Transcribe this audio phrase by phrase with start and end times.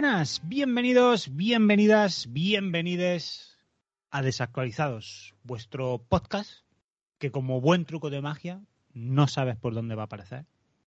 [0.00, 3.58] Buenas, bienvenidos, bienvenidas, bienvenides
[4.10, 6.50] a Desactualizados, vuestro podcast
[7.18, 8.62] que como buen truco de magia
[8.94, 10.46] no sabes por dónde va a aparecer.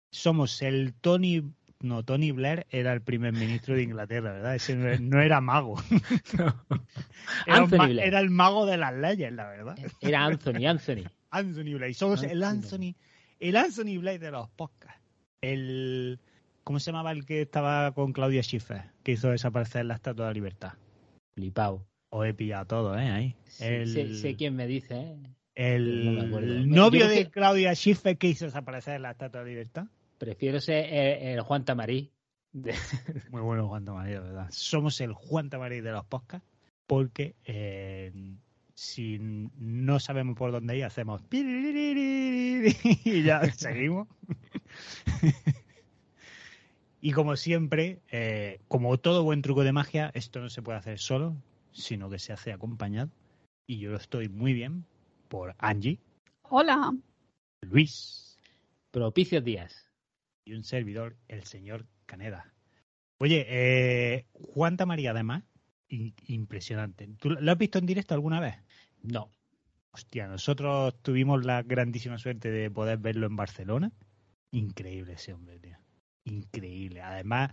[0.09, 1.43] Somos el Tony,
[1.81, 4.55] no, Tony Blair era el primer ministro de Inglaterra, ¿verdad?
[4.55, 5.75] Ese no, no era mago.
[7.45, 8.07] Era, un Anthony ma- Blair.
[8.07, 9.77] era el mago de las leyes, la verdad.
[9.99, 11.03] Era Anthony, Anthony.
[11.29, 11.93] Anthony Blair.
[11.93, 12.95] Somos el Anthony.
[12.95, 12.95] Anthony,
[13.41, 15.01] el Anthony Blair de los podcasts.
[15.41, 16.21] El,
[16.63, 20.29] ¿cómo se llamaba el que estaba con Claudia Schiffer, que hizo desaparecer la Estatua de
[20.29, 20.73] la Libertad?
[21.35, 21.85] Flipao.
[22.09, 23.09] Os he pillado todo, ¿eh?
[23.09, 23.35] Ahí.
[23.59, 25.17] El, Sé, sé quién me dice, ¿eh?
[25.55, 26.29] el
[26.69, 29.85] no novio de Claudia Schiffer que hizo desaparecer la Estatua de la Libertad.
[30.17, 32.11] Prefiero ser el, el Juan Tamarí.
[32.51, 32.73] De-
[33.31, 34.47] Muy bueno Juan Tamarí, de verdad.
[34.51, 36.47] Somos el Juan Tamarí de los podcasts
[36.87, 38.11] porque eh,
[38.75, 44.07] si no sabemos por dónde ir, hacemos y ya seguimos.
[47.05, 50.99] y como siempre, eh, como todo buen truco de magia, esto no se puede hacer
[50.99, 51.35] solo,
[51.73, 53.11] sino que se hace acompañado.
[53.67, 54.85] Y yo estoy muy bien
[55.27, 55.99] por Angie,
[56.43, 56.93] Hola.
[57.61, 58.37] Luis
[58.91, 59.89] Propicios días.
[60.45, 62.53] y un servidor, el señor Caneda.
[63.19, 65.43] Oye, eh, Juan Tamarí, además,
[65.89, 67.07] in- impresionante.
[67.19, 68.55] ¿Tú lo has visto en directo alguna vez?
[69.01, 69.29] No.
[69.91, 73.91] Hostia, nosotros tuvimos la grandísima suerte de poder verlo en Barcelona.
[74.51, 75.77] Increíble ese hombre, tío.
[76.25, 77.01] Increíble.
[77.01, 77.51] Además,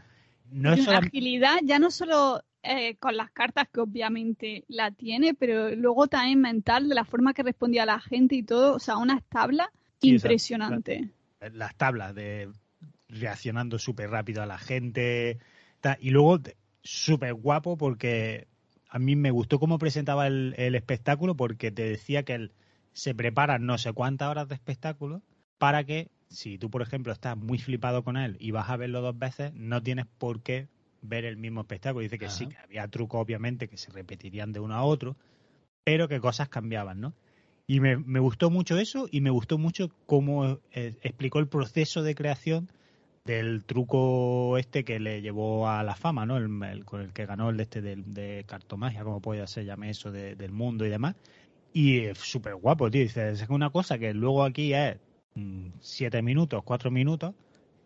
[0.50, 1.08] no es solamente...
[1.08, 6.41] agilidad, ya no solo eh, con las cartas que obviamente la tiene, pero luego también
[6.41, 8.75] mental, de la forma que respondía a la gente y todo.
[8.75, 9.69] O sea, unas tablas
[10.00, 11.10] Sí, esa- impresionante.
[11.53, 12.50] las tablas de
[13.08, 15.38] reaccionando súper rápido a la gente.
[16.00, 16.38] Y luego,
[16.82, 18.47] súper guapo porque
[18.88, 22.52] a mí me gustó cómo presentaba el, el espectáculo porque te decía que él
[22.92, 25.22] se prepara no sé cuántas horas de espectáculo
[25.58, 29.00] para que si tú, por ejemplo, estás muy flipado con él y vas a verlo
[29.02, 30.68] dos veces, no tienes por qué
[31.02, 32.02] ver el mismo espectáculo.
[32.02, 32.34] Dice que Ajá.
[32.36, 35.16] sí, que había trucos obviamente que se repetirían de uno a otro,
[35.84, 37.14] pero que cosas cambiaban, ¿no?
[37.66, 42.02] Y me, me gustó mucho eso y me gustó mucho cómo eh, explicó el proceso
[42.02, 42.69] de creación
[43.24, 46.36] del truco este que le llevó a la fama, ¿no?
[46.36, 50.10] El, el- con el que ganó el este de, cartomagia, como puede ser, llame eso,
[50.10, 51.14] de- del mundo y demás.
[51.72, 53.02] Y es súper guapo, tío.
[53.02, 54.98] Dice, es una cosa que luego aquí es
[55.80, 57.34] siete minutos, cuatro minutos,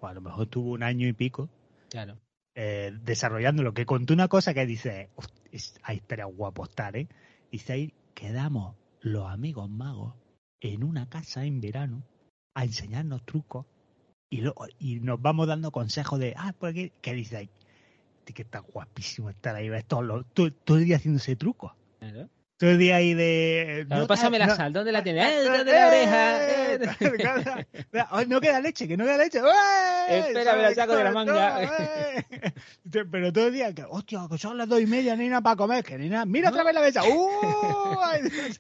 [0.00, 1.49] o a lo mejor tuvo un año y pico
[1.91, 2.19] Claro.
[2.56, 7.09] eh, desarrollándolo, que contó una cosa que dice, "Host- es- ahí espera guapo estar, ¿eh?
[7.50, 10.15] Dice ahí, quedamos los amigos magos
[10.60, 12.03] en una casa en verano
[12.54, 13.66] a enseñarnos trucos
[14.31, 17.50] y, lo, y nos vamos dando consejos de, ah, por aquí, que dice ahí,
[18.25, 21.72] "Tío, que está guapísimo estar ahí, todo, lo- todo, todo el día haciéndose trucos.
[21.98, 22.28] claro.
[22.65, 23.84] Todo el día ahí de...
[23.87, 24.72] Claro, no, pásame la no, sal.
[24.72, 25.27] ¿Dónde la tienes?
[25.27, 26.49] eh, ¡Eh, ¿Dónde la oreja?
[26.49, 26.65] eh,
[27.93, 28.05] Eh.
[28.11, 29.39] Ay, no queda leche, que no queda leche.
[29.39, 30.19] ¡Eh!
[30.21, 31.63] Espera, me la saco de la manga.
[31.63, 32.25] ¡Eh!
[32.91, 35.57] Pero todo el día, que, hostia, que son las dos y media, ni nada para
[35.57, 36.25] comer, que ni nada.
[36.25, 37.03] Mira otra vez la mesa.
[37.05, 37.87] ¡Uh!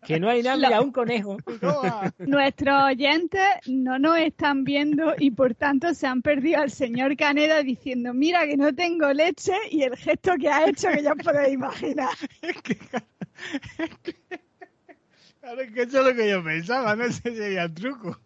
[0.06, 1.38] Que no hay nada, mira, un conejo.
[2.18, 7.62] Nuestros oyentes no nos están viendo y por tanto se han perdido al señor Caneda
[7.62, 11.22] diciendo, mira que no tengo leche y el gesto que ha hecho que ya os
[11.22, 12.10] podéis imaginar.
[15.40, 18.18] Claro, es que eso es lo que yo pensaba, no sé si sería el truco.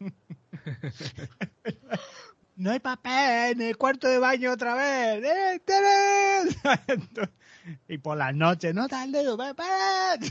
[2.57, 5.25] no hay papel en el cuarto de baño otra vez.
[5.25, 5.61] ¡Eh,
[7.89, 10.31] y por las noches, no tarde, no papel.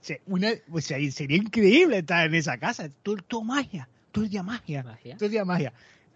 [0.00, 2.90] Sí, una, o sea, y sería increíble estar en esa casa.
[3.02, 5.16] Todo magia, todo el día magia, Magia.
[5.16, 5.72] todo el día magia.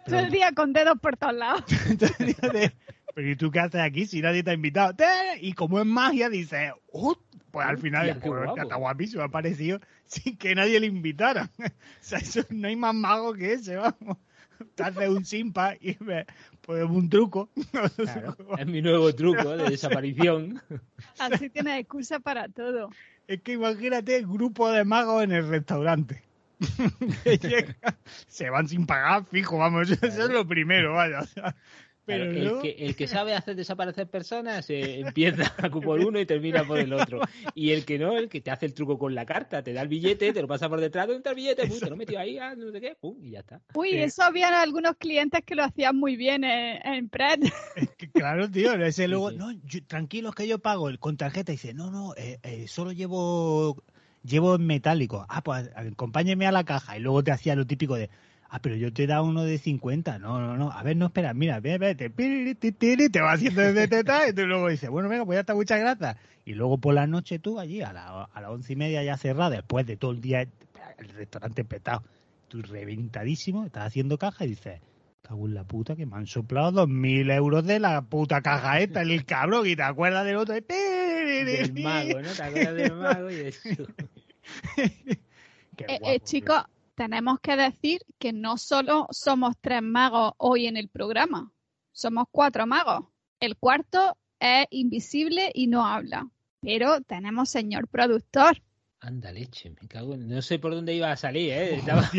[0.07, 1.65] Todo el día con dedos por todos lados.
[1.99, 2.73] De,
[3.15, 4.95] Pero ¿y tú qué haces aquí si nadie te ha invitado?
[5.41, 7.15] Y como es magia, dices, "Uh",
[7.51, 8.63] pues al final Hostia, pues, guapo.
[8.63, 11.51] está guapísimo, ha parecido sin que nadie le invitara.
[11.77, 14.19] O sea, eso no hay más mago que ese, vamos.
[14.75, 16.25] Te haces un simpa y me,
[16.61, 17.51] pues un truco.
[17.97, 20.63] Claro, es mi nuevo truco de desaparición.
[21.19, 22.91] Así tienes excusa para todo.
[23.27, 26.23] Es que imagínate el grupo de magos en el restaurante.
[28.29, 31.21] Se van sin pagar, fijo, vamos, eso es lo primero, vaya.
[31.21, 31.57] o sea,
[32.05, 36.25] pero Claro, el, que, el que sabe hacer desaparecer personas eh, empieza por uno y
[36.27, 37.21] termina por el otro.
[37.53, 39.83] Y el que no, el que te hace el truco con la carta, te da
[39.83, 41.67] el billete, te lo pasa por detrás, ¿dónde está el billete?
[41.67, 43.61] Pum, te lo metió ahí, ah, no sé qué, pum, y ya está.
[43.75, 43.97] Uy, Sí.
[43.99, 47.11] eso habían algunos clientes que lo hacían muy bien en, en.
[47.99, 49.37] Que Claro, tío, ese luego, sí.
[49.39, 51.51] no, yo- tranquilos que yo pago el con tarjeta.
[51.51, 53.83] Y dice, no, no, eh, eh, solo llevo
[54.27, 55.25] llevo en metálico.
[55.29, 56.97] Ah, pues acompáñeme a la caja.
[56.97, 58.11] Y luego te hacía lo típico de,
[58.49, 60.19] ah, pero yo te he dado uno de 50.
[60.19, 64.29] No, no, no, a ver, no, espera, mira, ve, ve, te, va haciendo desde teta.
[64.29, 66.17] Y tú luego dices, bueno, venga, pues ya está, muchas gracias.
[66.45, 69.17] Y luego por la noche tú allí, a, la, a las once y media ya
[69.17, 72.03] cerrada, después de todo el día, el restaurante petado,
[72.49, 74.81] tú reventadísimo, estás haciendo caja y dices,
[75.27, 78.79] Cago en la puta que me han soplado dos mil euros de la puta caja
[78.79, 80.55] esta, el cabrón, y te acuerdas del otro.
[80.55, 82.31] Del mago, ¿no?
[82.31, 83.87] ¿Te acuerdas del mago y de eso?
[85.79, 86.63] Eh, eh, chicos,
[86.95, 91.53] tenemos que decir que no solo somos tres magos hoy en el programa,
[91.93, 93.05] somos cuatro magos.
[93.41, 96.31] El cuarto es invisible y no habla,
[96.63, 98.63] pero tenemos señor productor.
[99.07, 100.27] Anda leche, me cago en...
[100.27, 101.75] No sé por dónde iba a salir, ¿eh?
[101.77, 102.11] Estaba...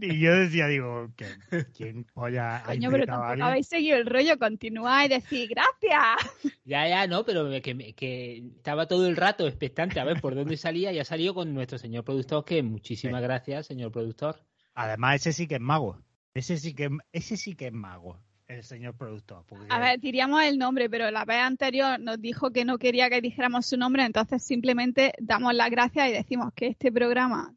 [0.00, 4.38] Y yo decía, digo, ¿quién, quién polla ha Coño, pero tampoco habéis seguido el rollo,
[4.38, 6.30] continuad y decir gracias.
[6.64, 10.56] Ya, ya, no, pero que, que estaba todo el rato expectante a ver por dónde
[10.56, 14.36] salía y ha salido con nuestro señor productor, que muchísimas gracias, señor productor.
[14.74, 16.00] Además, ese sí que es mago.
[16.32, 19.44] Ese sí que, ese sí que es mago, el señor productor.
[19.46, 23.08] porque- A ver, diríamos el nombre, pero la vez anterior nos dijo que no quería
[23.08, 27.54] que dijéramos su nombre, entonces simplemente damos las gracias y decimos que este programa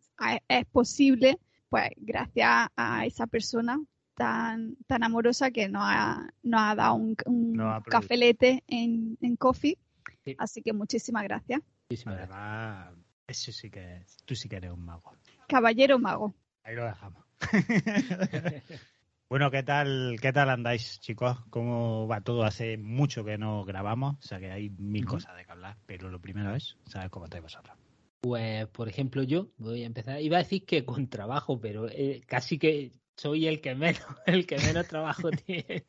[0.48, 3.80] es posible, pues gracias a esa persona
[4.14, 9.36] tan, tan amorosa que nos ha, nos ha dado un, un ha cafelete en, en
[9.36, 9.78] Coffee.
[10.24, 10.36] Sí.
[10.38, 11.62] Así que muchísimas gracias.
[11.90, 12.94] Muchísimas gracias.
[13.28, 15.12] Ese sí que es, tú sí que eres un mago.
[15.48, 16.36] Caballero mago.
[16.64, 17.24] Ahí lo dejamos.
[19.34, 21.36] bueno, ¿qué tal, ¿qué tal andáis, chicos?
[21.50, 22.44] ¿Cómo va todo?
[22.44, 26.12] Hace mucho que no grabamos, o sea que hay mil cosas de que hablar, pero
[26.12, 27.76] lo primero es saber cómo estáis vosotros.
[28.22, 30.22] Pues, por ejemplo, yo voy a empezar.
[30.22, 34.46] Iba a decir que con trabajo, pero eh, casi que soy el que menos, el
[34.46, 35.84] que menos trabajo tiene.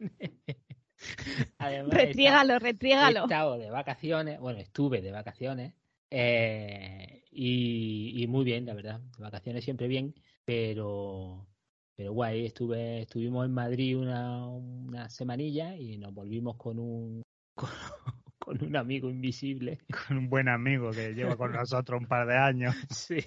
[1.59, 3.23] Además, he estado- Retriégalo, he retriégalo.
[3.25, 5.75] estado de vacaciones, bueno, estuve de vacaciones
[6.11, 9.01] eh, y, y muy bien, la verdad.
[9.19, 10.15] De vacaciones siempre bien,
[10.47, 11.47] pero
[11.97, 12.47] pero guay.
[12.47, 17.23] Estuve, estuvimos en Madrid una, una semanilla y nos volvimos con un
[17.55, 17.71] con,
[18.39, 19.79] con un amigo invisible.
[20.09, 22.75] Con un buen amigo que lleva con nosotros un par de años.
[22.91, 23.19] Sí.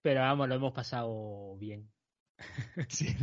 [0.00, 1.88] Pero vamos, lo hemos pasado bien.
[2.88, 3.14] Sí.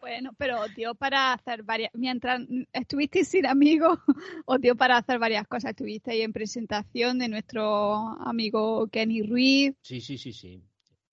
[0.00, 1.90] Bueno, pero os dio para hacer varias.
[1.94, 2.42] Mientras
[2.72, 3.98] estuvisteis sin amigos,
[4.44, 5.70] os dio para hacer varias cosas.
[5.70, 9.74] Estuvisteis en presentación de nuestro amigo Kenny Ruiz.
[9.82, 10.62] Sí, sí, sí, sí.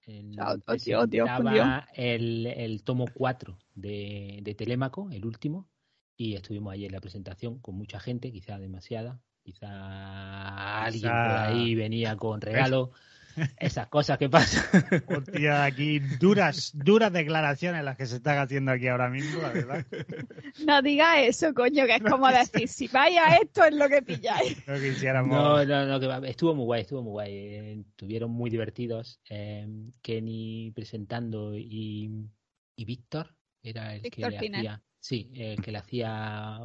[0.06, 1.28] El- Ah, oh, Dios, oh, Dios,
[1.94, 5.68] el, el tomo 4 de, de Telémaco, el último,
[6.18, 9.68] y estuvimos allí en la presentación con mucha gente, quizá demasiada, quizá
[10.86, 12.92] alguien por ahí venía con regalo,
[13.58, 14.63] esas cosas que pasan.
[15.08, 19.86] Hostia, aquí duras, duras declaraciones las que se están haciendo aquí ahora mismo, la verdad.
[20.65, 24.01] No digas eso, coño, que es como decir, si vais a esto es lo que
[24.01, 24.58] pilláis.
[24.68, 25.36] No quisiéramos.
[25.36, 27.32] No, no, no, que estuvo muy guay, estuvo muy guay.
[27.34, 29.20] eh, estuvieron muy divertidos.
[29.30, 29.68] eh,
[30.01, 32.10] Kenny presentando y,
[32.77, 36.60] y Víctor era el Víctor que le hacía, sí, el que le hacía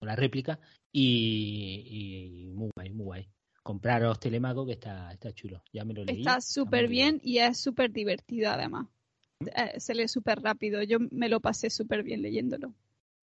[0.00, 0.58] una réplica
[0.92, 3.28] y, y muy guay, muy guay.
[3.64, 6.18] Compraros Telemaco que está, está chulo, ya me lo leí.
[6.18, 8.88] Está súper bien y es súper divertido además.
[9.40, 10.82] Eh, se lee súper rápido.
[10.82, 12.74] Yo me lo pasé súper bien leyéndolo.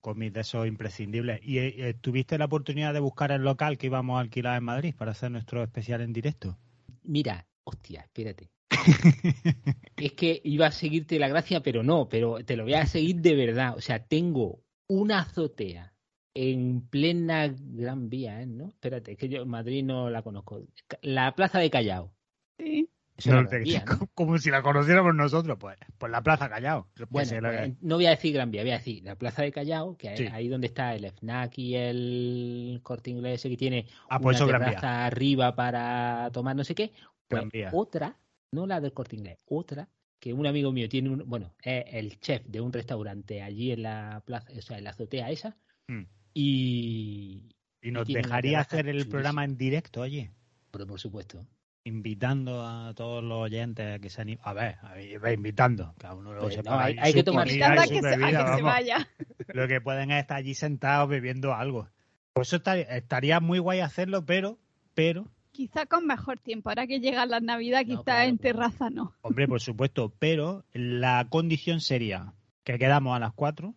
[0.02, 1.42] Cómics de esos imprescindibles.
[1.44, 4.96] ¿Y eh, tuviste la oportunidad de buscar el local que íbamos a alquilar en Madrid
[4.98, 6.58] para hacer nuestro especial en directo?
[7.04, 8.50] Mira, hostia, espérate.
[9.96, 13.18] Es que iba a seguirte la gracia, pero no, pero te lo voy a seguir
[13.18, 13.78] de verdad.
[13.78, 15.91] O sea, tengo una azotea
[16.34, 18.46] en plena Gran Vía, ¿eh?
[18.46, 18.70] ¿no?
[18.70, 20.64] Espérate, es que yo en Madrid no la conozco.
[21.02, 22.14] La Plaza de Callao.
[22.58, 22.90] Sí.
[24.16, 26.88] Como si la conociéramos nosotros, pues, pues la Plaza Callao.
[27.10, 29.96] Bueno, pues, no voy a decir Gran Vía, voy a decir la Plaza de Callao,
[29.98, 30.24] que Sí.
[30.24, 34.42] es ahí donde está el FNAC y el corte inglés ese que tiene ah, pues
[34.42, 36.92] una terraza arriba para tomar no sé qué.
[37.28, 37.70] Pues Gran Vía.
[37.74, 38.18] otra,
[38.52, 39.88] no la del corte inglés, otra,
[40.20, 43.84] que un amigo mío tiene un, bueno, es el chef de un restaurante allí en
[43.84, 45.58] la plaza, o sea, en la azotea esa,
[45.88, 46.04] Mm.
[46.34, 47.50] Y,
[47.82, 50.30] Y nos dejaría hacer el programa en directo allí.
[50.72, 51.46] pero por supuesto.
[51.84, 54.40] invitando a todos los oyentes a que se animen.
[54.46, 56.72] A ver, a ver, invitando, cada uno lo Pues sepa.
[56.72, 58.18] no, hay- que tomar- comida que, se, a
[58.52, 59.08] que se vaya.
[59.54, 61.90] Lo que pueden es estar allí sentados bebiendo algo.
[62.34, 64.60] Por eso estaría, estaría muy guay hacerlo, pero,
[64.94, 66.70] pero, Quizá con mejor tiempo.
[66.70, 69.14] Ahora que llegan las navidades, No, quizá claro, en terraza no.
[69.22, 72.34] hombre, por supuesto, pero la condición sería
[72.64, 73.76] que quedamos a las 4,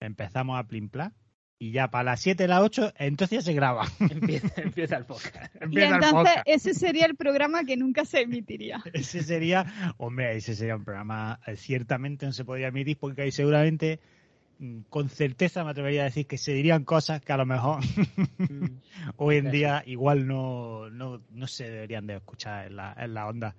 [0.00, 1.14] empezamos a plim plan,
[1.58, 3.86] y ya para las 7, las 8, entonces ya se graba.
[4.00, 5.54] Empieza, empieza el podcast.
[5.60, 6.42] Y Empieza entonces podcast.
[6.46, 8.82] ese sería el programa que nunca se emitiría.
[8.92, 13.30] Ese sería, hombre, ese sería un programa eh, ciertamente no se podría emitir porque ahí
[13.30, 14.00] seguramente
[14.58, 17.80] mm, con certeza me atrevería a decir que se dirían cosas que a lo mejor
[18.38, 18.66] Mm.
[19.16, 23.26] hoy en día igual no, no, no se deberían de escuchar en la, en la
[23.28, 23.54] onda.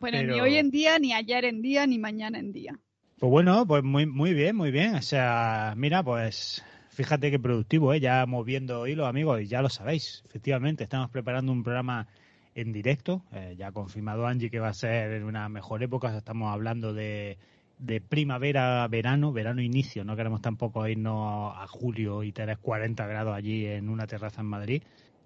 [0.00, 2.78] Bueno, Pero- ni hoy en día, ni ayer en día, ni mañana en día.
[3.18, 4.94] Pues bueno, pues muy, muy bien, muy bien.
[4.94, 6.64] O sea, mira, pues
[7.00, 8.00] fíjate qué productivo, ¿eh?
[8.00, 10.22] Ya moviendo hilos, amigos, y ya lo sabéis.
[10.26, 12.06] Efectivamente, estamos preparando un programa
[12.54, 13.24] en directo.
[13.32, 16.14] Eh, ya ha confirmado Angie que va a ser en una mejor época.
[16.14, 17.38] Estamos hablando de,
[17.78, 20.04] de primavera, verano, verano inicio.
[20.04, 24.48] No queremos tampoco irnos a julio y tener 40 grados allí en una terraza en
[24.48, 24.82] Madrid.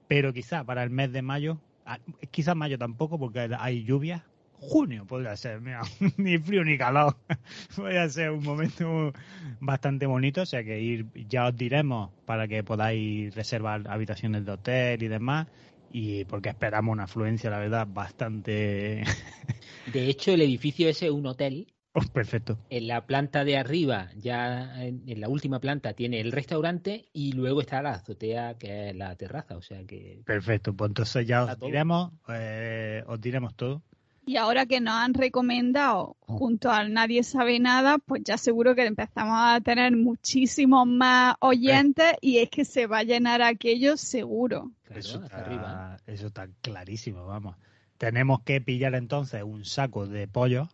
[0.06, 1.98] Pero quizá para el mes de mayo, ah,
[2.30, 4.22] quizás mayo tampoco porque hay lluvias.
[4.66, 5.82] Junio podría ser, mira,
[6.16, 7.16] ni frío ni calor.
[7.76, 9.12] Podría ser un momento
[9.60, 14.52] bastante bonito, o sea que ir, ya os diremos para que podáis reservar habitaciones de
[14.52, 15.46] hotel y demás.
[15.92, 19.04] Y porque esperamos una afluencia, la verdad, bastante
[19.92, 21.66] De hecho, el edificio ese es un hotel.
[21.92, 22.58] Oh, perfecto.
[22.70, 27.32] En la planta de arriba, ya en, en la última planta, tiene el restaurante y
[27.32, 29.56] luego está la azotea, que es la terraza.
[29.56, 33.82] O sea que Perfecto, pues entonces ya os diremos, eh, os diremos todo.
[34.26, 38.86] Y ahora que nos han recomendado junto al Nadie Sabe Nada, pues ya seguro que
[38.86, 44.70] empezamos a tener muchísimos más oyentes y es que se va a llenar aquello seguro.
[44.84, 45.96] claro, eso, está, arriba.
[46.06, 47.56] eso está clarísimo, vamos.
[47.98, 50.68] Tenemos que pillar entonces un saco de pollo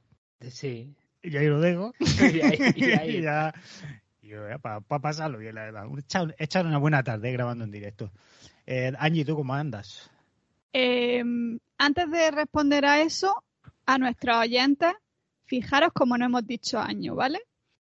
[0.48, 0.94] Sí.
[1.22, 1.92] y ahí lo dejo.
[2.00, 3.16] Y ahí- y ahí-
[4.22, 5.86] y ya, para pasarlo bien, la verdad.
[5.98, 8.12] Echar, echar una buena tarde grabando en directo.
[8.66, 10.08] Eh, Angie, ¿tú cómo andas?
[10.72, 11.24] Eh,
[11.80, 13.42] antes de responder a eso,
[13.86, 14.92] a nuestros oyentes,
[15.44, 17.40] fijaros como no hemos dicho año, ¿vale?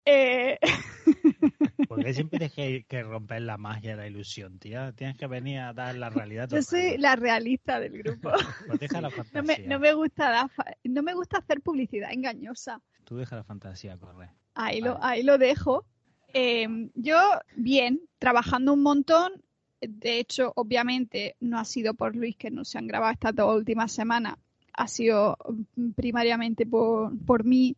[0.04, 0.58] Eh,
[1.88, 4.92] Porque siempre tienes que, que romper la magia, la ilusión, tía.
[4.92, 6.48] Tienes que venir a dar la realidad.
[6.48, 8.30] yo soy la realista del grupo.
[8.66, 12.12] Pues deja la No me, no me gusta dar fa- no me gusta hacer publicidad
[12.12, 12.80] engañosa.
[13.04, 14.30] Tú deja la fantasía correr.
[14.54, 15.86] Ahí lo, ahí lo dejo.
[16.34, 17.18] Eh, yo,
[17.56, 19.32] bien, trabajando un montón.
[19.80, 23.56] De hecho, obviamente, no ha sido por Luis que no se han grabado estas dos
[23.56, 24.36] últimas semanas.
[24.72, 25.36] Ha sido
[25.76, 27.76] mm, primariamente por, por mí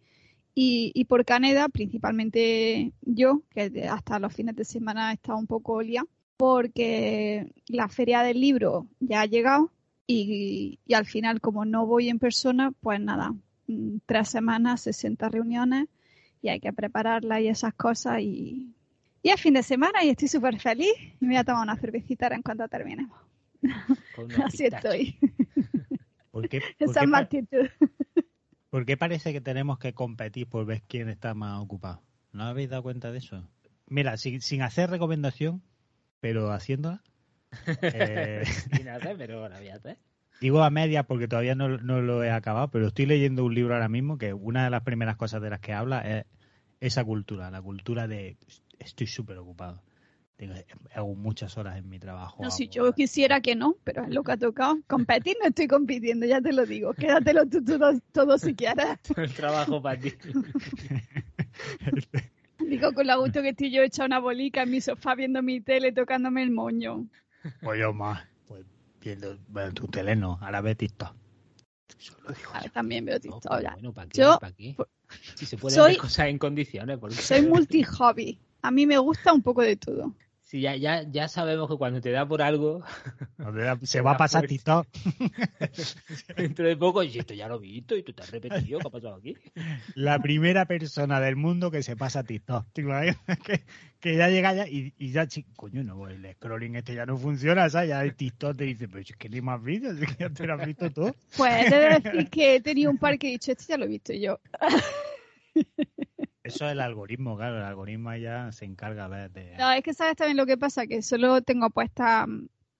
[0.55, 5.47] y, y por Caneda, principalmente yo, que hasta los fines de semana he estado un
[5.47, 9.71] poco liada, porque la feria del libro ya ha llegado
[10.07, 13.35] y, y al final, como no voy en persona, pues nada,
[13.67, 15.89] mm, tres semanas, 60 reuniones
[16.43, 18.75] y hay que prepararla y esas cosas y,
[19.23, 21.77] y es fin de semana y estoy súper feliz y me voy a tomar una
[21.77, 23.19] cervecita ahora en cuanto terminemos.
[24.45, 25.19] Así estoy.
[26.31, 27.69] ¿Por qué, por Esa qué es mi actitud.
[28.71, 32.03] por qué parece que tenemos que competir por ver quién está más ocupado?
[32.33, 33.45] ¿No habéis dado cuenta de eso?
[33.89, 35.63] Mira, sin, sin hacer recomendación,
[36.21, 37.03] pero haciéndola.
[37.83, 38.45] eh,
[39.19, 39.99] pero la voy a hacer.
[40.41, 43.75] Digo a media porque todavía no, no lo he acabado, pero estoy leyendo un libro
[43.75, 46.25] ahora mismo que una de las primeras cosas de las que habla es
[46.79, 48.39] esa cultura, la cultura de
[48.81, 49.83] estoy súper ocupado.
[50.37, 50.55] Tengo,
[50.95, 52.43] hago muchas horas en mi trabajo.
[52.43, 54.79] No, si yo quisiera que no, pero es lo que ha tocado.
[54.87, 56.95] Competir no estoy compitiendo, ya te lo digo.
[56.95, 58.99] Quédatelo tú todo, todo si quieres.
[59.17, 60.15] El trabajo para ti.
[62.59, 65.61] Digo con lo gusto que estoy yo hecha una bolica en mi sofá viendo mi
[65.61, 67.07] tele, tocándome el moño.
[67.63, 68.23] Pues yo más.
[68.47, 68.65] Pues
[69.01, 71.15] viendo bueno, tu tele no, ahora ve TikTok.
[71.99, 72.63] Eso lo digo A yo.
[72.63, 74.19] ver, también veo No, TikTok bueno, ¿para qué?
[74.19, 74.75] Yo- ¿Para qué?
[74.77, 74.89] por-
[75.37, 76.99] Si se pueden soy- hacer cosas en condiciones.
[76.99, 77.17] Porque...
[77.17, 78.39] Soy multi-hobby.
[78.63, 80.15] A mí me gusta un poco de todo.
[80.51, 82.83] Sí, ya, ya, ya sabemos que cuando te da por algo,
[83.85, 84.57] se va a pasar fuerte.
[84.57, 84.89] TikTok.
[86.37, 88.89] dentro de poco, y esto ya lo he visto y tú te has repetido, ¿qué
[88.89, 89.37] ha pasado aquí?
[89.95, 92.67] La primera persona del mundo que se pasa TikTok.
[92.73, 93.63] Que,
[94.01, 97.71] que ya llega ya y, y ya, coño, no, el scrolling este ya no funciona,
[97.71, 97.91] ¿sabes?
[97.91, 100.49] Ya el TikTok te dice, pero es que ni más vídeos, es que ya te
[100.49, 101.15] lo has visto todo.
[101.37, 103.85] Pues he de decir que he tenido un par que he dicho, este ya lo
[103.85, 104.41] he visto yo.
[106.55, 109.57] Eso es el algoritmo, claro, el algoritmo ya se encarga de...
[109.59, 112.27] No, es que sabes también lo que pasa, que solo tengo puestas,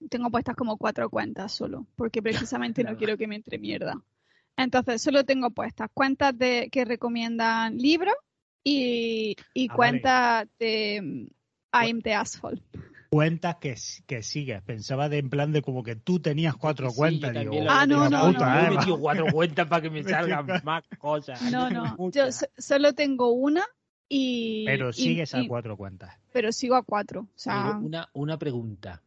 [0.09, 4.01] tengo puestas como cuatro cuentas solo, porque precisamente no quiero que me entre mierda.
[4.57, 8.15] Entonces, solo tengo puestas cuentas de que recomiendan libros
[8.63, 9.77] y, y Ah, vale.
[9.77, 11.27] cuentas de mm,
[11.73, 12.63] I'm the Asphalt.
[13.11, 13.75] Cuentas que,
[14.07, 14.63] que sigues.
[14.63, 17.33] Pensaba de en plan de como que tú tenías cuatro Sí, cuentas.
[17.35, 18.61] digo, Ah, no, no, no.
[18.61, 21.43] he metido cuatro cuentas para que me salgan más cosas.
[21.51, 22.27] No, no, yo
[22.57, 23.65] solo tengo una
[24.09, 24.65] y...
[24.65, 26.17] Pero y- sigues a cuatro cuentas.
[26.33, 27.23] Pero sigo a cuatro.
[27.23, 29.03] O sea, Pero una, una pregunta.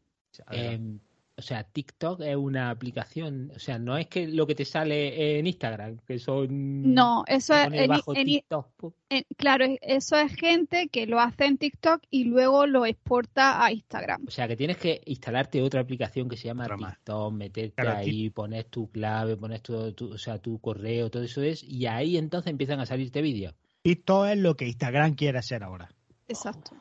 [0.47, 1.01] Adelante.
[1.35, 5.39] O sea, TikTok es una aplicación, o sea, no es que lo que te sale
[5.39, 6.93] en Instagram, que son...
[6.93, 7.73] no, eso es...
[7.73, 12.25] en- bajo en- TikTok, en- claro, eso es gente que lo hace en TikTok y
[12.25, 14.25] luego lo exporta a Instagram.
[14.27, 16.97] O sea, que tienes que instalarte otra aplicación que se llama más.
[16.97, 21.23] TikTok, meterte Claro, ahí, pones tu clave, pones tu, tu- o sea, tu correo, todo
[21.23, 23.55] eso es, y ahí entonces empiezan a salirte vídeos.
[23.81, 25.89] TikTok es lo que Instagram quiere ser ahora.
[26.27, 26.75] Exacto.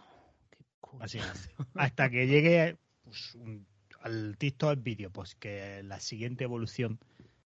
[0.51, 0.99] Qué cool.
[1.01, 1.49] Básicamente.
[1.75, 3.67] Hasta que llegue pues, un-
[4.03, 6.99] al TikTok vídeo, pues que la siguiente evolución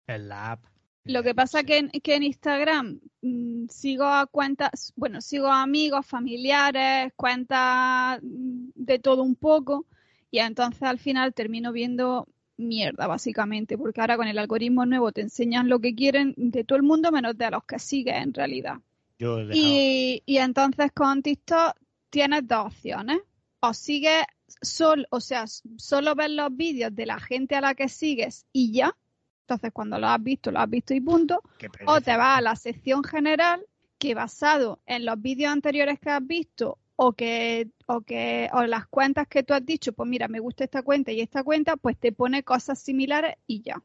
[0.07, 0.65] es la app.
[1.05, 5.61] Lo que pasa que en, que en Instagram mm, sigo a cuentas, bueno, sigo a
[5.63, 9.85] amigos, familiares, cuentas mm, de todo un poco
[10.31, 12.27] y entonces al final termino viendo
[12.57, 16.75] mierda básicamente, porque ahora con el algoritmo nuevo te enseñan lo que quieren de todo
[16.77, 18.77] el mundo menos de los que sigues en realidad.
[19.19, 21.75] Yo he dejado- Y, y entonces con TikTok
[22.09, 23.19] tienes dos opciones.
[23.59, 24.23] O sigues
[24.61, 25.45] solo, o sea,
[25.77, 28.95] solo ves los vídeos de la gente a la que sigues y ya.
[29.41, 31.41] Entonces cuando lo has visto, lo has visto y punto.
[31.85, 33.65] O te vas a la sección general
[33.97, 38.87] que basado en los vídeos anteriores que has visto o que, o que, o las
[38.87, 41.97] cuentas que tú has dicho, pues mira, me gusta esta cuenta y esta cuenta, pues
[41.97, 43.81] te pone cosas similares y ya.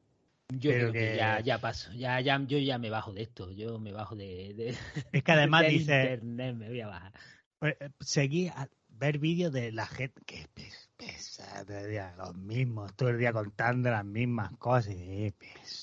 [0.49, 3.50] Yo creo que, que- ya, ya paso, ya, ya, yo ya me bajo de esto,
[3.52, 4.75] yo me bajo de, de
[5.12, 7.12] Es que además del dice, internet, me voy a bajar.
[7.59, 8.69] pues, eh, seguí a
[9.02, 13.18] ver vídeos de la gente que pes- pesa todo el día los mismos, todo el
[13.18, 14.94] día contando las mismas cosas.
[14.97, 15.35] eh,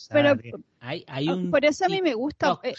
[0.09, 0.37] Pero.
[0.79, 2.57] Hay, hay ah, un por eso a mí me gusta.
[2.63, 2.73] eh.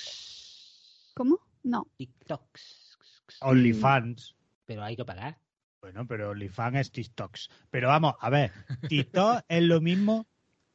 [1.14, 1.38] ¿Cómo?
[1.62, 1.86] No.
[1.98, 2.96] TikToks.
[3.42, 4.34] OnlyFans.
[4.64, 5.38] Pero hay que pagar.
[5.82, 7.50] Bueno, pero OnlyFans es TikToks.
[7.70, 8.50] Pero vamos, a ver,
[8.88, 10.26] TikTok es lo mismo,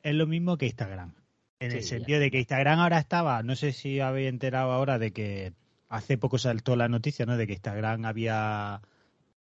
[0.03, 1.15] es lo mismo que Instagram.
[1.59, 5.11] En el sentido de que Instagram ahora estaba, no sé si habéis enterado ahora de
[5.11, 5.53] que
[5.89, 7.35] hace poco saltó la noticia, ¿no?
[7.37, 8.81] De que Instagram había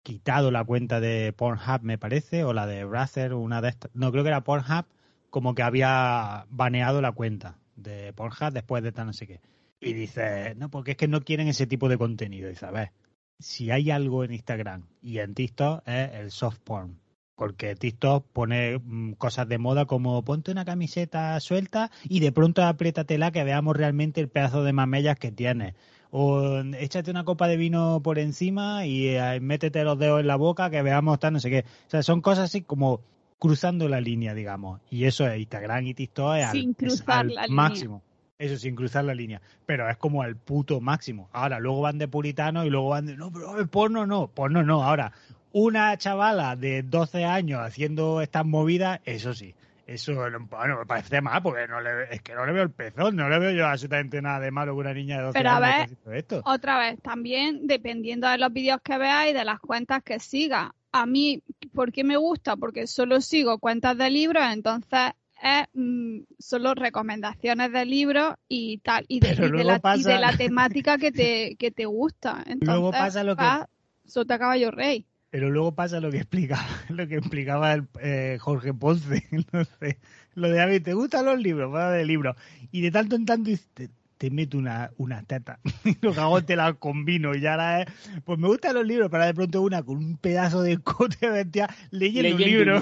[0.03, 3.91] quitado la cuenta de Pornhub, me parece, o la de Brazzer, una de estas.
[3.93, 4.85] No, creo que era Pornhub,
[5.29, 9.41] como que había baneado la cuenta de Pornhub después de tal no sé qué.
[9.81, 12.49] Y dice, no, porque es que no quieren ese tipo de contenido.
[12.49, 12.91] Dice, a ver,
[13.39, 16.99] si hay algo en Instagram y en TikTok es el soft porn.
[17.35, 22.61] Porque TikTok pone mm, cosas de moda como ponte una camiseta suelta y de pronto
[22.63, 25.75] apriétatela que veamos realmente el pedazo de mamellas que tienes.
[26.11, 30.37] O échate una copa de vino por encima y eh, métete los dedos en la
[30.37, 31.65] boca que veamos tal, no sé qué.
[31.87, 33.01] O sea, son cosas así como
[33.37, 34.81] cruzando la línea, digamos.
[34.89, 37.55] Y eso es Instagram y TikTok es al, Sin es cruzar al la línea.
[37.55, 38.03] máximo.
[38.37, 39.41] Eso sin cruzar la línea.
[39.65, 41.29] Pero es como al puto máximo.
[41.31, 43.17] Ahora, luego van de puritano y luego van de.
[43.17, 44.27] No, pero el porno no.
[44.27, 44.83] Porno no.
[44.83, 45.11] Ahora,
[45.51, 49.55] una chavala de 12 años haciendo estas movidas, eso sí.
[49.89, 53.15] Eso bueno, me parece mal porque no le, es que no le veo el pezón.
[53.15, 55.59] No le veo yo absolutamente nada de malo que una niña de 12 Pero a
[55.59, 56.41] ver, esto.
[56.45, 60.69] Otra vez, también dependiendo de los vídeos que veas y de las cuentas que sigas.
[60.91, 61.41] A mí,
[61.73, 62.55] ¿por qué me gusta?
[62.55, 69.05] Porque solo sigo cuentas de libros, entonces es mm, solo recomendaciones de libros y tal,
[69.07, 72.43] y de, y de la, y de la temática que te, que te gusta.
[72.45, 73.67] Entonces, Luego pasa lo que- vas
[74.05, 75.05] sota caballo rey.
[75.31, 79.23] Pero luego pasa lo que explicaba, lo que explicaba el, eh, Jorge Ponce.
[79.53, 79.97] No sé,
[80.35, 81.73] lo de a mí, ¿te gustan los libros?
[81.73, 82.35] Va de libros.
[82.71, 85.59] Y de tanto en tanto te, te meto una, una teta.
[85.85, 87.35] Y los cago te la combino.
[87.35, 87.87] Y ya ahora es,
[88.25, 91.69] pues me gustan los libros, pero de pronto una con un pedazo de cote bestia
[91.91, 92.79] leyendo, un libro.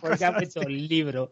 [0.00, 1.30] Porque ha puesto el libro.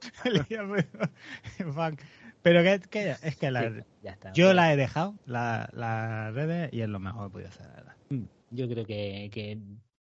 [2.42, 4.33] Pero que, que- es que la- Sí, ya está.
[4.33, 7.66] yo la he dejado, la- las redes, y es lo mejor que he podido hacer,
[7.68, 7.94] la verdad.
[8.53, 9.59] Yo creo que, que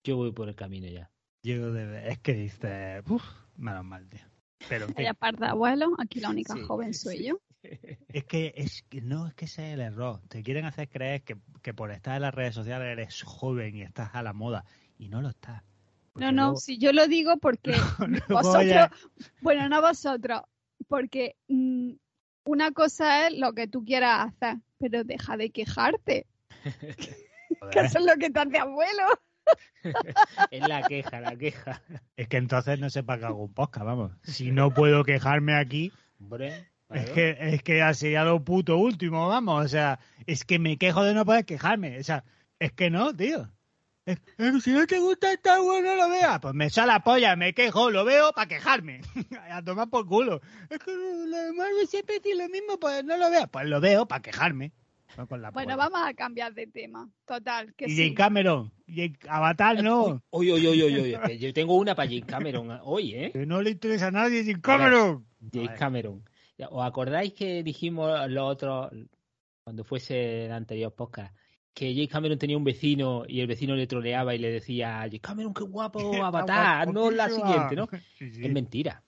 [0.05, 1.11] yo voy por el camino ya.
[1.43, 3.25] Yo de- es que dice, uff,
[3.57, 4.21] menos mal, tío.
[4.69, 4.87] Pero
[5.19, 7.25] par de abuelos, aquí la única Sí, joven soy sí.
[7.27, 7.41] yo.
[7.63, 10.21] es que es que no es que ese es el error.
[10.29, 13.83] Te quieren hacer creer que, que por estar en las redes sociales eres joven y
[13.83, 14.65] estás a la moda.
[14.99, 15.65] y no lo está.
[16.15, 17.73] No, no, si yo lo digo porque
[18.31, 18.89] vosotros,
[19.43, 20.41] bueno, no vosotros,
[20.89, 21.93] porque mm,
[22.47, 26.27] una cosa es lo que tú quieras hacer, pero deja de quejarte.
[27.71, 29.03] que eso es lo que te hace abuelo.
[30.51, 31.83] es la queja, la queja.
[32.17, 34.13] Es que entonces no sé para qué hago un podcast, vamos.
[34.23, 35.93] Si no puedo quejarme aquí,
[36.91, 39.65] es que es que ha sido lo puto último, vamos.
[39.65, 41.99] O sea, es que me quejo de no poder quejarme.
[41.99, 42.25] O sea,
[42.59, 43.51] es que no, tío.
[44.05, 44.21] Es,
[44.63, 46.39] si no te gusta esta bueno, no lo veas.
[46.41, 49.01] Pues me sale la polla, me quejo, lo veo para quejarme.
[49.51, 50.41] a tomar por culo.
[50.71, 53.49] Es que lo demás siempre dice lo mismo, pues no lo veas.
[53.49, 54.73] Pues lo veo para quejarme
[55.53, 57.09] bueno, vamos a cambiar de tema.
[57.25, 57.75] Total.
[57.75, 58.73] Que y Jane Cameron.
[58.87, 60.23] Y Avatar no.
[60.31, 61.39] Oye, oye, oye, oye.
[61.39, 63.31] Yo tengo una para Jane Cameron hoy, ¿eh?
[63.33, 65.27] Que no le interesa a nadie Jane Cameron.
[65.53, 66.25] Jane Cameron.
[66.71, 68.91] ¿Os acordáis que dijimos lo otro
[69.65, 71.35] cuando fuese el anterior podcast?
[71.75, 75.21] Que Jake Cameron tenía un vecino y el vecino le troleaba y le decía, Jake
[75.21, 77.89] Cameron, qué guapo, Avatar, no la siguiente, ¿no?
[78.21, 79.03] Es mentira.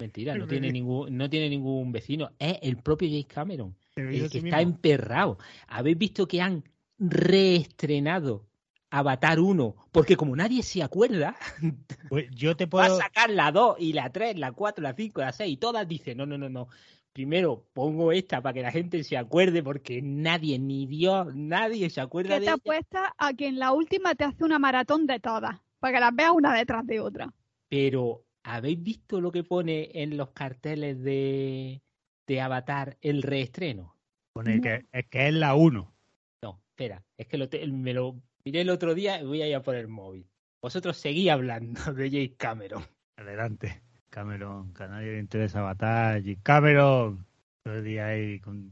[0.00, 2.30] Mentira, no tiene ningún, no tiene ningún vecino.
[2.38, 3.76] Es el propio Jake Cameron.
[3.96, 5.38] El que está emperrado.
[5.68, 6.64] ¿Habéis visto que han
[6.98, 8.46] reestrenado
[8.90, 9.76] Avatar 1?
[9.92, 11.36] Porque como nadie se acuerda,
[12.08, 12.88] pues yo te puedo...
[12.88, 15.56] va a sacar la 2 y la 3, la 4, la 5, la 6 y
[15.58, 16.68] todas dicen, no, no, no, no.
[17.12, 22.00] Primero pongo esta para que la gente se acuerde porque nadie, ni Dios, nadie se
[22.00, 25.18] acuerda ¿Qué de te apuesta a que en la última te hace una maratón de
[25.20, 25.60] todas?
[25.80, 27.34] Para que las veas una detrás de otra.
[27.68, 31.82] Pero, ¿habéis visto lo que pone en los carteles de,
[32.26, 33.96] de Avatar el reestreno?
[34.32, 35.94] Pone que, es que es la 1.
[36.42, 39.54] No, espera, es que lo me lo miré el otro día y voy a ir
[39.54, 40.26] a por el móvil.
[40.62, 42.84] Vosotros seguí hablando de Jake Cameron.
[43.16, 47.26] Adelante, Cameron, que a nadie le interesa Avatar, Jake Cameron.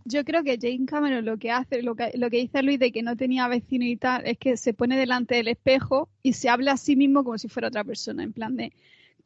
[0.04, 2.90] Yo creo que Jake Cameron lo que hace, lo que, lo que dice Luis de
[2.90, 6.48] que no tenía vecino y tal, es que se pone delante del espejo y se
[6.48, 8.72] habla a sí mismo como si fuera otra persona, en plan de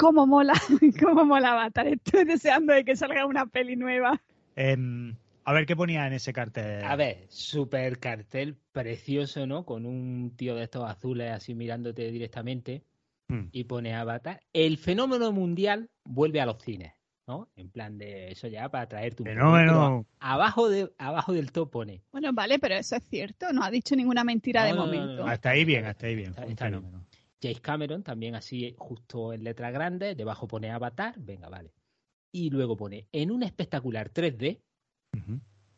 [0.02, 0.54] cómo mola,
[1.00, 4.20] cómo mola Avatar, estoy deseando de que salga una peli nueva.
[4.56, 6.84] Em, a ver qué ponía en ese cartel.
[6.84, 9.64] A ver, super cartel precioso, ¿no?
[9.64, 12.82] Con un tío de estos azules así mirándote directamente
[13.28, 13.46] hmm.
[13.52, 14.40] y pone Avatar.
[14.52, 16.92] El fenómeno mundial vuelve a los cines,
[17.28, 17.48] ¿no?
[17.54, 20.04] En plan de eso ya para traerte un fenómeno.
[20.18, 22.02] Abajo de abajo del top pone.
[22.10, 25.24] Bueno, vale, pero eso es cierto, no ha dicho ninguna mentira de momento.
[25.26, 26.34] hasta ahí bien, hasta ahí bien.
[27.42, 31.72] James Cameron también así justo en letras grandes, debajo pone Avatar, venga, vale.
[32.30, 34.60] Y luego pone en un espectacular 3D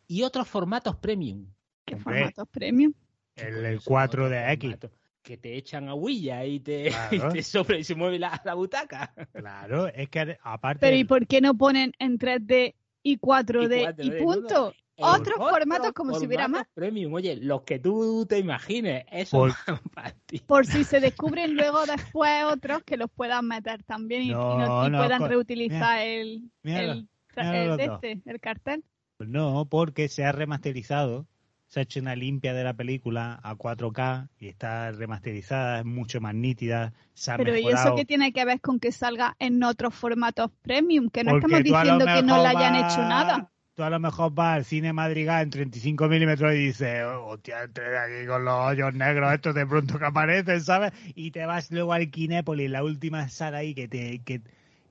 [0.06, 1.46] y otros formatos premium.
[1.84, 2.92] ¿Qué formatos premium?
[3.34, 4.76] El, 4 de X.
[5.22, 6.90] Que te echan agüilla y te,
[7.34, 9.14] y sopla y se mueve la, butaca.
[9.32, 10.80] Claro, es que aparte.
[10.80, 14.74] Pero ¿y por qué no ponen en 3D y 4D y, punto?
[14.96, 16.66] Otros formatos como si hubiera más.
[16.74, 19.52] Premium, oye, los que tú te imagines, eso por,
[20.46, 26.00] por si se descubren luego después otros que los puedan meter también y, puedan reutilizar
[26.00, 28.84] el, el, este, el cartel.
[29.16, 31.26] Pues no, porque se ha remasterizado,
[31.66, 36.20] se ha hecho una limpia de la película a 4K y está remasterizada, es mucho
[36.20, 39.62] más nítida, se ha Pero ¿y eso qué tiene que ver con que salga en
[39.62, 41.10] otros formatos premium?
[41.10, 43.50] Que no estamos diciendo que no le hayan hecho nada.
[43.74, 47.98] Tú a lo mejor vas al cine Madrigal en 35 milímetros y dices, hostia, entré
[47.98, 50.92] aquí con los hoyos negros estos de pronto que aparecen, ¿sabes?
[51.16, 54.20] Y te vas luego al Kinépolis, la última sala ahí que te...
[54.20, 54.42] Que,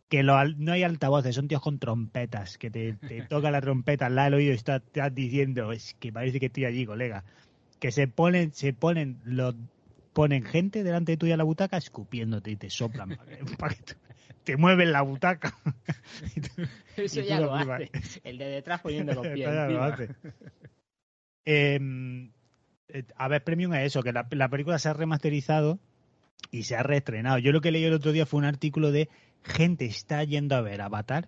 [0.10, 2.96] que no hay altavoces, son tíos con trompetas, que te,
[3.30, 6.66] toca la trompeta al lado del oído y estás, diciendo, es que parece que estoy
[6.66, 7.24] allí, colega.
[7.80, 9.56] Que se ponen, se ponen, los,
[10.14, 13.18] ponen gente delante de tuya en la butaca escupiéndote y te soplan
[13.58, 13.96] para que,
[14.44, 15.56] te mueven la butaca.
[16.98, 17.92] Eso ya lo hace.
[18.24, 19.50] El de detrás poniendo los pies.
[21.46, 22.32] Em,
[22.88, 25.80] eh, a ver, Premium es eso, que la, la película se ha remasterizado
[26.52, 27.38] y se ha reestrenado.
[27.40, 29.10] Yo lo que leí el otro día fue un artículo de
[29.44, 31.28] gente está yendo a ver Avatar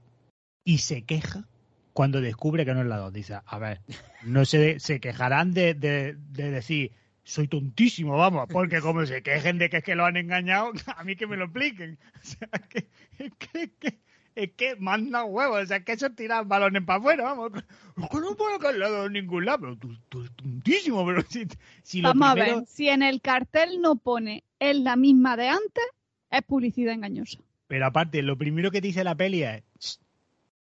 [0.64, 1.48] y se queja
[1.94, 3.14] cuando descubre que no es la 2.
[3.14, 3.82] Dice, a ver,
[4.24, 6.16] no se, se quejarán de, de,
[6.52, 6.92] decir,
[7.26, 11.04] soy tontísimo, vamos, porque como se quejen de que es que lo han engañado, a
[11.04, 11.98] mí que me lo expliquen.
[12.16, 14.00] O sea, que, que, que,
[14.36, 17.52] es que manda huevos, o sea, que eso tira balones para afuera, vamos.
[17.96, 21.48] no puedo lado de ningún lado, pero tú, tú eres tontísimo, pero si,
[21.84, 25.50] si lo Vamos a ver, si en el cartel no pone es la misma de
[25.50, 25.84] antes,
[26.30, 27.40] es publicidad engañosa.
[27.68, 30.00] Pero aparte, lo primero que te dice la peli es,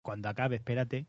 [0.02, 1.06] cuando acabe, espérate,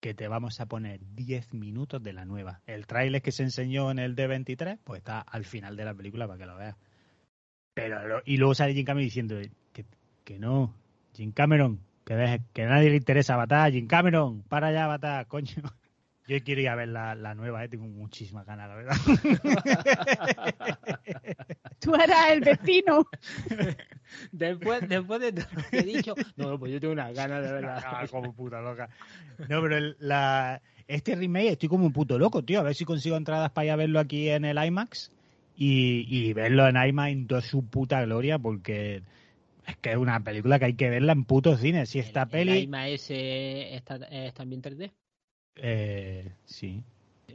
[0.00, 2.60] que te vamos a poner 10 minutos de la nueva.
[2.66, 6.26] El tráiler que se enseñó en el D23, pues está al final de la película
[6.26, 6.76] para que lo veas.
[7.74, 9.36] Pero, y luego sale Jim Cameron diciendo
[9.72, 9.84] que,
[10.24, 10.74] que no,
[11.14, 15.62] Jim Cameron, que, que a nadie le interesa Avatar, Jim Cameron, para allá Avatar, coño.
[16.28, 17.68] Yo quiero ir a ver la, la nueva, ¿eh?
[17.68, 18.96] tengo muchísimas ganas, la verdad.
[21.80, 23.06] Tú eras el vecino.
[24.32, 27.52] después, después de todo lo que he dicho, no, pues yo tengo unas ganas de
[27.52, 27.82] verla.
[27.84, 28.88] Ah, como puta loca.
[29.48, 32.60] No, pero el- la, este remake estoy como un puto loco, tío.
[32.60, 35.10] A ver si consigo entradas para ir a verlo aquí en el IMAX
[35.56, 39.02] y, y verlo en IMAX en toda su puta gloria, porque
[39.66, 41.86] es que es una película que hay que verla en puto cine.
[41.86, 42.52] Si esta ¿El- peli.
[42.58, 44.92] ¿El IMA ese está, es también 3D?
[45.56, 46.82] Eh, sí.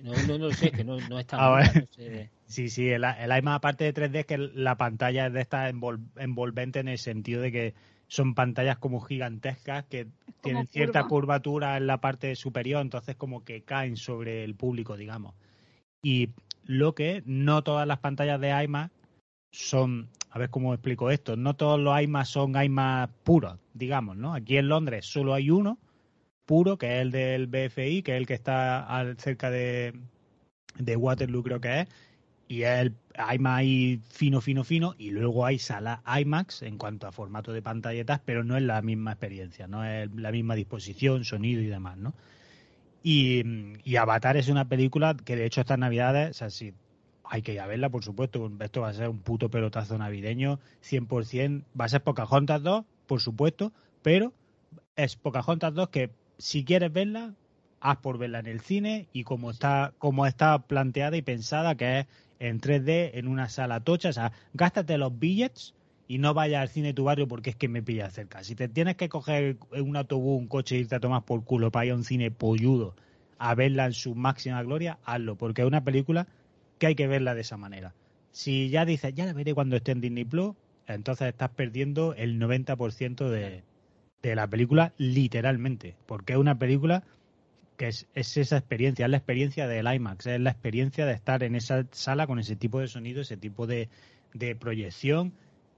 [0.03, 1.81] No, no, no lo sé, que no, no está Ah, mal, bueno.
[1.81, 2.29] no sé.
[2.47, 5.69] Sí, sí, el, el IMAX aparte de 3D es que la pantalla es de esta
[5.69, 7.73] envol- envolvente en el sentido de que
[8.07, 10.07] son pantallas como gigantescas que
[10.41, 11.09] tienen cierta curva.
[11.39, 15.33] curvatura en la parte superior, entonces como que caen sobre el público, digamos.
[16.03, 16.29] Y
[16.65, 18.91] lo que no todas las pantallas de IMAX
[19.51, 24.35] son, a ver cómo explico esto, no todos los IMAX son IMAX puros, digamos, ¿no?
[24.35, 25.79] Aquí en Londres solo hay uno
[26.45, 29.93] puro, que es el del BFI, que es el que está al- cerca de,
[30.77, 31.87] de Waterloo, creo que es,
[32.47, 32.95] y es el
[33.35, 38.21] IMAX fino, fino, fino, y luego hay sala IMAX en cuanto a formato de pantalletas,
[38.25, 42.13] pero no es la misma experiencia, no es la misma disposición, sonido y demás, ¿no?
[43.03, 43.43] Y,
[43.83, 46.73] y Avatar es una película que de hecho estas navidades, o sea, sí,
[47.23, 51.65] hay que ir verla, por supuesto, esto va a ser un puto pelotazo navideño, 100%,
[51.79, 54.33] va a ser Pocahontas 2, por supuesto, pero
[54.95, 57.33] es Pocahontas 2 que si quieres verla,
[57.79, 61.99] haz por verla en el cine y como está, como está planteada y pensada, que
[61.99, 62.07] es
[62.39, 65.73] en 3D, en una sala tocha, o sea, gástate los billets
[66.07, 68.43] y no vayas al cine de tu barrio porque es que me pilla cerca.
[68.43, 71.71] Si te tienes que coger un autobús, un coche e irte a tomar por culo
[71.71, 72.95] para ir a un cine polludo
[73.37, 76.27] a verla en su máxima gloria, hazlo, porque es una película
[76.79, 77.93] que hay que verla de esa manera.
[78.31, 80.55] Si ya dices, ya la veré cuando esté en Disney Plus,
[80.87, 83.63] entonces estás perdiendo el 90% de,
[84.29, 87.03] de la película literalmente, porque es una película
[87.77, 91.43] que es, es esa experiencia, es la experiencia del IMAX, es la experiencia de estar
[91.43, 93.89] en esa sala con ese tipo de sonido, ese tipo de,
[94.33, 95.33] de proyección,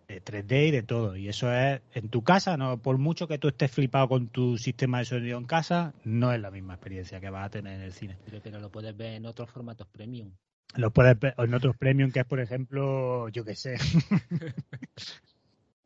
[0.07, 1.17] de 3D y de todo.
[1.17, 4.57] Y eso es en tu casa, no por mucho que tú estés flipado con tu
[4.57, 7.81] sistema de sonido en casa, no es la misma experiencia que vas a tener en
[7.81, 8.17] el cine.
[8.25, 10.31] Pero, pero lo puedes ver en otros formatos premium.
[10.75, 13.77] Lo puedes ver en otros premium, que es, por ejemplo, yo qué sé.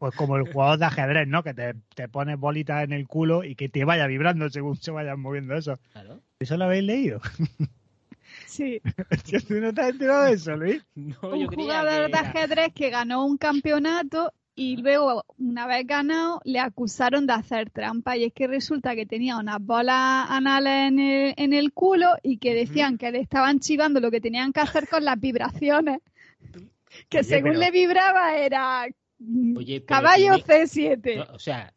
[0.01, 1.43] pues como el jugador de ajedrez, ¿no?
[1.43, 4.89] Que te, te pones bolitas en el culo y que te vaya vibrando según se
[4.89, 5.77] vayan moviendo eso.
[5.91, 6.19] Claro.
[6.39, 7.21] ¿Eso lo habéis leído?
[8.47, 8.81] Sí.
[9.47, 10.83] ¿Tú no te has enterado de eso, Luis?
[10.95, 16.41] No, un jugador que de ajedrez que ganó un campeonato y luego, una vez ganado,
[16.45, 18.17] le acusaron de hacer trampa.
[18.17, 22.37] Y es que resulta que tenía unas bolas anales en el, en el culo y
[22.37, 26.01] que decían que le estaban chivando lo que tenían que hacer con las vibraciones.
[27.07, 28.87] Que Oye, según pero- le vibraba era
[29.57, 31.15] Oye, caballo tiene- C7.
[31.17, 31.73] No, o sea,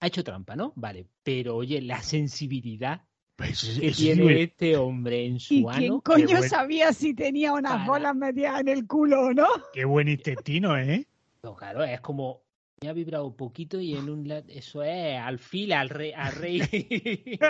[0.00, 0.72] ha hecho trampa, ¿no?
[0.76, 3.02] Vale, pero oye, la sensibilidad
[3.36, 6.00] Pues que sí, tiene este hombre en ¿Y su quién ano.
[6.02, 6.42] coño bueno.
[6.48, 7.86] sabía si tenía unas Para.
[7.86, 9.46] bolas metidas en el culo o no?
[9.72, 11.06] Qué buen intestino, ¿eh?
[11.42, 12.42] No, claro, es como
[12.82, 16.60] me ha vibrado un poquito y en un eso es alfil al rey, al rey.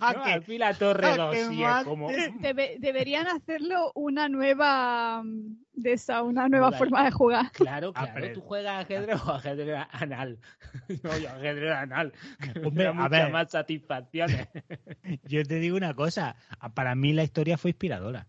[0.00, 2.08] No, que- alfil a torre ah, 2 que y es como.
[2.40, 7.50] Debe- deberían hacerlo una nueva mm, de esa, una nueva forma de jugar.
[7.52, 10.38] Claro, Ah, claro, tú juegas ajedrez o ajedrez anal.
[11.02, 12.12] No, yo ajedrez anal.
[12.64, 13.32] Hombre, a ver.
[13.32, 14.48] más satisfacciones.
[15.24, 16.36] Yo te digo una cosa,
[16.74, 18.26] para mí la historia fue inspiradora.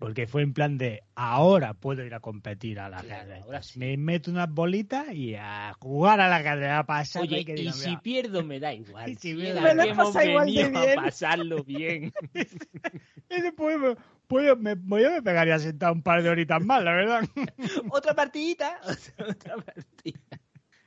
[0.00, 3.42] Porque fue en plan de, ahora puedo ir a competir al Claro, ajedrez.
[3.44, 3.78] ahora sí.
[3.78, 7.22] Me meto unas bolitas y a jugar al ajedrez, a pasar.
[7.22, 9.10] Oye, y que y si "Mira, pierdo me da igual.
[9.10, 10.94] Y si pierdo- Me lo pasado igual de venido a bien".
[10.96, 12.12] pasarlo bien.
[13.28, 13.94] ese pues, me,
[14.26, 17.20] pues, me, yo me pegaría sentado un par de horitas más, la verdad.
[17.90, 18.80] Otra partidita.
[19.18, 20.18] Otra partida.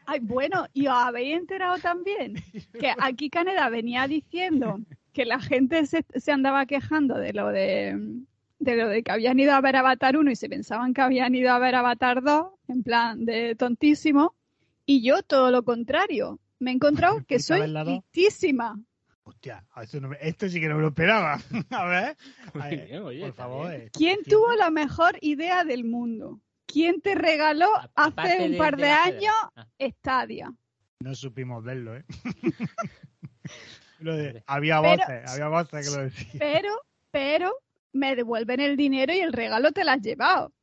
[0.08, 2.34] Ay, bueno, y os habéis enterado también
[2.80, 4.80] que aquí Canadá venía diciendo
[5.14, 7.96] que la gente se, se andaba quejando de lo de,
[8.64, 11.34] de lo de que habían ido a ver Avatar 1 y se pensaban que habían
[11.36, 14.36] ido a ver Avatar 2, en plan de tontísimo,
[14.86, 16.40] y yo todo lo contrario.
[16.60, 18.80] Me he encontrado que ¿Fuiste a soy listísima.
[19.26, 21.40] Hostia, esto, no me- esto sí que no me lo esperaba.
[21.70, 22.18] A ver,
[22.54, 23.72] Muy a ver, bien, oye, por favor.
[23.74, 26.42] eh, ¿Quién ¿quién- tuvo la mejor idea del mundo?
[26.66, 29.68] ¿Quién te regaló Aparte hace un de- par de años Ah.
[29.80, 30.52] Stadia?
[31.00, 32.04] No supimos verlo, ¿eh?
[34.00, 34.44] Lo de- Hombre.
[34.48, 36.32] había Pero- voces, había voces que lo decían.
[36.40, 36.70] Pero,
[37.12, 37.54] pero,
[37.94, 40.48] me devuelven el dinero y el regalo te lo has llevado.
[40.48, 40.54] O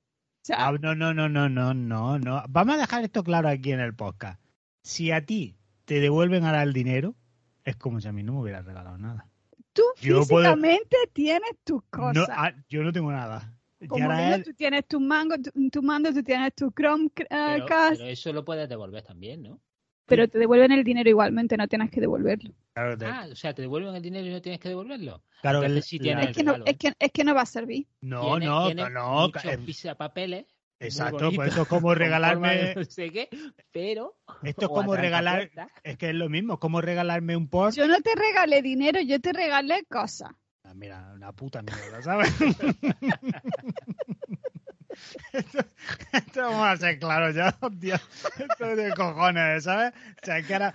[0.42, 2.44] sea, Ah, no, no, no, no, no, no, no.
[2.48, 4.40] Vamos a dejar esto claro aquí en el podcast.
[4.82, 7.14] Si a ti te devuelven ahora el dinero,
[7.64, 9.26] es como si a mí no me hubieras regalado nada.
[9.72, 12.14] tú yo puedo- físicamente tienes tus cosas.
[12.16, 13.54] No, ah, yo no tengo nada.
[13.88, 17.28] Como él- tú tienes tus mangos, tu, tu mando, tú tienes tu Chromecast.
[17.30, 19.60] Pero, pero eso lo puedes devolver también, ¿no?
[20.10, 22.52] Pero te devuelven el dinero igualmente, no tienes que devolverlo.
[22.74, 25.22] Claro, te- Ah, o sea, te devuelven el dinero y no tienes que devolverlo.
[25.40, 27.42] claro, entonces el- sí la- tiene Es que, no, es, que, es que no va
[27.42, 27.86] a servir.
[28.02, 29.52] no, Tiene- no, tiene no, muchos muy
[30.80, 33.28] exacto, pues eso es como regalarme, no sé qué,
[33.70, 35.50] pero esto es como regalar,
[35.82, 39.00] es que es lo mismo, es como regalarme un Porsche, Yo no te regalé dinero,
[39.00, 40.30] yo te regalé cosas.
[40.64, 42.32] Ah, mira, una puta mierda, ¿sabes?
[45.32, 45.58] esto,
[46.12, 47.48] esto vamos a ser claros ya,
[48.38, 49.92] esto es de cojones, ¿sabes?
[50.22, 50.74] O sea, que ahora,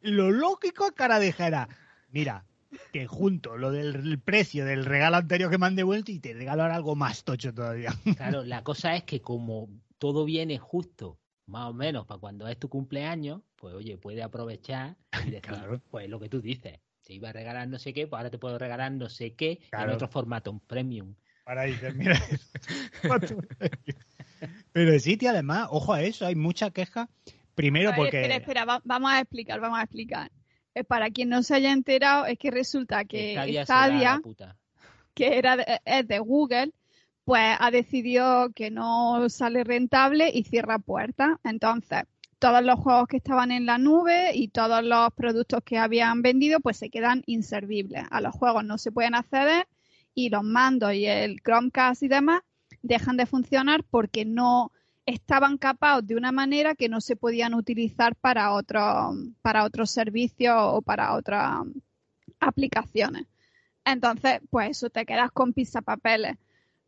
[0.00, 1.68] lo lógico es que ahora dijera,
[2.10, 2.44] mira,
[2.92, 6.62] que junto lo del precio del regalo anterior que me han devuelto y te regalo
[6.62, 7.92] ahora algo más tocho todavía.
[8.16, 12.58] Claro, la cosa es que como todo viene justo, más o menos, para cuando es
[12.58, 15.80] tu cumpleaños, pues oye, puede aprovechar y decir, Claro.
[15.90, 16.78] pues lo que tú dices.
[17.04, 19.58] Te iba a regalar no sé qué, pues ahora te puedo regalar no sé qué
[19.70, 19.90] Claro.
[19.90, 21.14] en otro formato, un premium.
[21.44, 22.14] Ahora dices, mira,
[24.72, 27.08] pero sí, tío, además, ojo a eso, hay mucha queja.
[27.54, 28.16] Primero ver, porque...
[28.22, 30.30] Espera, espera, va- vamos a explicar, vamos a explicar.
[30.74, 34.20] Eh, Para quien no se haya enterado, es que resulta que Stadia
[35.14, 36.72] que era de- es de Google,
[37.24, 41.36] pues ha decidido que no sale rentable y cierra puertas.
[41.44, 42.04] Entonces,
[42.38, 46.60] todos los juegos que estaban en la nube y todos los productos que habían vendido,
[46.60, 48.04] pues se quedan inservibles.
[48.10, 49.66] A los juegos no se pueden acceder
[50.14, 52.42] y los mandos y el Chromecast y demás
[52.82, 54.72] dejan de funcionar porque no
[55.06, 60.54] estaban capados de una manera que no se podían utilizar para otros para otros servicios
[60.58, 61.60] o para otras
[62.40, 63.26] aplicaciones.
[63.84, 66.36] Entonces, pues eso, te quedas con pisapapeles.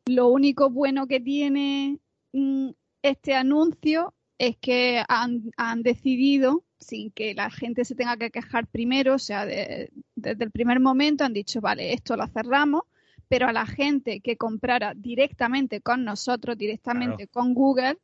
[0.07, 1.99] Lo único bueno que tiene
[2.33, 2.71] mm,
[3.03, 8.67] este anuncio es que han, han decidido, sin que la gente se tenga que quejar
[8.67, 12.83] primero, o sea, de- desde el primer momento han dicho, vale, esto lo cerramos,
[13.29, 17.99] pero a la gente que comprara directamente con nosotros, directamente con Google,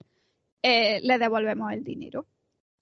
[0.63, 2.27] eh, le devolvemos el dinero.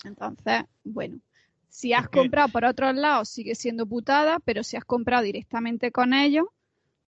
[0.04, 1.20] Entonces, bueno,
[1.68, 5.22] si has Es que- comprado por otros lados sigue siendo putada, pero si has comprado
[5.22, 6.46] directamente con ellos,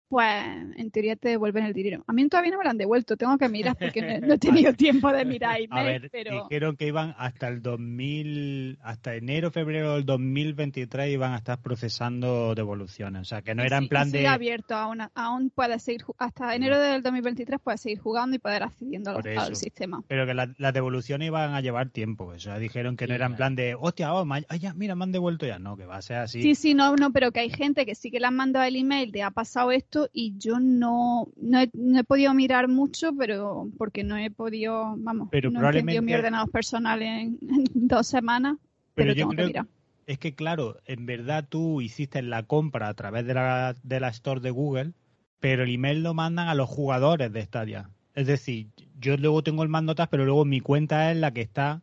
[0.09, 0.33] pues
[0.77, 2.03] en teoría te devuelven el dinero.
[2.07, 4.37] A mí todavía no me lo han devuelto, tengo que mirar porque no, no he
[4.69, 9.15] tenido tiempo de mirar A email, ver, pero dijeron que iban hasta el 2000, hasta
[9.15, 13.21] enero, febrero del 2023 iban a estar procesando devoluciones.
[13.21, 14.27] O sea, que no era Sí, en plan sigue de...
[14.27, 19.11] abierto aún, aún puedes seguir hasta enero del 2023 puedes seguir jugando y poder accediendo
[19.11, 20.03] al, sistema.
[20.07, 22.25] Pero que la- las devoluciones iban a llevar tiempo.
[22.25, 24.95] O sea, dijeron que no era en plan de, hostia, oh, ma- ay, ya, mira,
[24.95, 25.59] me han devuelto ya.
[25.59, 26.41] No, que va a ser así.
[26.41, 28.75] Sí, sí, no, no, pero que hay gente que sí que le han mandado el
[28.75, 33.11] email de ha pasado esto y yo no, no, he, no he podido mirar mucho,
[33.17, 37.87] pero porque no he podido, vamos, Pero no he encendido mi ordenador personal en, en
[37.87, 38.57] dos semanas,
[38.93, 39.65] pero, Pero yo tengo que creo- mirar.
[40.05, 44.07] Es que, claro, en verdad tú hiciste la compra a través de la, de la
[44.07, 44.93] store de Google,
[45.41, 47.89] pero el email lo mandan a los jugadores de Stadia.
[48.15, 48.67] Es decir,
[48.99, 51.81] yo luego tengo el mandotas, pero luego mi cuenta es la que está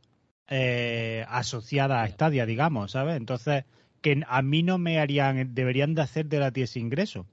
[0.49, 3.17] eh, asociada a Stadia, digamos, ¿sabes?
[3.17, 3.65] Entonces,
[4.01, 7.27] que a mí no me harían, deberían de hacer de la ese ingreso.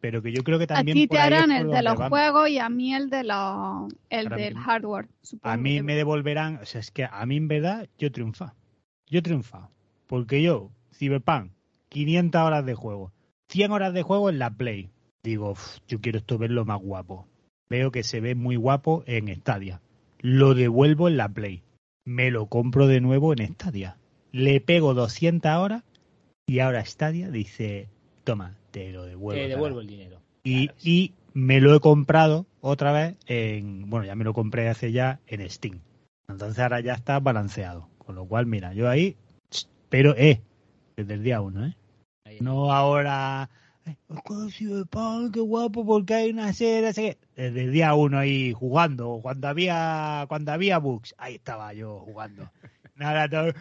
[0.00, 2.48] Pero que yo creo que A también ti por te harán el de los juegos
[2.50, 5.08] y a mí el de los, el del mí- hardware.
[5.22, 8.54] supongo A mí me devolverán, o sea, es que a mí en verdad yo triunfa.
[9.08, 9.70] Yo triunfa.
[10.06, 11.50] Porque yo, Cyberpunk,
[11.88, 13.12] 500 horas de juego,
[13.48, 14.90] 100 horas de juego en la Play.
[15.22, 17.26] Digo, "Uf, yo quiero esto verlo más guapo.
[17.68, 19.80] Veo que se ve muy guapo en Stadia.
[20.20, 21.62] Lo devuelvo en la Play.
[22.04, 23.96] Me lo compro de nuevo en Stadia.
[24.30, 25.82] Le pego 200 horas
[26.46, 27.88] y ahora Stadia dice,
[28.22, 29.32] toma, te lo devuelvo.
[29.32, 29.48] Te otra vez".
[29.56, 30.20] devuelvo el dinero.
[30.44, 31.14] Y, Claro, sí.
[31.32, 33.88] y me lo he comprado otra vez en.
[33.88, 35.80] Bueno, ya me lo compré hace ya en Steam.
[36.28, 37.88] Entonces ahora ya está balanceado.
[37.96, 39.16] Con lo cual, mira, yo ahí.
[39.88, 40.42] Pero, eh,
[40.94, 41.74] desde el día uno, ¿eh?
[42.40, 43.48] No ahora.
[43.86, 46.92] eh, "Oh, Cyberpunk, qué guapo, porque hay una serie.
[46.92, 47.16] que-".
[47.34, 49.20] Desde el día uno ahí jugando.
[49.22, 52.50] Cuando había cuando había bugs, ahí estaba yo jugando.
[52.94, 53.48] Nada, todo.
[53.48, 53.54] "Eh,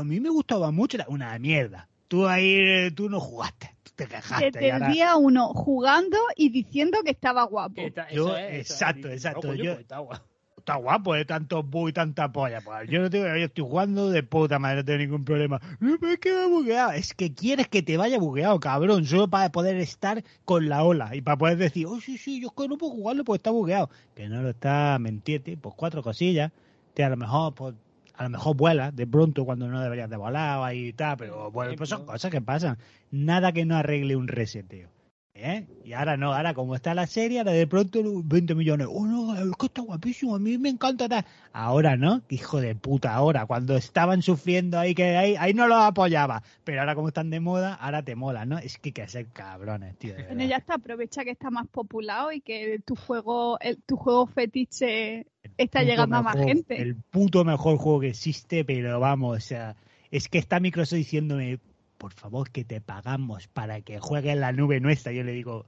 [0.00, 0.96] a mí me gustaba mucho.
[1.08, 1.88] Una mierda.
[2.12, 3.74] Tú ahí, eh, tú no jugaste.
[3.82, 4.50] Tú te quejaste.
[4.50, 7.80] Desde el ahora- día uno jugando y diciendo que estaba guapo.
[7.80, 10.24] Está- Yo- eso es, exacto, exacto, "No, coño, yo- pues está guapo".
[10.58, 12.60] está guapo, de tantos bugs y tanta polla.
[12.60, 15.58] Pues yo no tengo, yo estoy jugando de puta madre, no tengo ningún problema.
[15.80, 16.92] No, pero es que me ha bugueado.
[16.92, 21.16] Es que quieres que te vaya bugueado, cabrón, solo para poder estar con la ola
[21.16, 23.50] y para poder decir, oh, sí, sí, yo es que no puedo jugarlo porque está
[23.50, 23.88] bugueado.
[24.14, 26.52] Que no lo está, mentirte, pues cuatro cosillas.
[26.92, 27.74] Te a lo mejor, pues,
[28.22, 31.50] a lo mejor vuelas de pronto cuando no deberías de volar ahí y tal, pero
[31.50, 32.78] bueno, pues son cosas que pasan.
[33.10, 34.88] Nada que no arregle un reseteo.
[35.34, 35.66] ¿Eh?
[35.82, 38.86] Y ahora no, ahora como está la serie, ahora de pronto 20 millones.
[38.90, 41.24] Oh, no, es que está guapísimo, a mí me encanta.
[41.52, 45.78] Ahora no, hijo de puta, ahora, cuando estaban sufriendo ahí, que ahí, ahí no los
[45.78, 46.42] apoyaba.
[46.64, 48.58] Pero ahora como están de moda, ahora te mola, ¿no?
[48.58, 50.14] Es que hay que ser cabrones, tío.
[50.14, 53.96] de Bueno, ya está, aprovecha que está más populado y que tu juego, el, tu
[53.96, 55.26] juego fetiche
[55.56, 56.80] está llegando a más gente.
[56.80, 59.76] El puto mejor juego que existe, pero vamos, o sea,
[60.10, 61.58] es que está Microsoft diciéndome,
[62.02, 65.12] por favor, que te pagamos para que juegues en la nube nuestra.
[65.12, 65.66] Yo le digo,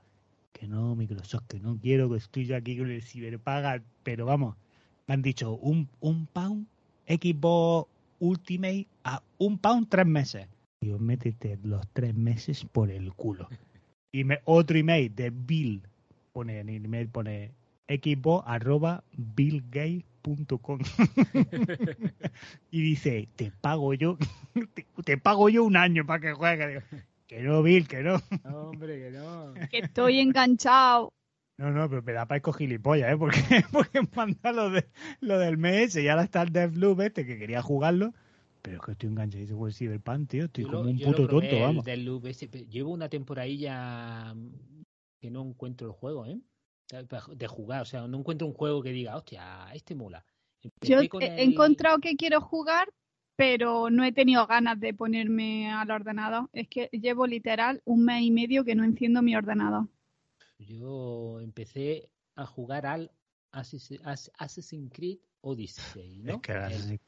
[0.53, 4.57] que no, Microsoft, que no quiero, que estoy yo aquí con el ciberpaga, pero vamos,
[5.07, 6.67] me han dicho un, un pound,
[7.07, 10.49] Xbox Ultimate, a un pound tres meses.
[10.81, 13.49] Digo, métete los tres meses por el culo.
[14.11, 15.83] Y me, otro email de Bill,
[16.33, 17.53] pone en el email, pone
[17.87, 19.05] xbox arroba
[20.25, 20.79] billgates.com
[22.71, 24.19] y dice, te pago yo,
[24.75, 26.69] te, te pago yo un año para que juegues.
[26.69, 28.21] Digo, que no, Bill, que no.
[28.45, 29.55] Hombre, que no.
[29.71, 31.13] Que estoy enganchado.
[31.57, 33.17] No, no, pero me da para gilipollas, ¿eh?
[33.17, 33.39] Porque,
[33.73, 34.89] porque manda lo, de,
[35.21, 38.13] lo del mes y ahora está el Deathloop este que quería jugarlo.
[38.61, 40.45] Pero es que estoy enganchadísimo con el Cyberpunk, tío.
[40.47, 41.85] Estoy Yo como lo- un puto tonto, el vamos.
[42.27, 44.35] ese, llevo una temporadilla
[45.21, 46.41] que no encuentro el juego, ¿eh?
[46.89, 50.25] De jugar, o sea, no encuentro un juego que diga, hostia, este mola.
[50.63, 52.89] Empecé he el- encontrado que quiero jugar,
[53.37, 56.49] pero no he tenido ganas de ponerme al ordenador.
[56.53, 59.89] Es que llevo literal un mes y medio que no enciendo mi ordenador.
[60.59, 63.11] Yo empecé a jugar al
[63.53, 66.35] Assassin- As- Assassin's Creed Odyssey, ¿no?
[66.35, 66.99] Es que El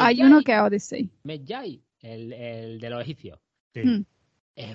[0.00, 1.10] Hay uno que es Odyssey.
[1.24, 3.38] Medjay, el, el de los egipcios.
[3.74, 3.80] Sí.
[3.80, 4.04] Mm.
[4.56, 4.74] Eh,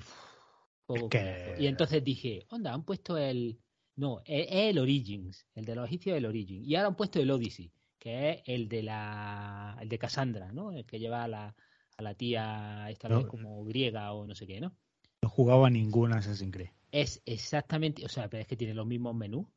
[0.87, 1.55] uf, que-.
[1.59, 3.57] Y entonces dije, onda, han puesto el...
[3.97, 6.63] No, es es el Origins, el de los egipcios el Origin.
[6.63, 10.71] Y ahora han puesto el Odyssey, que es el de la el de Cassandra, ¿no?
[10.71, 11.55] El que lleva a la,
[11.97, 13.17] a la tía esta No.
[13.17, 14.73] vez como griega o no sé qué, ¿no?
[15.21, 16.69] No jugaba ninguna Assassin's Creed.
[16.91, 19.47] Es exactamente, o sea, pero es que tiene los mismos menús.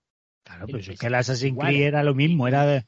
[0.43, 1.69] Claro, Pero es que el Assassin's igual.
[1.69, 2.87] Creed era lo mismo, era de...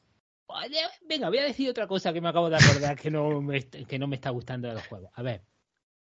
[1.09, 3.99] Venga, voy a decir otra cosa que me acabo de acordar que no me, que
[3.99, 5.11] no me está gustando de los juegos.
[5.15, 5.45] A ver,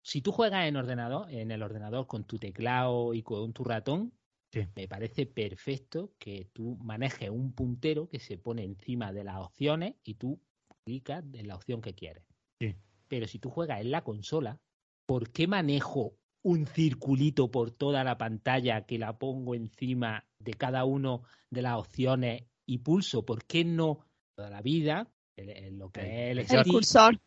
[0.02, 4.14] si tú juegas en ordenador, en el ordenador con tu teclado y con tu ratón,
[4.52, 4.68] Sí.
[4.76, 9.96] me parece perfecto que tú manejes un puntero que se pone encima de las opciones
[10.04, 10.42] y tú
[10.84, 12.24] clicas en la opción que quieres.
[12.60, 12.76] Sí.
[13.08, 14.60] Pero si tú juegas en la consola,
[15.06, 20.84] ¿por qué manejo un circulito por toda la pantalla que la pongo encima de cada
[20.86, 23.26] uno de las opciones y pulso?
[23.26, 24.00] ¿Por qué no
[24.36, 27.20] toda la vida el- el- lo que El- es el, el stick, El cursor.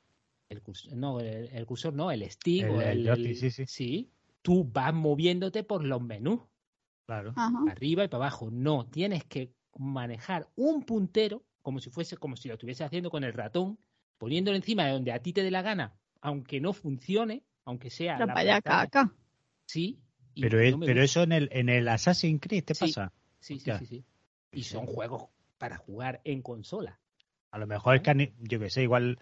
[0.50, 3.66] el cursor, no, el, el cursor no, el stick El- o el el, joystick, sí,
[3.66, 4.10] sí.
[4.42, 6.40] tú vas moviéndote por los menús,
[7.06, 7.32] Claro.
[7.36, 7.58] Ajá.
[7.70, 8.50] arriba y para abajo.
[8.50, 13.24] No, tienes que manejar un puntero como si fuese, como si lo estuviese haciendo con
[13.24, 13.78] el ratón,
[14.18, 18.16] poniéndolo encima de donde a ti te dé la gana, aunque no funcione, aunque sea
[18.16, 19.14] Pero la vaya pantalla, caca.
[19.66, 19.98] sí.
[20.38, 22.86] Pero, no eso en el, en el Assassin's Creed te Sí.
[22.86, 23.12] pasa.
[23.40, 24.04] Sí, sí, sí, sí.
[24.52, 25.28] Y son juegos
[25.58, 26.98] para jugar en consola.
[27.50, 29.18] A lo mejor es que, yo que sé, igual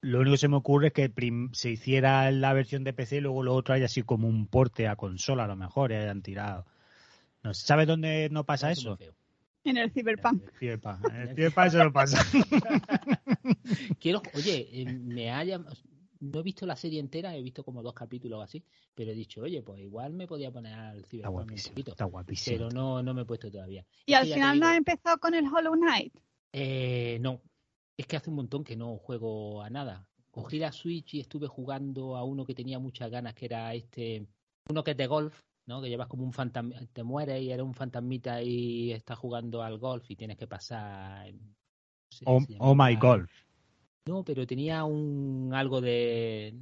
[0.00, 1.12] lo único que se me ocurre es que
[1.52, 4.86] se hiciera la versión de PC y luego lo otro haya así como un porte
[4.86, 6.66] a consola, a lo mejor, y hayan tirado.
[7.44, 8.98] No sé, ¿Sabes dónde no pasa eso?
[9.64, 10.42] En el Cyberpunk.
[10.42, 11.04] En el Cyberpunk.
[11.10, 12.24] En el Cyberpunk eso no pasa.
[14.00, 15.58] Quiero, oye, eh, me haya,
[16.20, 18.62] no he visto la serie entera, he visto como dos capítulos o así,
[18.94, 22.04] pero he dicho, oye, pues igual me podía poner al Está Cyberpunk un poquito, está
[22.04, 22.56] guapísimo.
[22.56, 23.84] pero no, no me he puesto todavía.
[24.06, 26.14] Y Es al final no has empezado con el Hollow Knight.
[26.52, 27.40] eh, no,
[27.96, 30.06] es que hace un montón que no juego a nada.
[30.30, 34.26] Cogí la Switch y estuve jugando a uno que tenía muchas ganas, que era este,
[34.68, 35.80] uno que es de golf, ¿no?
[35.82, 39.78] Que llevas como un fantasma, te mueres y eres un fantasmita y estás jugando al
[39.78, 41.32] golf y tienes que pasar.
[41.32, 41.40] no
[42.10, 43.22] sé, Oh, oh my god.
[44.06, 46.54] No, pero tenía un algo de,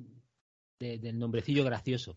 [0.79, 2.17] de- del nombrecillo gracioso.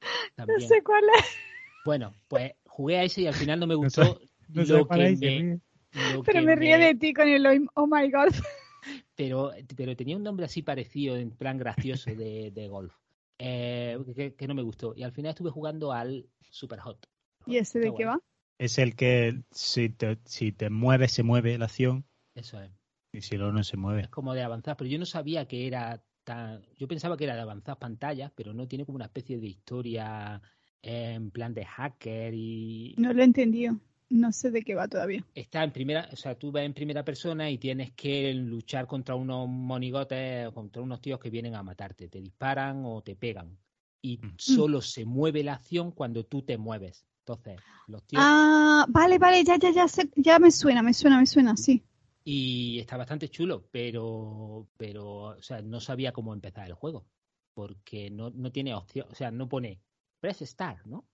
[0.38, 1.38] No sé cuál es.
[1.84, 4.20] Bueno, pues jugué a ese y al final no me No gustó
[4.54, 5.60] No sé lo, que es, me,
[5.94, 8.32] lo Pero que me ríe me- de ti con el Oh my God.
[9.16, 12.94] pero, pero tenía un nombre así parecido, en plan gracioso de, de golf,
[13.42, 14.94] eh, que, que no me gustó.
[14.94, 17.08] Y al final estuve jugando al Super Hot.
[17.46, 18.20] ¿Y ese de Está qué va?
[18.58, 22.04] Es el que si te, si te mueves, se mueve la acción.
[22.34, 22.70] Eso es.
[23.12, 24.02] Y si no, no se mueve.
[24.02, 26.62] Es como de avanzar, pero yo no sabía que era tan...
[26.76, 30.42] Yo pensaba que era de avanzar pantallas, pero no tiene como una especie de historia
[30.82, 32.94] eh, en plan de hacker y...
[32.98, 33.80] No lo he entendido.
[34.10, 35.24] No sé de qué va todavía.
[35.34, 39.14] está en primera, o sea, tú vas en primera persona y tienes que luchar contra
[39.14, 43.56] unos monigotes, contra unos tíos que vienen a matarte, te disparan o te pegan.
[44.02, 44.36] Y Mm.
[44.38, 47.06] solo se mueve la acción cuando tú te mueves.
[47.20, 51.18] Entonces, los tíos Ah, vale, vale, ya, ya, ya, sé- ya me suena, me suena,
[51.18, 51.82] me suena, sí.
[52.24, 55.06] y está bastante chulo, pero pero
[55.38, 57.06] o sea, no sabía cómo empezar el juego,
[57.54, 59.80] porque no, no tiene opción, o sea, no pone
[60.20, 61.04] press start, ¿no?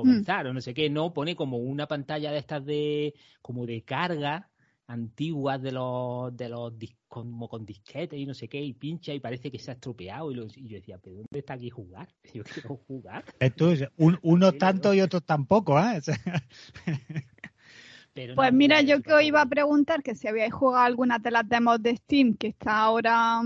[0.00, 3.66] O comenzar o no sé qué, no, pone como una pantalla de estas de como
[3.66, 4.50] de carga
[4.90, 6.72] antiguas de los de los
[7.06, 10.32] como con disquetes y no sé qué y pincha y parece que se ha estropeado
[10.32, 14.58] y, yo decía pero dónde está aquí jugar yo quiero jugar Esto es un, unos
[14.58, 16.00] tanto y otros tampoco ¿eh?
[18.34, 21.48] pues mira yo que os iba a preguntar que si habíais jugado alguna de las
[21.48, 23.42] demos de Steam que está ahora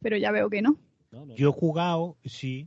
[0.00, 0.78] pero ya veo que no.
[1.36, 2.66] Yo he jugado sí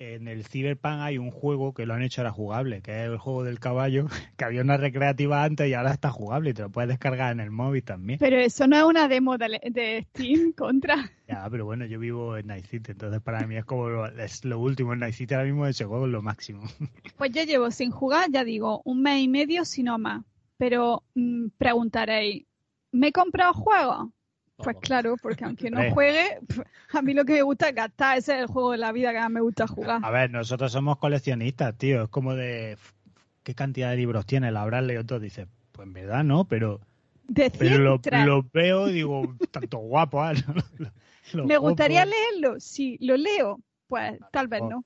[0.00, 3.18] en el Cyberpunk hay un juego que lo han hecho ahora jugable, que es el
[3.18, 4.06] juego del caballo,
[4.38, 7.40] que había una recreativa antes y ahora está jugable y te lo puedes descargar en
[7.40, 8.18] el móvil también.
[8.18, 11.10] Pero eso no es una demo de, Steam contra.
[11.28, 14.44] Ya, pero bueno, yo vivo en Night City, entonces para mí es como lo, es
[14.44, 16.62] lo último en Night City ahora mismo ese juego es lo máximo.
[17.18, 20.24] Pues yo llevo sin jugar, ya digo, un mes y medio, si no más.
[20.56, 22.46] Pero mm, preguntaréis,
[22.92, 24.10] ¿me he comprado juego?
[24.62, 26.38] Pues claro, porque aunque no juegue,
[26.92, 28.18] a mí lo que me gusta es gastar.
[28.18, 30.00] Ese es el juego de la vida que más me gusta jugar.
[30.02, 32.04] A ver, nosotros somos coleccionistas, tío.
[32.04, 32.76] Es como de.
[33.42, 34.52] ¿Qué cantidad de libros tiene?
[34.52, 35.20] La habrás leído todo.
[35.20, 36.80] Dice, pues en verdad no, pero.
[37.34, 40.22] pero lo, veo y digo, tanto guapo.
[40.30, 40.34] ¿eh?
[41.34, 42.60] ¿Me gustaría leerlo?
[42.60, 43.60] Sí, lo leo.
[43.86, 44.84] Pues tal vez no.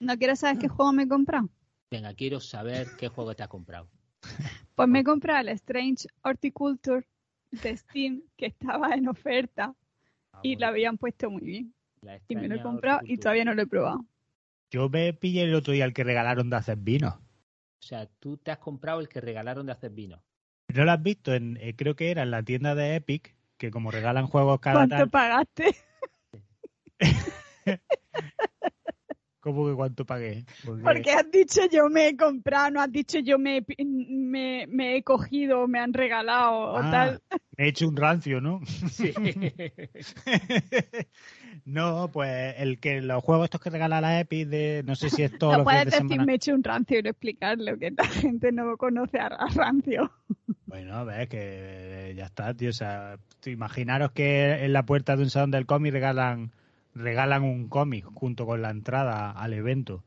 [0.00, 1.48] ¿No quieres saber qué juego me he comprado?
[1.90, 3.88] Venga, quiero saber qué juego te has comprado.
[4.74, 7.06] Pues me he comprado el Strange Horticulture
[7.62, 9.74] de Steam que estaba en oferta
[10.32, 11.74] ah, y la habían puesto muy bien.
[12.28, 14.04] Y me lo he comprado y todavía no lo he probado.
[14.70, 17.20] Yo me pillé el otro día el que regalaron de hacer vino.
[17.78, 20.22] O sea, tú te has comprado el que regalaron de hacer vino.
[20.74, 21.34] ¿No lo has visto?
[21.34, 24.86] En, eh, creo que era en la tienda de Epic, que como regalan juegos cada
[24.86, 25.76] ¿Cuánto pagaste?
[29.44, 30.46] ¿Cómo que cuánto pagué?
[30.64, 31.12] Porque...
[31.12, 35.68] has dicho yo me he comprado, no has dicho yo me, me, me he cogido,
[35.68, 37.22] me han regalado o ah, tal.
[37.54, 38.62] Me he hecho un rancio, ¿no?
[38.64, 39.12] Sí.
[41.66, 45.22] no, pues el que los juegos estos que regala la Epic de no sé si
[45.22, 45.58] es todo.
[45.58, 48.78] No puedes decir me he hecho un rancio y no explicarlo, que la gente no
[48.78, 50.10] conoce a rancio.
[50.66, 52.70] Bueno, ves que ya está, tío.
[52.70, 56.50] O sea, imaginaros que en la puerta de un salón del cómic regalan
[56.94, 60.04] regalan un cómic junto con la entrada al evento.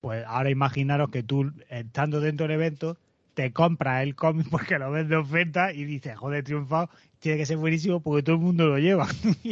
[0.00, 2.98] Pues ahora imaginaros que tú, estando dentro del evento,
[3.34, 7.46] te compras el cómic porque lo ves de oferta y dices, joder, triunfado, tiene que
[7.46, 9.08] ser buenísimo porque todo el mundo lo lleva.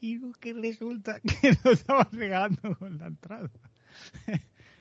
[0.00, 3.50] y que resulta que lo estamos regalando con la entrada.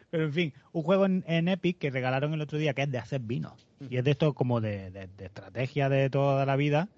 [0.09, 2.97] Pero en fin, un juego en, Epic que regalaron el otro día que es de
[2.97, 3.55] hacer vino.
[3.89, 6.89] Y es de esto como de estrategia de toda la vida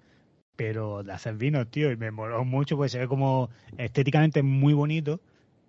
[0.56, 4.72] pero de hacer vino, tío, y me moló mucho porque se ve como estéticamente muy
[4.72, 5.20] bonito,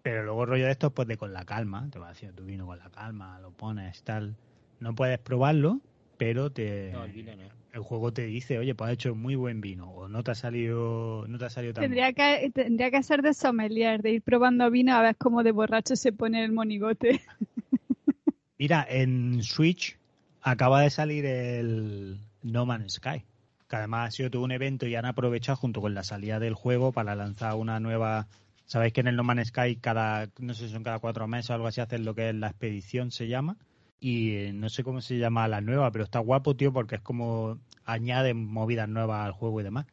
[0.02, 2.66] pero luego rollo de esto, pues de con la calma, te vas haciendo tu vino
[2.66, 4.36] con la calma, lo pones, tal.
[4.80, 5.82] No puedes probarlo,
[6.18, 10.24] pero te el, juego te dice, oye, pues has hecho muy buen vino, o no
[10.24, 14.02] te ha salido, no te ha salido tan tendría que Tendría que ser de sommelier,
[14.02, 17.22] de ir probando vino a ver cómo de borracho se pone el monigote.
[18.60, 19.98] Mira, en Switch
[20.42, 23.24] acaba de salir el No Man's Sky
[23.68, 26.53] que además ha sido todo un evento y han aprovechado junto con la salida del
[26.53, 28.28] juego para lanzar una nueva.
[28.66, 31.49] Sabéis que en el No Man's Sky cada, no sé si son cada cuatro meses
[31.49, 33.57] o algo así, hacen lo que es la expedición, se llama.
[33.99, 37.01] Y eh, no sé cómo se llama la nueva, pero está guapo, tío, porque es
[37.01, 39.86] como añaden movidas nuevas al juego y demás.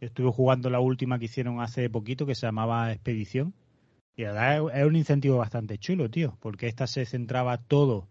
[0.00, 3.54] Estuve jugando la última que hicieron hace poquito, que se llamaba Expedición.
[4.16, 8.08] Y la verdad es un incentivo bastante chulo, tío, porque esta se centraba todo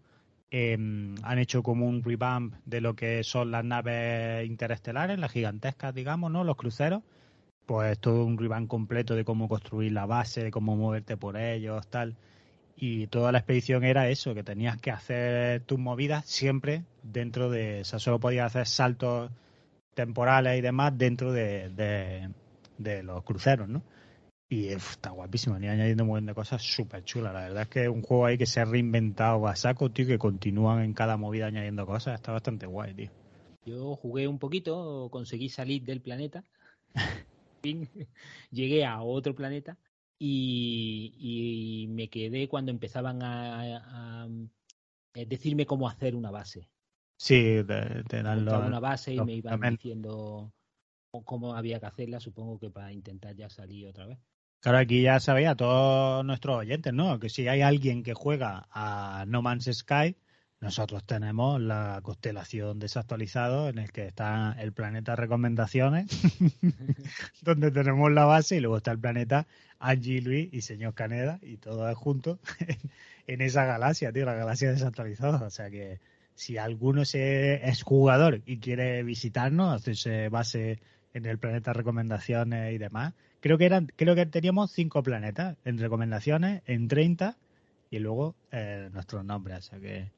[0.50, 5.94] Em, han hecho como un revamp de lo que son las naves interestelares, las gigantescas,
[5.94, 6.44] digamos, ¿no?
[6.44, 7.02] Los cruceros.
[7.66, 11.86] Pues todo un revamp completo de cómo construir la base, de cómo moverte por ellos,
[11.88, 12.16] tal.
[12.76, 17.82] Y toda la expedición era eso, que tenías que hacer tus movidas siempre dentro de.
[17.82, 19.30] O sea, solo podías hacer saltos
[19.94, 22.30] temporales y demás dentro de, de,
[22.78, 23.82] de los cruceros, ¿no?
[24.50, 27.34] Y está guapísimo, ni añadiendo un montón de cosas súper chulas.
[27.34, 30.06] La verdad es que es un juego ahí que se ha reinventado a saco, tío,
[30.06, 32.14] que continúan en cada movida añadiendo cosas.
[32.14, 33.10] Está bastante guay, tío.
[33.66, 36.44] Yo jugué un poquito, conseguí salir del planeta.
[38.50, 39.76] Llegué a otro planeta
[40.18, 44.26] y, me quedé cuando empezaban a,
[45.12, 46.70] decirme cómo hacer una base.
[47.18, 50.54] Sí, te, dan una base y me iban diciendo
[51.10, 54.18] cómo había que hacerla, supongo que para intentar ya salir otra vez.
[54.60, 57.20] Claro, aquí ya sabía todos nuestros oyentes, ¿no?
[57.20, 60.16] Que si hay alguien que juega a No Man's Sky,
[60.60, 66.06] nosotros tenemos la constelación desactualizado en el que está el planeta recomendaciones,
[67.42, 69.46] donde tenemos la base y luego está el planeta
[69.78, 72.40] Angie, Luis y señor Caneda y todo juntos
[73.28, 75.46] en esa galaxia, tío, la galaxia desactualizada.
[75.46, 76.00] O sea que
[76.34, 80.80] si alguno es jugador y quiere visitarnos, hacerse base
[81.14, 85.78] en el planeta recomendaciones y demás, creo que eran, creo que teníamos cinco planetas en
[85.78, 87.36] recomendaciones, en 30
[87.90, 89.58] y luego eh, nuestros nombres.
[89.58, 90.10] O sea que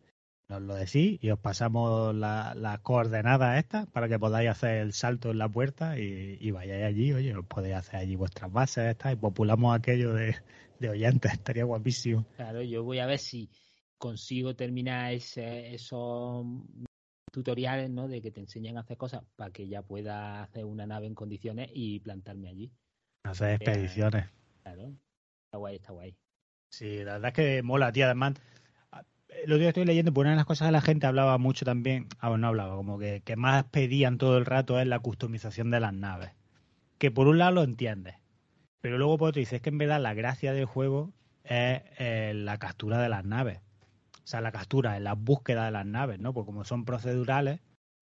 [0.49, 4.93] nos lo decís y os pasamos las la coordenadas estas para que podáis hacer el
[4.93, 8.91] salto en la puerta y, y vayáis allí, oye, os podéis hacer allí vuestras bases
[8.91, 10.35] estas y populamos aquello de,
[10.81, 12.25] de oyentes, estaría guapísimo.
[12.37, 13.49] Claro, yo voy a ver si
[13.99, 16.47] consigo terminar ese, esos
[17.31, 18.09] tutoriales, ¿no?
[18.09, 21.15] De que te enseñan a hacer cosas para que ya pueda hacer una nave en
[21.15, 22.73] condiciones y plantarme allí.
[23.23, 24.27] Hacer expediciones.
[24.63, 24.93] Claro,
[25.45, 26.17] está guay, está guay.
[26.71, 28.07] Sí, la verdad es que mola, tío.
[28.07, 28.35] Además,
[29.47, 32.09] lo que estoy leyendo, pues una de las cosas que la gente hablaba mucho también,
[32.19, 35.81] ah, no hablaba, como que, que más pedían todo el rato es la customización de
[35.81, 36.33] las naves.
[36.99, 38.17] Que por un lado lo entiendes,
[38.81, 41.13] pero luego por otro dices que en verdad la gracia del juego
[41.45, 43.61] es eh, la captura de las naves.
[44.25, 46.33] O sea, la captura, en la búsqueda de las naves, ¿no?
[46.33, 47.61] Pues como son procedurales,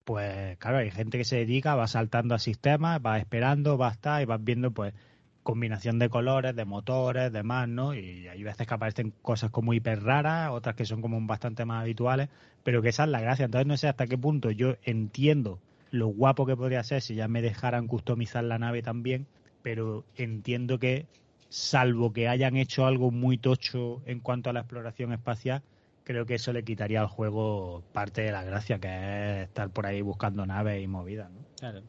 [0.09, 3.93] pues claro, hay gente que se dedica, va saltando a sistemas, va esperando, va a
[3.93, 4.95] estar y vas viendo pues
[5.43, 7.93] combinación de colores, de motores, demás, ¿no?
[7.93, 11.83] Y hay veces que aparecen cosas como hiper raras, otras que son como bastante más
[11.83, 12.31] habituales,
[12.65, 13.45] pero que esa es la gracia.
[13.45, 15.59] Entonces no sé hasta qué punto yo entiendo
[15.91, 19.27] lo guapo que podría ser si ya me dejaran customizar la nave también,
[19.61, 21.05] pero entiendo que
[21.51, 25.63] salvo que hayan hecho algo muy tocho en cuanto a la exploración espacial,
[26.09, 29.85] creo que eso le quitaría al juego parte de la gracia, que es estar por
[29.85, 31.45] ahí buscando naves y movidas, ¿no?
[31.59, 31.83] Claro,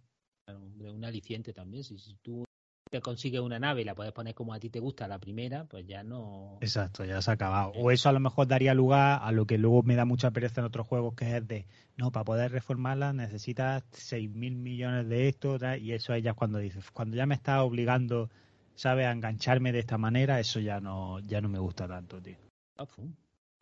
[0.46, 0.60] claro
[0.94, 1.86] un aliciente también.
[1.86, 2.44] Si, si tú
[2.92, 5.64] te consigues una nave y la puedes poner como a ti te gusta la primera,
[5.64, 6.58] pues ya no.
[6.60, 7.72] Exacto, ya se ha acabado.
[7.76, 10.60] O eso a lo mejor daría lugar a lo que luego me da mucha pereza
[10.60, 11.66] en otros juegos, que es de,
[11.96, 16.58] no, para poder reformarla necesitas 6 mil millones de esto, y eso es ya cuando
[16.58, 18.30] dices, cuando ya me está obligando,
[18.76, 22.36] ¿sabes?, a engancharme de esta manera, eso ya no, ya no me gusta tanto, tío.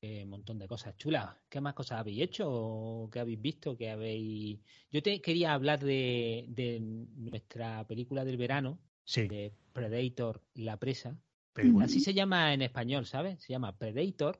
[0.01, 1.27] Un montón de cosas chulas.
[1.49, 3.75] ¿Qué más cosas habéis hecho o qué habéis visto?
[3.75, 4.59] ¿Qué habéis...
[4.91, 9.27] Yo te quería hablar de, de nuestra película del verano, Sí.
[9.27, 11.17] de Predator, la presa.
[11.53, 13.41] Pero Así se llama en español, ¿sabes?
[13.41, 14.39] Se llama Predator,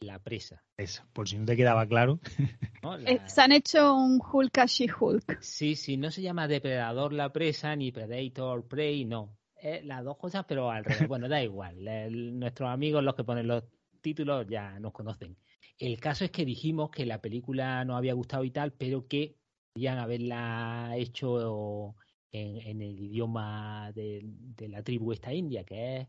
[0.00, 0.62] la presa.
[0.76, 2.20] Eso, por si no te quedaba claro.
[2.82, 2.98] ¿no?
[2.98, 5.38] La- Eh, Se han hecho un Hulk a She-Hulk.
[5.40, 9.38] Sí, sí, no se llama Depredador la presa ni Predator Prey, no.
[9.56, 11.08] Es las dos cosas, pero al revés.
[11.08, 11.88] Bueno, da igual.
[11.88, 13.64] El- nuestros amigos, los que ponen los
[14.00, 15.36] títulos, ya nos conocen.
[15.78, 19.36] El caso es que dijimos que la película nos había gustado y tal, pero que
[19.72, 21.94] podían haberla hecho
[22.32, 26.08] en, en el idioma de, de la tribu esta india, que es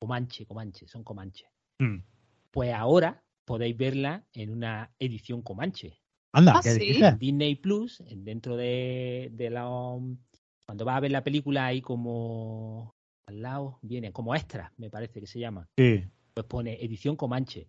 [0.00, 1.46] Comanche, Comanche, son Comanche.
[1.80, 1.98] Mm.
[2.50, 5.98] Pues ahora podéis verla en una edición Comanche.
[6.32, 7.00] Anda, Ah, ¿qué sí.
[7.18, 9.64] Disney Plus, dentro de, de la.
[10.66, 12.94] Cuando vas a ver la película, hay como.
[13.26, 15.68] Al lado viene como extra, me parece que se llama.
[15.76, 16.02] Sí.
[16.38, 17.68] Pues pone edición Comanche.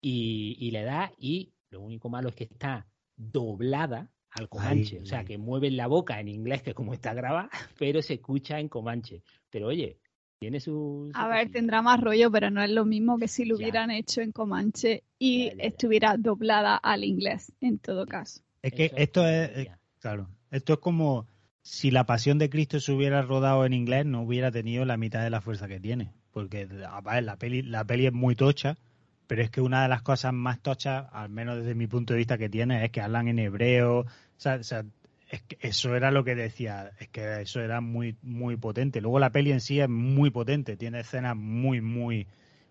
[0.00, 2.86] Y, y le da, y lo único malo es que está
[3.16, 4.98] doblada al Comanche.
[4.98, 5.02] Ay.
[5.02, 8.14] O sea, que mueven la boca en inglés, que es como está grabada, pero se
[8.14, 9.24] escucha en Comanche.
[9.50, 9.98] Pero oye,
[10.38, 11.10] tiene su.
[11.12, 13.64] su A ver, tendrá más rollo, pero no es lo mismo que si lo Ya.
[13.64, 15.62] hubieran hecho en Comanche y Ya, ya, ya.
[15.64, 18.42] estuviera doblada al inglés, en todo caso.
[18.62, 19.80] Es que Eso esto es, gustaría.
[19.98, 20.28] Claro.
[20.52, 21.26] Esto es como
[21.64, 25.24] si la pasión de Cristo se hubiera rodado en inglés, no hubiera tenido la mitad
[25.24, 26.12] de la fuerza que tiene.
[26.30, 28.76] Porque, a ver, la peli, la peli es muy tocha,
[29.26, 32.18] pero es que una de las cosas más tochas, al menos desde mi punto de
[32.18, 34.00] vista que tiene, es que hablan en hebreo.
[34.00, 34.06] O
[34.36, 34.84] sea, o sea,
[35.30, 39.00] es que eso era lo que decía, es que eso era muy, muy potente.
[39.00, 42.26] Luego la peli en sí es muy potente, tiene escenas muy, muy,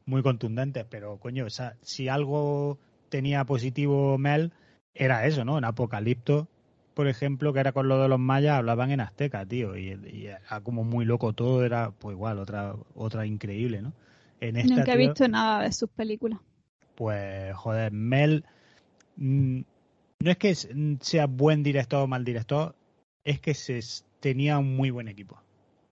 [0.06, 2.78] muy contundentes, pero coño, o sea, si algo
[3.10, 4.54] tenía positivo Mel,
[4.94, 5.58] era eso, ¿no?
[5.58, 6.48] En Apocalipto,
[6.94, 10.28] por ejemplo, que era con lo de los mayas, hablaban en azteca, tío, y, y
[10.28, 13.94] era como muy loco todo, era pues igual, otra, otra increíble, ¿no?
[14.42, 16.40] En esta, Nunca he tío, visto nada de sus películas.
[16.96, 18.46] pues, joder, Mel,
[19.18, 19.62] mm,
[20.22, 22.76] no es que mm, sea buen director o mal director,
[23.26, 23.82] es que se
[24.22, 25.42] tenía un muy buen equipo.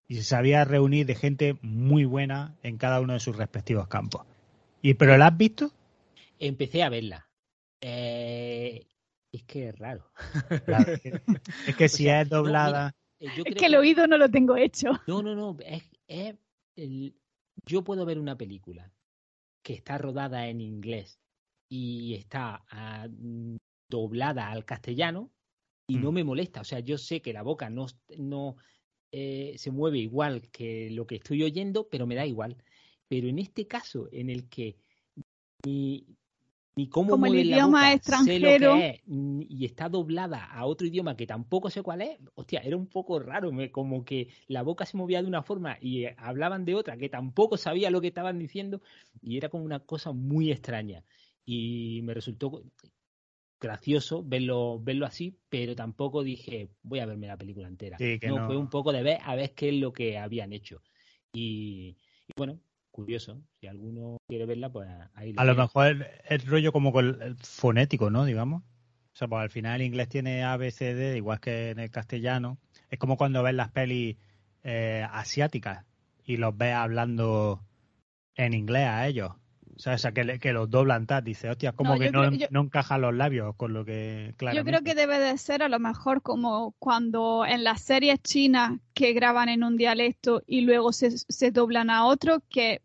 [0.08, 4.24] Y se sabía reunir de gente muy buena en cada uno de sus respectivos campos.
[4.82, 5.74] ¿Y pero la has visto?
[6.39, 7.30] Empecé a verla.
[7.82, 8.86] Eh,
[9.32, 10.12] es que es raro.
[10.66, 12.96] Claro, es que, O si sea, es no, doblada.
[13.20, 14.90] Es que el oído no lo tengo hecho.
[15.08, 15.58] No, no, no.
[15.66, 16.36] Es, es
[16.76, 17.16] el-
[17.66, 18.92] yo puedo ver una película
[19.64, 21.20] que está rodada en inglés
[21.70, 23.08] y está ah,
[23.90, 25.32] doblada al castellano
[25.88, 26.16] y no Mm.
[26.16, 26.62] me molesta.
[26.62, 27.86] O sea, yo sé que la boca no,
[28.18, 28.56] no
[29.12, 32.58] eh, se mueve igual que lo que estoy oyendo, pero me da igual.
[33.08, 34.78] Pero en este caso, en el que
[35.66, 36.06] ni,
[36.76, 38.49] ni cómo Como el mueve la idioma boca, extranjero.
[38.49, 39.01] sé lo que es,
[39.49, 43.19] y está doblada a otro idioma que tampoco sé cuál es, hostia, era un poco
[43.19, 46.76] raro, me, como que la boca se movía de una forma y eh, hablaban de
[46.76, 48.82] otra que tampoco sabía lo que estaban diciendo
[49.22, 51.03] y era como una cosa muy extraña.
[51.45, 52.63] Y me resultó
[53.59, 57.97] gracioso verlo, verlo así, pero tampoco dije, voy a verme la película entera.
[57.97, 58.45] Sí, que no, no.
[58.47, 60.82] fue un poco de ver a ver qué es lo que habían hecho.
[61.34, 61.97] Y,
[62.28, 62.59] y bueno,
[62.92, 63.42] curioso.
[63.60, 68.10] Si alguno quiere verla, pues ahí A lo mejor es rollo como con el fonético,
[68.10, 68.26] ¿no?
[68.26, 68.64] Digamos.
[68.64, 71.80] O sea, pues al final el inglés tiene A, B, C, D, igual que en
[71.80, 72.58] el castellano.
[72.89, 74.18] Es como cuando ves las pelis
[74.64, 75.86] eh, asiáticas
[76.24, 77.62] y los ves hablando
[78.36, 79.32] en inglés a ellos.
[79.88, 82.48] O sea, que, le- que los doblan tal, dice, hostia, como No, que no, yo-
[82.52, 84.58] no encajan los labios con lo que claro.
[84.58, 88.80] Yo creo que debe de ser a lo mejor como cuando en las series chinas
[88.94, 92.82] que graban en un dialecto y luego se, se doblan a otro, que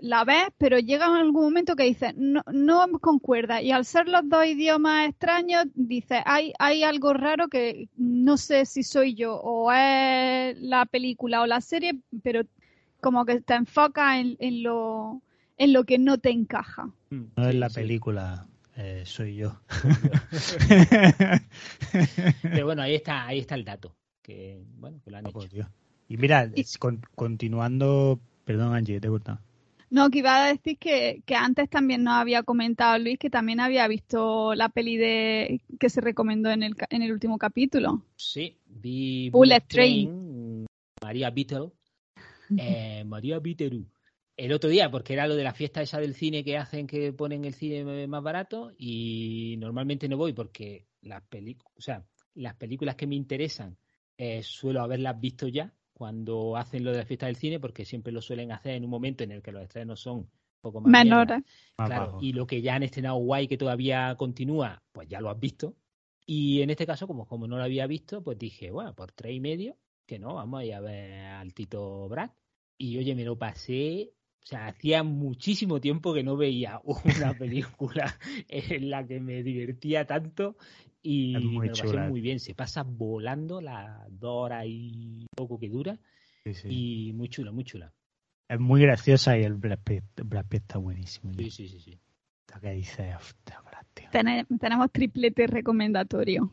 [0.00, 3.62] la ves, pero llega en algún momento que dices, no, no concuerda.
[3.62, 8.66] Y al ser los dos idiomas extraños, dices, hay, hay algo raro que no sé
[8.66, 12.42] si soy yo o es la película o la serie, pero
[13.00, 15.22] como que te enfoca en, en lo,
[15.58, 16.90] en lo que no te encaja.
[17.10, 18.46] No es la película,
[18.76, 19.60] eh, soy yo.
[22.42, 23.94] Pero bueno, ahí está, ahí está el dato.
[24.22, 25.48] Que, bueno, que lo han hecho.
[25.48, 25.68] tío.
[26.08, 29.40] Y mira, Y- con- continuando, perdón Angie, te he cortado.
[29.88, 33.60] No, que iba a decir que, que antes también nos había comentado Luis que también
[33.60, 38.02] había visto la peli de que se recomendó en el, ca- en el último capítulo.
[38.16, 40.66] Sí, vi Bullet Train,
[41.00, 41.70] María Beetle,
[42.58, 43.84] eh, María Beetle.
[44.36, 47.12] El otro día, porque era lo de la fiesta esa del cine que hacen que
[47.12, 52.54] ponen el cine más barato y normalmente no voy porque las películas, o sea, las
[52.54, 53.78] películas que me interesan
[54.18, 58.12] eh, suelo haberlas visto ya cuando hacen lo de la fiesta del cine porque siempre
[58.12, 60.30] lo suelen hacer en un momento en el que los estrenos son un
[60.60, 60.90] poco más.
[60.90, 61.42] Menores.
[61.76, 65.40] Claro, y lo que ya han estrenado guay que todavía continúa, pues ya lo has
[65.40, 65.74] visto.
[66.26, 69.32] Y en este caso, como, como no lo había visto, pues dije, bueno, por tres
[69.32, 72.30] y medio, que no, vamos a ir a ver al Tito Brad.
[72.76, 74.12] Y oye, me lo pasé,
[74.46, 78.16] o sea, hacía muchísimo tiempo que no veía una película
[78.48, 80.56] en la que me divertía tanto
[81.02, 82.38] y me lo pasé muy bien.
[82.38, 85.98] Se pasa volando las dos horas y poco que dura
[86.44, 86.68] Sí, sí.
[87.08, 87.92] y muy chula, muy chula.
[88.48, 91.32] Es muy graciosa y el Brad Pitt, Brad Pitt está buenísimo.
[91.34, 91.98] Sí, sí, sí, sí.
[92.60, 93.60] Que dice, hostia.
[94.12, 96.52] Tene- tenemos triplete recomendatorio.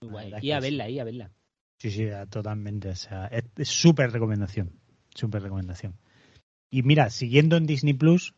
[0.00, 0.32] Muy guay.
[0.42, 1.30] Y a verla, y a verla.
[1.78, 2.88] Sí, sí, totalmente.
[2.88, 4.72] O sea, es es súper recomendación.
[5.14, 5.94] Súper recomendación.
[6.70, 8.34] Y mira, siguiendo en Disney Plus,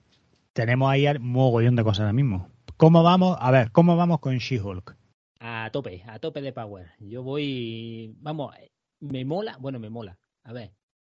[0.52, 2.48] tenemos ahí un mogollón de cosas ahora mismo.
[2.76, 3.36] ¿Cómo vamos?
[3.40, 4.96] A ver, ¿cómo vamos con She-Hulk?
[5.40, 6.88] A tope, a tope de power.
[6.98, 8.54] Yo voy, vamos,
[9.00, 10.18] me mola, bueno, me mola.
[10.44, 10.72] A ver,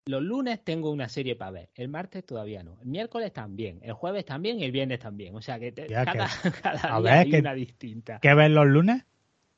[0.06, 3.94] los lunes tengo una serie para ver, el martes todavía no, el miércoles también, el
[3.94, 5.36] jueves también y el viernes también.
[5.36, 6.28] O sea que te- cada,
[6.64, 8.20] cada a día ver, hay que- una distinta.
[8.20, 9.04] ¿Qué ves los lunes?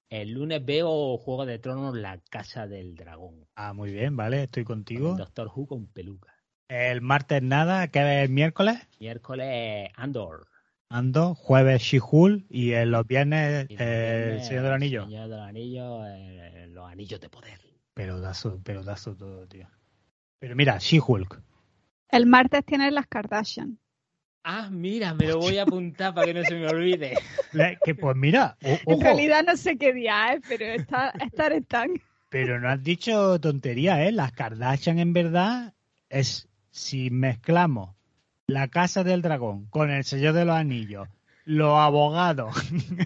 [0.10, 3.46] El lunes veo Juego de Tronos, La Casa del Dragón.
[3.56, 5.16] Ah, muy bien, vale, estoy con contigo.
[5.16, 6.33] Doctor Who con peluca.
[6.68, 8.78] El martes nada, ¿qué ves el miércoles?
[9.00, 10.48] Miércoles Andor.
[10.90, 15.04] Ando, jueves She-Hulk y en los viernes Y los eh, el Señor del Anillo.
[15.06, 17.60] Señor del Anillo, eh, los anillos de poder.
[17.94, 19.68] Pelotazo, pelotazo todo, tío.
[20.40, 21.42] Pero mira, She-Hulk.
[22.10, 23.80] El martes tienes las Kardashian.
[24.44, 27.18] Ah, mira, me lo voy a apuntar para que no se me olvide.
[27.84, 31.90] Que pues mira, o- En realidad no sé qué día es, pero está, estar están.
[32.30, 34.12] pero no has dicho tontería, ¿eh?
[34.12, 35.74] Las Kardashian en verdad
[36.10, 37.92] es si mezclamos
[38.48, 41.08] la Casa del Dragón con el Señor de los Anillos,
[41.46, 42.56] los abogados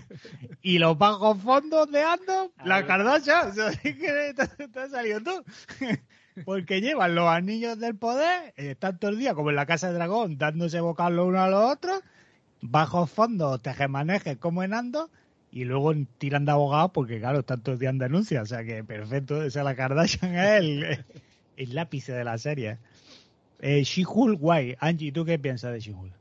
[0.61, 2.85] y los bajos fondos de Ando, A la.
[2.87, 5.43] Kardashian, o sea, que te, te has salido tú.
[6.45, 9.97] Porque llevan los anillos del poder, están todo el día como en la Casa del
[9.97, 11.99] Dragón, dándose bocados los unos a los otros,
[12.61, 15.09] bajos fondos, tejemanejes como en Ando,
[15.51, 18.43] y luego tiran de abogados porque, claro, están todo el día en denuncia.
[18.43, 21.05] O sea que perfecto, esa la Kardashian es el,
[21.57, 22.77] el lápice de la serie.
[23.59, 24.75] Eh, She-Hulk, guay.
[24.79, 26.13] Angie, ¿tú qué piensas de She-Hulk?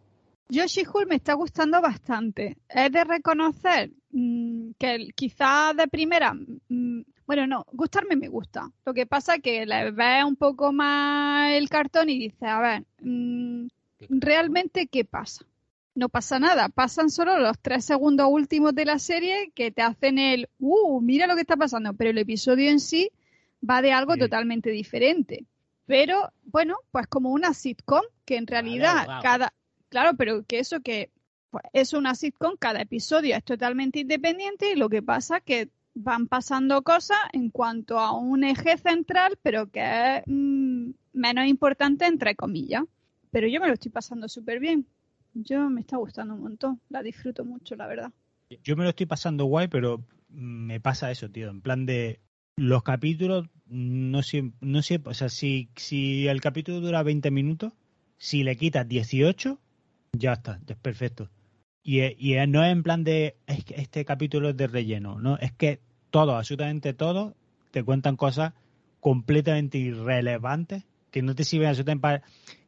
[0.48, 2.56] Yo She-Hulk me está gustando bastante.
[2.68, 8.70] Es de reconocer mm, que quizá de primera, mm, bueno, no, gustarme me gusta.
[8.84, 12.60] Lo que pasa es que le ves un poco más el cartón y dices, a
[12.60, 13.66] ver, mm,
[14.08, 15.44] realmente qué pasa.
[15.94, 20.18] No pasa nada, pasan solo los tres segundos últimos de la serie que te hacen
[20.18, 23.10] el, uh, mira lo que está pasando, pero el episodio en sí
[23.68, 24.20] va de algo Sí.
[24.20, 25.46] totalmente diferente.
[25.86, 29.52] Pero bueno, pues como una sitcom que en realidad cada,
[29.88, 31.10] claro, pero que eso que
[31.50, 36.26] pues, es una sitcom, cada episodio es totalmente independiente y lo que pasa que van
[36.26, 42.36] pasando cosas en cuanto a un eje central, pero que es mm, menos importante entre
[42.36, 42.82] comillas.
[43.30, 44.86] Pero yo me lo estoy pasando súper bien.
[45.34, 46.80] Yo me está gustando un montón.
[46.88, 48.12] La disfruto mucho, la verdad.
[48.62, 51.50] Yo me lo estoy pasando guay, pero me pasa eso, tío.
[51.50, 52.20] En plan de
[52.56, 57.72] los capítulos, no siempre, no siempre, o sea, si, si el capítulo dura 20 minutos,
[58.18, 59.58] si le quitas 18,
[60.12, 61.30] ya está, ya es perfecto.
[61.82, 65.80] Y, y no es en plan de, este capítulo es de relleno, no, es que
[66.10, 67.34] todos, absolutamente todos,
[67.70, 68.54] te cuentan cosas
[69.00, 72.22] completamente irrelevantes que no te sirven absolutamente para...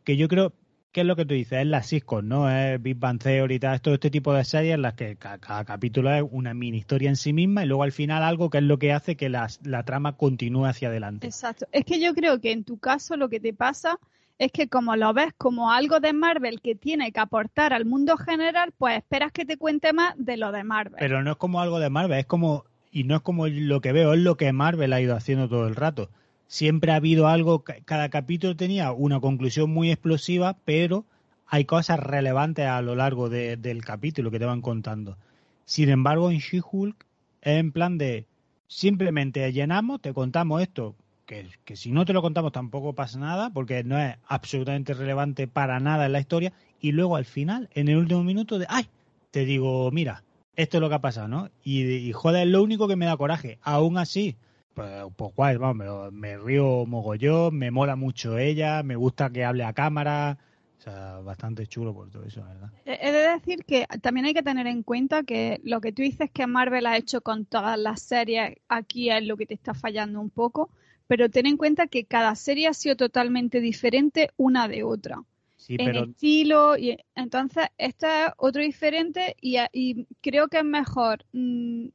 [0.04, 0.52] Que yo creo,
[0.92, 1.60] ¿qué es lo que tú dices?
[1.60, 2.50] Es la sitcom, ¿no?
[2.50, 5.64] Es Big Bang Theory y tal, todo este tipo de series en las que cada,
[5.64, 8.64] capítulo es una mini historia en sí misma y luego al final algo que es
[8.64, 11.26] lo que hace que la, la trama continúe hacia adelante.
[11.26, 11.66] Exacto.
[11.72, 13.98] Es que yo creo que en tu caso lo que te pasa
[14.38, 18.16] es que como lo ves como algo de Marvel que tiene que aportar al mundo
[18.16, 20.96] general, pues esperas que te cuente más de lo de Marvel.
[20.98, 23.92] Pero no es como algo de Marvel, es como, y no es como lo que
[23.92, 26.10] veo, es lo que Marvel ha ido haciendo todo el rato.
[26.48, 31.04] Siempre ha habido algo, cada capítulo tenía una conclusión muy explosiva, pero
[31.46, 35.18] hay cosas relevantes a lo largo del capítulo que te van contando.
[35.66, 37.04] Sin embargo, en She-Hulk
[37.42, 38.24] es en plan de
[38.66, 40.96] simplemente llenamos, te contamos esto,
[41.26, 41.46] que,
[41.76, 46.06] si no te lo contamos tampoco pasa nada, porque no es absolutamente relevante para nada
[46.06, 48.88] en la historia, y luego al final, en el último minuto, de ¡ay!
[49.30, 50.24] Te digo, mira,
[50.56, 51.50] esto es lo que ha pasado, ¿no?
[51.62, 53.58] Y, y joder, es lo único que me da coraje.
[53.60, 54.36] Aún así,
[54.78, 59.44] pues, pues guay, vamos, me, me río mogollón, me mola mucho ella, me gusta que
[59.44, 60.38] hable a cámara,
[60.78, 62.70] o sea, bastante chulo por todo eso, ¿verdad?
[62.84, 66.30] He de decir que también hay que tener en cuenta que lo que tú dices
[66.30, 70.20] que Marvel ha hecho con todas las series, aquí es lo que te está fallando
[70.20, 70.70] un poco
[71.08, 75.24] pero ten en cuenta que cada serie ha sido totalmente diferente una de otra.
[75.66, 81.88] en estilo, y entonces esta es otro diferente y, creo que es mejor mm,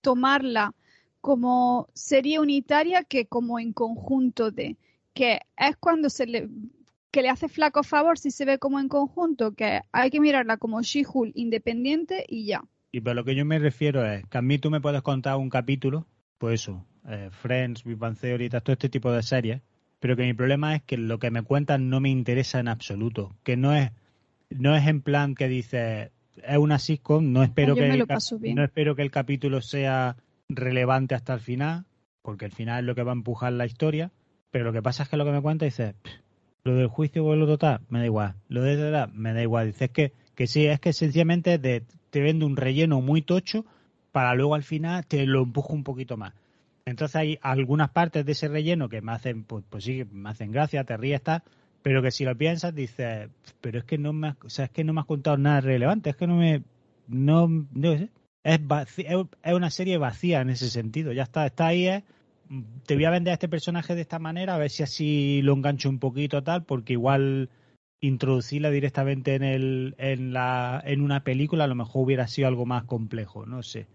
[0.00, 0.72] tomarla
[1.20, 4.76] como serie unitaria que como en conjunto de,
[5.14, 6.48] que es cuando se le
[7.10, 10.58] que le hace flaco favor si se ve como en conjunto, que hay que mirarla
[10.58, 12.62] como She-Hulk independiente y ya.
[12.92, 15.36] Y pero lo que yo me refiero es que a mí tú me puedes contar
[15.36, 16.06] un capítulo,
[16.38, 19.60] pues eso, eh, Friends, Big Bang Theory, todo este tipo de series,
[19.98, 23.34] pero que mi problema es que lo que me cuentan no me interesa en absoluto,
[23.42, 23.90] que no es
[24.50, 28.06] no es en plan que dice es una sitcom, no espero que el,
[28.54, 30.16] no espero que el capítulo sea
[30.50, 31.86] relevante hasta el final,
[32.22, 34.10] porque el final es lo que va a empujar la historia,
[34.50, 35.94] pero lo que pasa es que lo que me cuenta dice
[36.62, 39.68] lo del juicio o lo total, me da igual, lo de edad, me da igual,
[39.68, 43.66] dice que que sí, es que sencillamente te vende un relleno muy tocho
[44.10, 46.32] para luego al final te lo empujo un poquito más.
[46.86, 50.50] Entonces hay algunas partes de ese relleno que me hacen, pues, pues sí, me hacen
[50.50, 51.44] gracia, te ríes, está,
[51.82, 53.28] pero que si lo piensas dices,
[53.60, 56.08] pero es que no me, o sea, es que no me has contado nada relevante,
[56.08, 56.62] es que no me,
[57.06, 58.08] no, no sé,
[58.44, 58.60] es,
[58.98, 62.04] es una serie vacía en ese sentido, ya está, está ahí, es,
[62.86, 65.52] te voy a vender a este personaje de esta manera, a ver si así lo
[65.54, 67.50] engancho un poquito tal, porque igual
[68.00, 72.66] introducirla directamente en el, en la, en una película a lo mejor hubiera sido algo
[72.66, 73.86] más complejo, no sé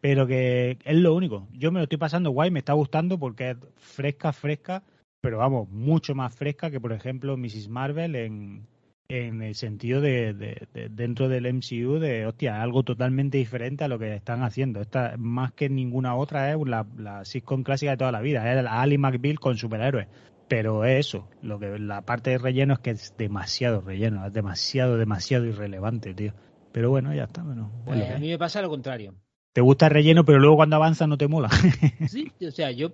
[0.00, 1.46] pero que es lo único.
[1.52, 4.82] Yo me lo estoy pasando guay, me está gustando porque es fresca, fresca,
[5.20, 7.68] pero vamos, mucho más fresca que, por ejemplo, Mrs.
[7.68, 8.66] Marvel en,
[9.10, 13.98] en el sentido de, de, dentro del MCU de, hostia, algo totalmente diferente a lo
[13.98, 14.80] que están haciendo.
[14.80, 18.62] Esta, más que ninguna otra, es la, la sitcom clásica de toda la vida, es
[18.62, 20.06] la Ali McBeal con superhéroes.
[20.48, 24.32] Pero es eso, lo que la parte de relleno es que es demasiado relleno, es
[24.32, 26.32] demasiado, demasiado irrelevante, tío.
[26.72, 27.42] Pero bueno, ya está.
[27.42, 29.14] Bueno, pues a mí me pasa lo contrario
[29.52, 31.50] te gusta el relleno, pero luego cuando avanza no te mola.
[32.08, 32.92] sí, o sea, yo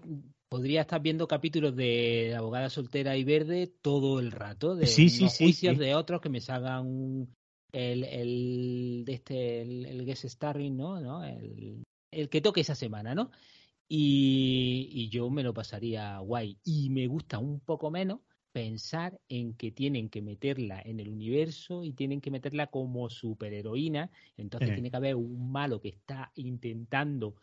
[0.49, 5.29] podría estar viendo capítulos de Abogada Soltera y Verde todo el rato, de sí, sí,
[5.29, 7.29] juicios de otros que me salgan
[7.73, 11.01] el, el de este el, el guest starring, ¿no?
[11.01, 11.25] ¿no?
[11.25, 13.31] El, el que toque esa semana, ¿no?
[13.89, 16.59] Y, y yo me lo pasaría guay.
[16.65, 18.21] Y me gusta un poco menos
[18.53, 24.11] pensar en que tienen que meterla en el universo y tienen que meterla como superheroína,
[24.39, 27.35] entonces tiene que haber un malo que está intentando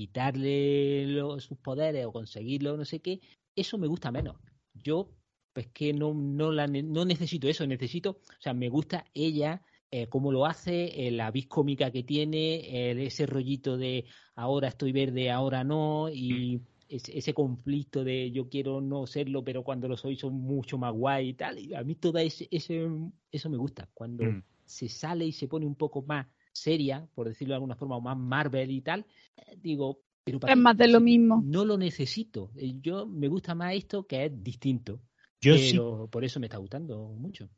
[0.00, 3.20] quitarle sus poderes o conseguirlo, no sé qué,
[3.54, 4.36] eso me gusta menos.
[4.72, 5.10] Yo,
[5.52, 10.06] pues que no, no, la, no necesito eso, necesito, o sea, me gusta ella, eh,
[10.06, 15.30] cómo lo hace, eh, la vis cómica que tiene, ese rollito de ahora estoy verde,
[15.30, 16.56] ahora no, y...
[16.56, 20.92] Mm ese, conflicto de yo quiero no serlo, pero cuando lo soy son mucho más
[20.92, 21.56] guay y tal.
[21.60, 24.42] Y a mí todo ese, eso me gusta, cuando mm.
[24.64, 28.00] se sale y se pone un poco más seria, por decirlo de alguna forma, o
[28.00, 31.42] más Marvel y tal, eh, digo, pero es más de lo mismo.
[31.44, 32.50] No lo necesito.
[32.56, 35.00] Eh, yo me gusta más esto que es distinto.
[35.40, 37.48] Yo pero por eso me está gustando mucho.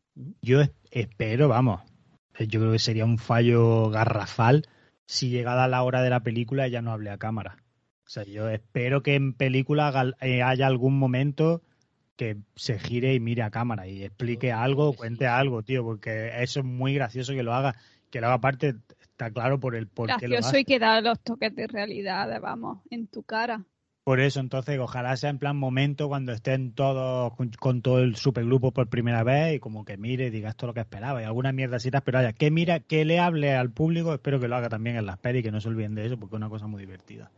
[0.41, 1.81] Yo espero, vamos,
[2.39, 4.67] eh, yo creo que sería un fallo garrafal
[5.07, 7.57] si llegada la hora de la película ella no hable a cámara.
[8.07, 11.63] O sea, yo espero que en película haya algún momento
[12.17, 16.61] que se gire y mire a cámara y explique algo, cuente algo, tío, porque eso
[16.61, 17.77] es muy gracioso que lo haga,
[18.13, 20.61] que lo haga aparte, está claro por el por qué lo hace.
[20.61, 23.65] y que da los toques de realidad, vamos, en tu cara.
[24.05, 28.73] Por eso, entonces, ojalá sea en plan momento cuando estén todos con, todo el supergrupo
[28.73, 31.53] por primera vez y como que mire y diga esto lo que esperaba y alguna
[31.53, 34.69] mierda así, pero haya que mira, que le hable al público, espero que lo haga
[34.69, 36.67] también en las pelis y que no se olviden de eso porque es una cosa
[36.67, 37.31] muy divertida.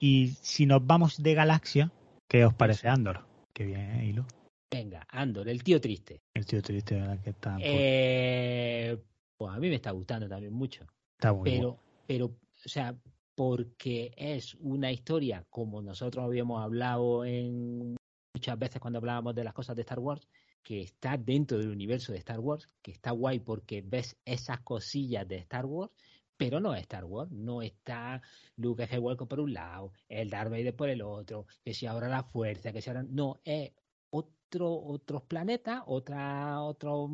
[0.00, 1.92] Y si nos vamos de galaxia,
[2.28, 3.24] ¿qué os parece Andor?
[3.52, 4.26] Qué bien, ¿eh, Hilo?
[4.70, 6.20] Venga, Andor, el tío triste.
[6.34, 7.20] El tío triste, ¿verdad?
[7.22, 8.98] Que está, Eh,
[9.38, 10.84] pues a mí me está gustando también mucho.
[11.12, 11.82] está muy pero, bueno.
[12.06, 12.94] pero, o sea,
[13.34, 17.96] porque es una historia, como nosotros habíamos hablado en
[18.34, 20.28] muchas veces cuando hablábamos de las cosas de Star Wars,
[20.62, 25.26] que está dentro del universo de Star Wars, que está guay porque ves esas cosillas
[25.26, 25.92] de Star Wars,
[26.36, 28.20] pero no es Star Wars, no está
[28.56, 32.24] Luke Skywalker por un lado, el Darth Vader por el otro, que si ahora la
[32.24, 33.72] fuerza, que si ahora no es
[34.10, 37.08] otro otros planetas, otra otro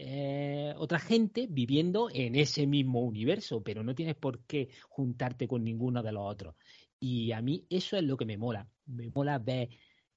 [0.00, 5.64] eh, otra gente viviendo en ese mismo universo, pero no tienes por qué juntarte con
[5.64, 6.54] ninguno de los otros.
[7.00, 8.68] Y a mí eso es lo que me mola.
[8.86, 9.70] Me mola ver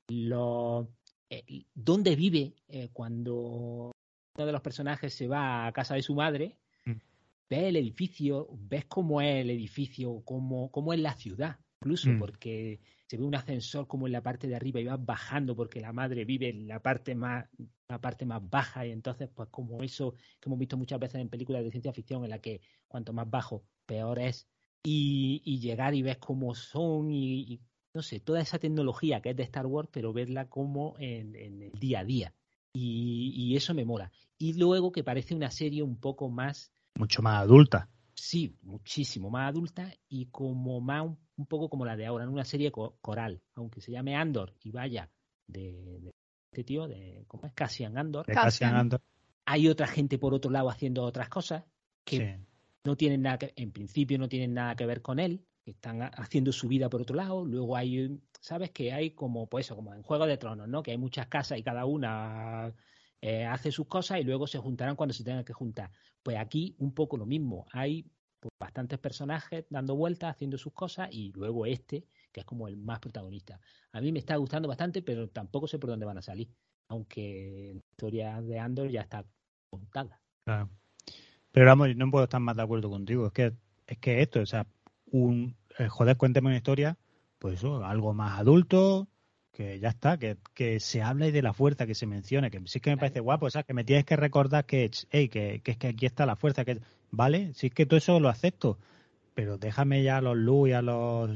[0.07, 0.87] lo,
[1.29, 3.91] eh, dónde vive eh, cuando
[4.37, 6.57] uno de los personajes se va a casa de su madre.
[6.85, 6.91] Mm.
[7.49, 12.19] Ves el edificio, ves cómo es el edificio, cómo, cómo es la ciudad, incluso, Mm.
[12.19, 15.81] porque se ve un ascensor como en la parte de arriba y vas bajando porque
[15.81, 17.45] la madre vive en la parte más
[17.91, 21.29] la parte más baja y entonces pues como eso que hemos visto muchas veces en
[21.29, 24.47] películas de ciencia ficción en la que cuanto más bajo peor es.
[24.83, 27.61] Y, y llegar y ves cómo son y, y,
[27.93, 31.61] no sé toda esa tecnología que es de Star Wars pero verla como en, en
[31.61, 32.33] el día a día.
[32.73, 34.11] Y, y eso me mola.
[34.37, 37.89] Y luego que parece una serie un poco más Mucho más adulta.
[38.15, 42.29] sí, muchísimo más adulta y como más un, un poco como la de ahora, en
[42.31, 45.09] una serie co- coral, aunque se llame Andor y vaya
[45.47, 46.11] de, de
[46.51, 47.53] este tío, de ¿cómo es?
[47.53, 48.25] Cassian Andor.
[48.25, 48.75] De Cassian.
[48.75, 49.01] Andor.
[49.45, 51.63] Hay otra gente por otro lado haciendo otras cosas
[52.03, 52.45] que Sí.
[52.83, 56.01] no tienen nada que, en principio no tienen nada que ver con él, que están
[56.01, 59.75] ha- haciendo su vida por otro lado, luego hay, sabes que hay como, pues eso,
[59.77, 60.83] como en Juego de Tronos, ¿no?
[60.83, 62.73] Que hay muchas casas y cada una
[63.21, 65.91] eh, hace sus cosas y luego se juntarán cuando se tengan que juntar.
[66.21, 68.05] Pues aquí un poco lo mismo, hay
[68.41, 72.77] pues, bastantes personajes dando vueltas, haciendo sus cosas y luego este, que es como el
[72.77, 73.59] más protagonista.
[73.91, 76.49] A mí me está gustando bastante, pero tampoco sé por dónde van a salir,
[76.87, 79.25] aunque la historia de Andor ya está
[79.69, 80.19] contada.
[80.45, 80.69] Claro.
[81.51, 83.27] Pero vamos, no puedo estar más de acuerdo contigo.
[83.27, 83.53] Es que
[83.87, 84.65] es que esto, o sea,
[85.07, 86.97] un eh, joder, cuéntame una historia,
[87.39, 89.07] pues eso, algo más adulto,
[89.51, 92.79] que ya está, que, que se hable de la fuerza, que se mencione, que sí
[92.79, 95.71] que me parece guapo, o sea, que me tienes que recordar que, hey, que, que
[95.71, 96.79] es que aquí está la fuerza, que
[97.09, 98.79] vale, sí es que todo eso lo acepto,
[99.33, 101.31] pero déjame ya a los Lu y a los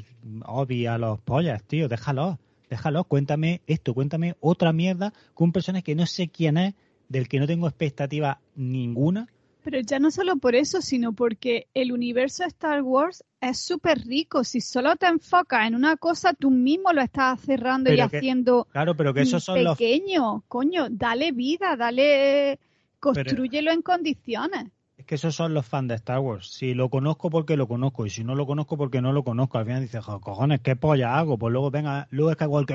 [0.46, 2.38] Obi, a los pollas, tío, déjalos,
[2.70, 6.74] déjalos, cuéntame esto, cuéntame otra mierda con un personaje que no sé quién es,
[7.10, 9.28] del que no tengo expectativa ninguna,
[9.64, 14.00] Pero ya no solo por eso, sino porque el universo de Star Wars es súper
[14.06, 14.44] rico.
[14.44, 18.68] Si solo te enfocas en una cosa, tú mismo lo estás cerrando y que- haciendo
[18.72, 20.44] Claro, pero que esos son los pequeño.
[20.48, 22.60] Coño, dale vida, dale...
[23.00, 24.72] Construyelo en condiciones.
[25.06, 26.48] Es que esos son los fans de Star Wars.
[26.50, 29.60] Si lo conozco porque lo conozco y si no lo conozco porque no lo conozco,
[29.60, 31.38] al final dices, "Jo, cojones, qué polla hago.
[31.38, 32.66] Pues luego venga, luego es que igual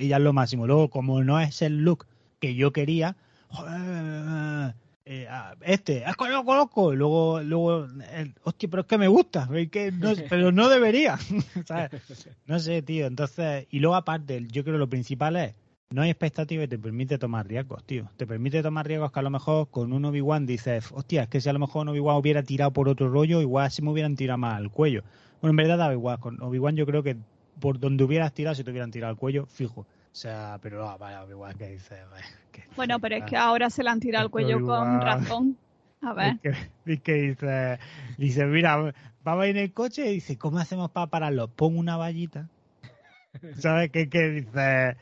[0.00, 0.66] y ya es lo máximo.
[0.66, 2.06] Luego como no es el look
[2.40, 3.14] que yo quería,
[3.50, 4.74] joder,
[5.04, 5.28] eh,
[5.62, 6.92] este, es que lo conozco.
[6.92, 10.68] Y luego, luego, el, hostia, pero es que me gusta, es que no- pero no
[10.68, 11.18] debería.
[11.66, 11.90] ¿sabes?
[12.46, 13.06] No sé, tío.
[13.06, 15.54] Entonces, y luego aparte, yo creo que lo principal es
[15.90, 18.10] no hay expectativa y te permite tomar riesgos, tío.
[18.16, 21.40] Te permite tomar riesgos que a lo mejor con un Obi-Wan dices, hostia, es que
[21.40, 24.14] si a lo mejor un Obi-Wan hubiera tirado por otro rollo, igual se me hubieran
[24.16, 25.02] tirado más al cuello.
[25.40, 26.18] Bueno, en verdad daba igual.
[26.20, 27.16] Con Obi-Wan yo creo que
[27.60, 29.80] por donde hubieras tirado, si te hubieran tirado al cuello, fijo.
[29.80, 33.70] O sea, pero vaya, Obi-Wan que dices, "Vaya, que- Bueno, pero es que ah, ahora
[33.70, 35.56] se le han tirado al cuello con razón.
[36.02, 36.34] A ver.
[36.34, 36.40] Es
[36.84, 37.78] que, es que dice,
[38.18, 38.92] dice, mira,
[39.24, 41.48] vamos en el coche y dice, ¿cómo hacemos para pararlo?
[41.48, 42.46] Pon una vallita.
[43.58, 44.08] ¿Sabes qué?
[44.08, 44.96] Que dice,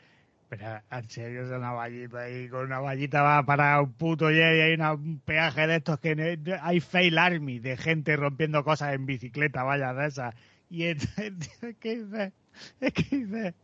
[0.49, 4.31] pero en serio es una vallita y con una vallita va a parar un puto
[4.31, 9.05] y hay un peaje de estos que hay fail army de gente rompiendo cosas en
[9.05, 10.35] bicicleta, vaya de esas.
[10.69, 12.33] Y entonces, es que dice,
[12.79, 13.55] es que dice,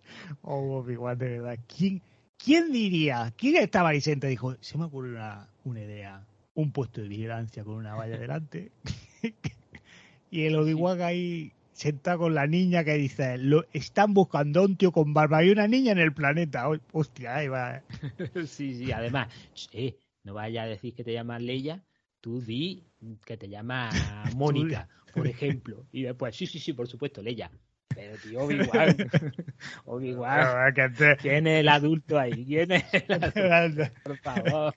[0.42, 2.02] oh, Obi-Wan, de verdad, ¿quién,
[2.38, 3.34] ¿quién diría?
[3.38, 6.26] ¿Quién estaba ahí sentado dijo, se me ocurre una, una idea?
[6.56, 8.72] un puesto de vigilancia con una valla delante.
[10.32, 14.78] y el Obi-Wan ahí sentado con la niña que dice, lo, están buscando a un
[14.78, 16.70] tío con barba y una niña en el planeta.
[16.70, 17.82] Oh, Hostia, ahí va.
[18.48, 19.28] sí, sí, además,
[19.74, 21.84] eh, no vayas a decir que te llamas Leia,
[22.22, 22.84] tú di
[23.26, 23.94] que te llamas
[24.36, 25.86] Mónica, por ejemplo.
[25.92, 27.52] Y después, sí, sí, sí, por supuesto, Leia.
[27.94, 28.98] Pero tío, Obi-Wan,
[29.86, 30.74] Obi-Wan,
[31.20, 32.44] ¿quién es el adulto ahí?
[32.46, 33.94] ¿Quién es el adulto?
[34.04, 34.74] Por favor.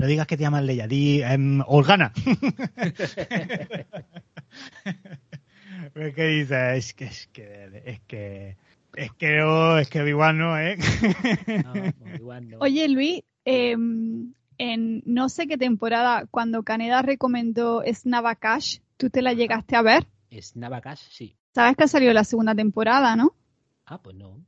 [0.00, 2.12] No digas que te llamas Leia, di em, Organa.
[5.94, 8.56] Es que dice, es que, es que, es que,
[8.94, 10.76] es que no, es que Obi-Wan no, ¿eh?
[11.64, 11.72] No,
[12.14, 12.58] Obi-Wan no.
[12.60, 13.76] Oye, Luis, eh,
[14.58, 20.06] en no sé qué temporada, cuando Caneda recomendó Snavacash, ¿tú te la llegaste a ver?
[20.30, 21.00] ¿Es Navacash?
[21.10, 21.36] Sí.
[21.54, 23.34] Sabes que ha salido la segunda temporada, ¿no?
[23.86, 24.44] Ah, pues no.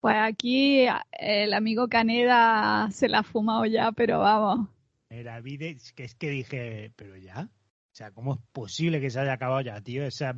[0.00, 4.68] Pues aquí el amigo Caneda se la ha fumado ya, pero vamos.
[5.10, 7.50] Era que es que dije, pero ya.
[7.92, 10.06] O sea, ¿cómo es posible que se haya acabado ya, tío?
[10.06, 10.34] O sea,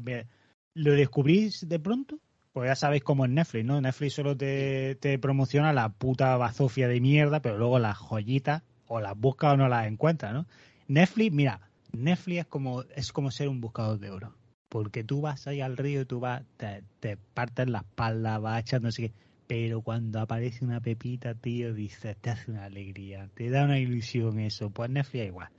[0.75, 2.19] ¿lo descubrís de pronto?
[2.53, 3.81] Pues ya sabéis cómo es Netflix, ¿no?
[3.81, 9.01] Netflix solo te, te promociona la puta bazofia de mierda, pero luego las joyitas o
[9.01, 10.47] las busca o no las encuentra, ¿no?
[10.89, 11.61] Netflix, mira,
[11.93, 14.35] Netflix es como, es como ser un buscador de oro.
[14.69, 18.89] Porque tú vas ahí al río tú vas, te, te partes la espalda, vas echando
[18.89, 19.15] así que.
[19.47, 24.39] Pero cuando aparece una pepita, tío, dices, te hace una alegría, te da una ilusión
[24.39, 24.71] eso.
[24.71, 25.51] Pues Netflix igual.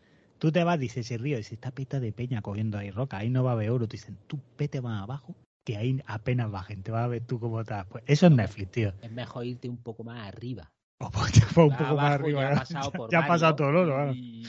[0.44, 3.30] Tú te vas, dices, ese río, dice, esta pita de peña cogiendo ahí roca, ahí
[3.30, 3.88] no va a haber oro.
[3.88, 7.40] Te dicen, tú vete más abajo, que ahí apenas va gente, vas a ver tú
[7.40, 7.86] cómo estás.
[7.86, 8.94] Pues eso es Netflix, tío.
[9.02, 10.70] Es mejor irte un poco más arriba.
[10.98, 12.42] O pues, un poco más arriba.
[12.42, 14.14] Ya ha pasado, por ya ha pasado todo el oro.
[14.14, 14.44] Y...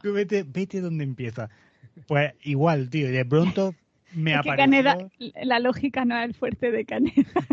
[0.00, 1.50] Tú vete, vete donde empieza.
[2.06, 3.74] Pues igual, tío, y de pronto
[4.14, 5.10] me es apareció...
[5.42, 7.46] la lógica no es el fuerte de Caneda.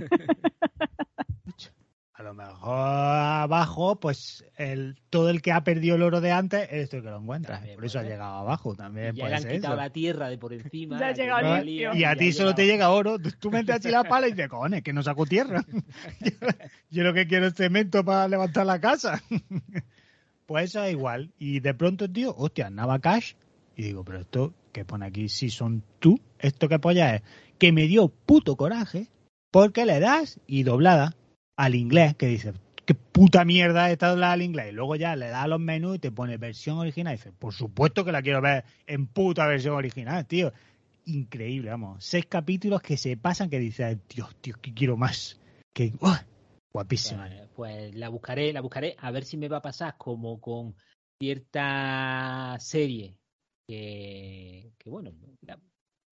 [2.17, 6.67] A lo mejor abajo, pues el, todo el que ha perdido el oro de antes
[6.71, 7.61] es el que lo encuentra.
[7.75, 9.13] por eso ha llegado abajo también.
[9.13, 10.99] Ya le han quitado la tierra de por encima.
[10.99, 13.17] Ya ha llegado y, y a ti solo te llega oro.
[13.19, 15.63] Tú metes así la pala y dices, cojones, que no saco tierra.
[16.89, 19.21] yo, lo que quiero es cemento para levantar la casa.
[20.47, 21.31] pues eso es igual.
[21.37, 23.33] Y de pronto, tío, hostia, Navacash.
[23.75, 27.21] Y digo, pero esto que pone aquí, si son tú, esto que polla es
[27.59, 29.07] que me dio puto coraje
[29.51, 31.15] porque le das y doblada
[31.57, 32.53] al inglés, que dice,
[32.85, 34.71] qué puta mierda está doblada al inglés.
[34.71, 37.15] Y luego ya le das a los menús y te pone versión original.
[37.15, 40.53] Y dice, por supuesto que la quiero ver en puta versión original, tío.
[41.05, 42.03] Increíble, vamos.
[42.03, 45.39] Seis capítulos que se pasan que dices, Dios, tío, que quiero más.
[45.73, 45.93] Que,
[46.71, 47.27] guapísima.
[47.27, 50.75] Pues, pues, la buscaré, la buscaré a ver si me va a pasar como con
[51.19, 53.17] cierta serie
[53.67, 55.11] que, bueno,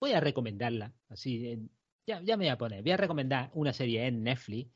[0.02, 0.94] voy a recomendarla.
[1.10, 1.70] Así,
[2.08, 2.82] ya, ya me voy a poner.
[2.82, 4.72] Voy a recomendar una serie en Netflix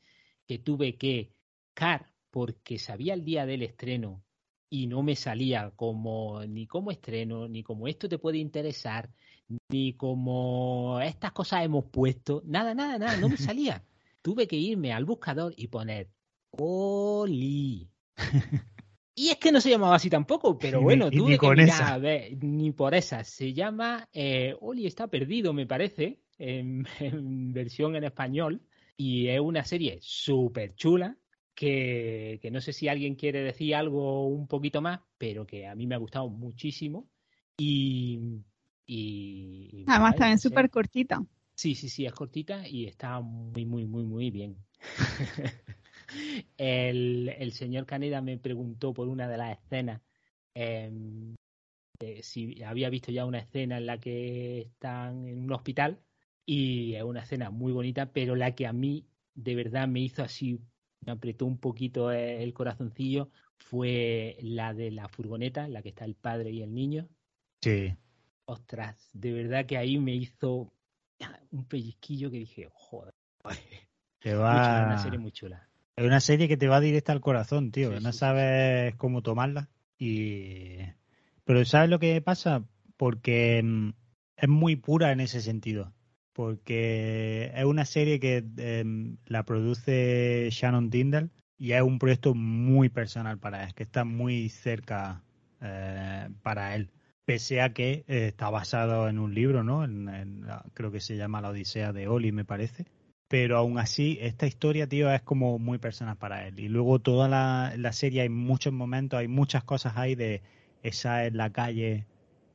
[0.50, 1.30] que tuve que
[1.74, 4.24] car porque sabía el día del estreno
[4.68, 9.10] y no me salía como ni como estreno, ni como esto te puede interesar,
[9.68, 13.84] ni como estas cosas hemos puesto, nada, nada, nada, no me salía.
[14.22, 16.10] tuve que irme al buscador y poner
[16.50, 17.88] Oli.
[19.14, 22.42] Y es que no se llamaba así tampoco, pero bueno, tuve que mirar, a ver,
[22.42, 23.22] ni por esa.
[23.22, 26.86] Se llama eh, Oli está perdido, me parece, en
[27.52, 28.62] versión en español
[29.00, 31.16] y es una serie súper chula
[31.54, 35.86] que, no sé si alguien quiere decir algo un poquito más, pero que a mí
[35.86, 37.08] me ha gustado muchísimo
[37.56, 38.42] y...
[38.84, 41.24] y, Además también súper cortita.
[41.54, 44.58] Sí, sí, sí, es cortita y está muy, muy, muy, muy bien.
[46.58, 50.02] el, el, señor Caneda me preguntó por una de las escenas
[50.52, 51.34] em,
[52.20, 56.00] si había visto ya una escena en la que están en un hospital
[56.52, 60.24] y es una escena muy bonita, pero la que a mí de verdad me hizo
[60.24, 60.58] así,
[61.06, 66.04] me apretó un poquito el corazoncillo, fue la de la furgoneta, en la que está
[66.04, 67.06] el padre y el niño.
[67.60, 67.94] Sí.
[68.46, 70.72] Ostras, de verdad que ahí me hizo
[71.52, 73.14] un pellizquillo que dije, joder.
[74.18, 74.80] Te va...
[74.80, 75.68] Es una serie muy chula.
[75.94, 78.00] Es una serie que te va directa al corazón, tío.
[78.00, 79.68] no sabes cómo tomarla.
[79.98, 80.78] Y...
[81.44, 82.64] Pero ¿sabes lo que pasa?
[82.96, 83.90] Porque mm,
[84.36, 85.94] es muy pura en ese sentido
[86.32, 92.88] porque es una serie que em, la produce Shannon Tindall y es un proyecto muy
[92.88, 95.22] personal para él, que está muy cerca
[95.60, 96.90] eh, para él,
[97.24, 99.84] pese a que eh, está basado en un libro, ¿no?
[99.84, 102.86] En, creo que se llama La Odisea de Oli, me parece.
[103.28, 106.58] Pero aún así, esta historia, tío, es como muy personal para él.
[106.58, 110.42] Y luego toda la, la serie hay muchos momentos, hay muchas cosas ahí de
[110.82, 112.06] esa en la calle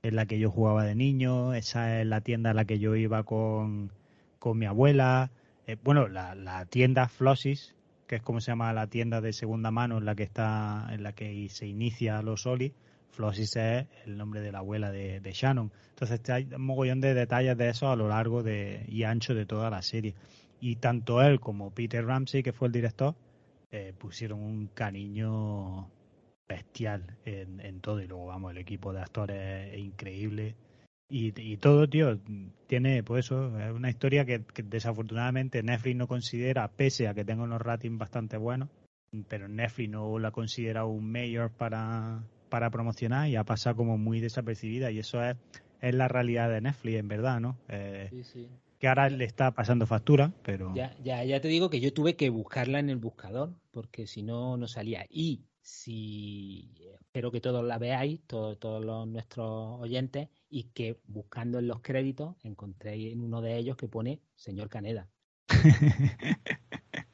[0.08, 2.96] en la que yo jugaba de niño, esa es la tienda a la que yo
[2.96, 3.92] iba con,
[4.38, 5.32] con mi abuela.
[5.66, 7.74] Eh, bueno, la, la, tienda Flossis,
[8.06, 11.02] que es como se llama la tienda de segunda mano en la que está, en
[11.02, 12.72] la que se inicia los Oli.
[13.10, 15.72] Flossis es el nombre de la abuela de, de Shannon.
[15.90, 19.48] Entonces hay un mogollón de detalles de eso a lo largo de, y ancho de
[19.48, 20.14] toda la serie.
[20.62, 23.16] Y tanto él como Peter Ramsey, que fue el director,
[23.72, 25.90] eh, pusieron un cariño
[26.48, 30.56] bestial en, en, todo y luego vamos el equipo de actores es increíble.
[31.08, 32.20] Y, y todo tío
[32.66, 37.44] tiene pues eso es una historia que, desafortunadamente Netflix no considera pese a que tenga
[37.44, 38.70] unos ratings bastante buenos
[39.28, 44.20] pero Netflix no la considera un mayor para para promocionar y ha pasado como muy
[44.20, 44.92] desapercibida.
[44.92, 45.38] Y eso es
[45.82, 48.50] es la realidad de Netflix en verdad no eh, sí, sí.
[48.80, 52.16] que ahora le está pasando factura pero ya, ya ya te digo que yo tuve
[52.16, 55.06] que buscarla en el buscador porque si no no salía.
[55.08, 56.70] Y si
[57.02, 62.36] espero que todos la veáis, todos los nuestros oyentes, y que buscando en los créditos
[62.44, 65.10] encontréis en uno de ellos que pone señor Caneda.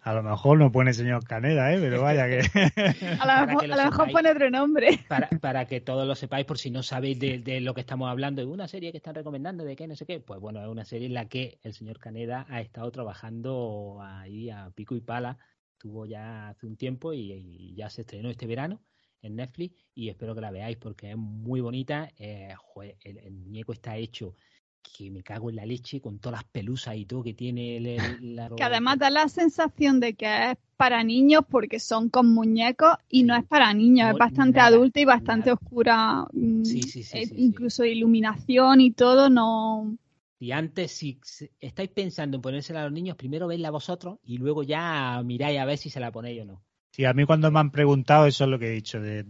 [0.00, 1.78] A lo mejor no pone señor Caneda, ¿eh?
[1.80, 2.38] Pero vaya que...
[3.20, 5.00] a lo mejor, a lo mejor pone otro nombre.
[5.08, 8.08] Para, para, que todos lo sepáis, por si no sabéis de, de, lo que estamos
[8.08, 10.20] hablando, de una serie que están recomendando, de qué, no sé qué.
[10.20, 14.48] Pues bueno, es una serie en la que el señor Caneda ha estado trabajando ahí
[14.50, 15.36] a pico y pala.
[15.78, 18.80] Estuvo ya hace un tiempo y, y ya se estrenó este verano
[19.22, 22.10] en Netflix y espero que la veáis porque es muy bonita.
[22.18, 24.34] Eh, joder, el, el, muñeco está hecho
[24.82, 27.86] que me cago en la leche con todas las pelusas y todo que tiene el,
[27.86, 28.00] el,
[28.34, 28.50] la...
[28.56, 33.22] que además da la sensación de que es para niños porque son con muñecos y
[33.22, 35.60] no es para niños, no, es bastante nada, adulta y bastante nada.
[35.62, 36.26] oscura.
[36.64, 39.96] Sí, sí, sí, eh, incluso iluminación y todo no.
[40.40, 41.20] Y antes, si
[41.60, 45.64] estáis pensando en ponérsela a los niños, primero vedla vosotros y luego ya miráis a
[45.64, 46.62] ver si se la ponéis o no.
[46.92, 49.00] Sí, a mí cuando me han preguntado, eso es lo que he dicho.
[49.00, 49.24] De,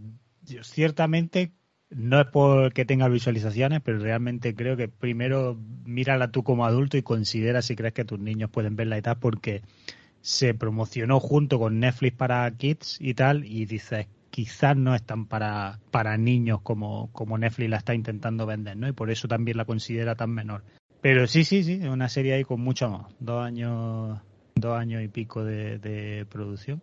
[0.61, 1.51] ciertamente
[1.89, 7.01] no es porque tenga visualizaciones, pero realmente creo que primero mírala tú como adulto y
[7.01, 9.63] considera si crees que tus niños pueden verla y tal, porque
[10.21, 15.25] se promocionó junto con Netflix para kids y tal, y dices, quizás no es tan
[15.25, 18.87] para, para niños como, como Netflix la está intentando vender, ¿no?
[18.87, 20.63] Y por eso también la considera tan menor.
[21.01, 23.07] Pero sí, sí, sí, es una serie ahí con mucho amor.
[23.19, 24.19] Dos años,
[24.55, 26.81] dos años y pico de, de producción.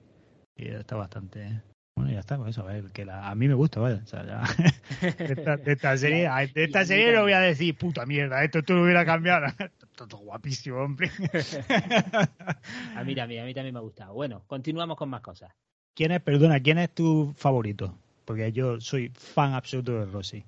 [0.56, 1.62] Y está bastante,
[1.96, 4.02] bueno, ya está, pues eso, a ver, que la, a mí me gusta, vaya.
[4.02, 4.42] O sea, ya,
[5.18, 8.62] de, esta, de esta serie, de esta serie no voy a decir, puta mierda, esto
[8.62, 9.46] tú lo hubiera cambiado.
[9.96, 11.10] Todo guapísimo, hombre.
[12.96, 14.12] a mí también, a mí también me ha gustado.
[14.12, 15.50] Bueno, continuamos con más cosas.
[15.94, 17.98] ¿Quién es, perdona, quién es tu favorito?
[18.26, 20.44] Porque yo soy fan absoluto de Rosy.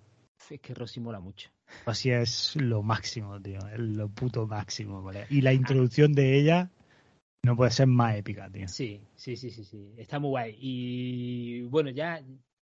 [0.50, 1.48] Es que Rosy mola mucho.
[1.86, 5.26] Rosy es lo máximo, tío, es lo puto máximo, ¿vale?
[5.30, 6.70] Y la introducción de ella
[7.42, 8.68] no puede ser más épica, tío.
[8.68, 9.94] Sí, sí, sí, sí, sí.
[9.96, 10.56] Está muy guay.
[10.58, 12.22] Y bueno, ya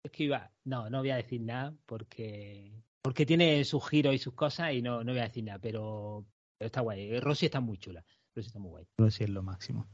[0.02, 0.50] es que iba.
[0.64, 2.72] No, no voy a decir nada porque.
[3.02, 6.26] Porque tiene sus giros y sus cosas y no, no voy a decir nada, pero,
[6.58, 7.20] pero está guay.
[7.20, 8.04] Rosy está muy chula.
[8.34, 8.84] Rosy está muy guay.
[8.98, 9.86] Rosy es lo máximo.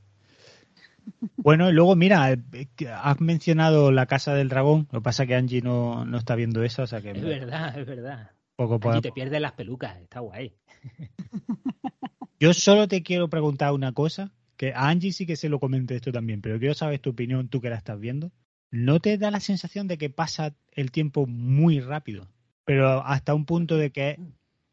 [1.37, 2.37] Bueno, y luego, mira,
[3.03, 4.87] has mencionado la Casa del Dragón.
[4.93, 7.11] Lo que pasa es que Angie no, no está viendo eso, o sea que.
[7.11, 8.31] Es verdad, es verdad.
[8.57, 10.55] Poco Angie te pierdes las pelucas, está guay.
[12.41, 15.97] Yo solo te quiero preguntar una cosa que a Angie sí que se lo comenté
[15.97, 18.33] esto también, pero quiero saber tu opinión, tú que la estás viendo.
[18.71, 22.29] ¿No te da la sensación de que pasa el tiempo muy rápido?
[22.65, 24.19] Pero hasta un punto de que es,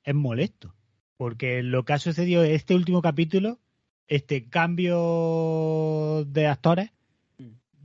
[0.04, 0.74] es molesto.
[1.18, 3.60] Porque lo que ha sucedido en este último capítulo,
[4.08, 6.92] este cambio de actores,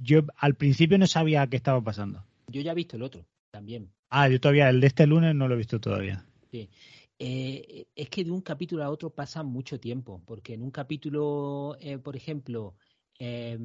[0.01, 2.25] yo al principio no sabía qué estaba pasando.
[2.49, 3.91] Yo ya he visto el otro, también.
[4.17, 6.25] Ah, yo todavía, el de este lunes no lo he visto todavía.
[6.53, 6.71] Sí.
[7.19, 11.77] Eh, es que de un capítulo a otro pasa mucho tiempo, porque en un capítulo,
[11.81, 12.77] eh, por ejemplo,
[13.19, 13.59] eh,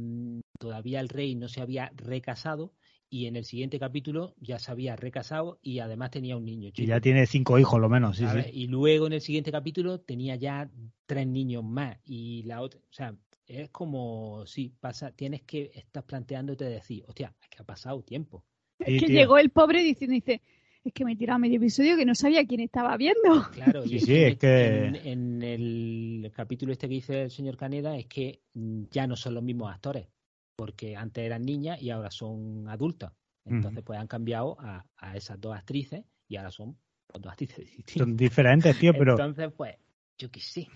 [0.58, 2.74] todavía el rey no se había recasado
[3.12, 6.72] y en el siguiente capítulo ya se había recasado y además tenía un niño.
[6.72, 6.82] Chico.
[6.82, 8.50] Y ya tiene cinco hijos, lo menos, sí, sí.
[8.52, 10.68] Y luego en el siguiente capítulo tenía ya
[11.06, 13.16] tres niños más y la otra, o sea,
[13.46, 18.44] es como, sí, pasa, tienes que, estás planteándote decir, hostia, es que ha pasado tiempo.
[18.80, 19.20] Es que tío.
[19.20, 20.42] llegó el pobre diciendo, dice,
[20.84, 23.46] es que me he tirado medio episodio que no sabía quién estaba viendo.
[23.52, 24.86] Claro, sí, sí, es que...
[24.86, 29.34] En, en, el capítulo este que dice el señor Caneda es que ya no son
[29.34, 30.08] los mismos actores,
[30.56, 33.12] porque antes eran niñas y ahora son adultas.
[33.46, 36.78] Entonces, pues han cambiado a, a esas dos actrices y ahora son
[37.08, 37.96] pues, dos actrices distintas.
[37.96, 39.14] Son diferentes, tío, pero...
[39.14, 39.76] Entonces, pues,
[40.18, 40.68] yo qué sé,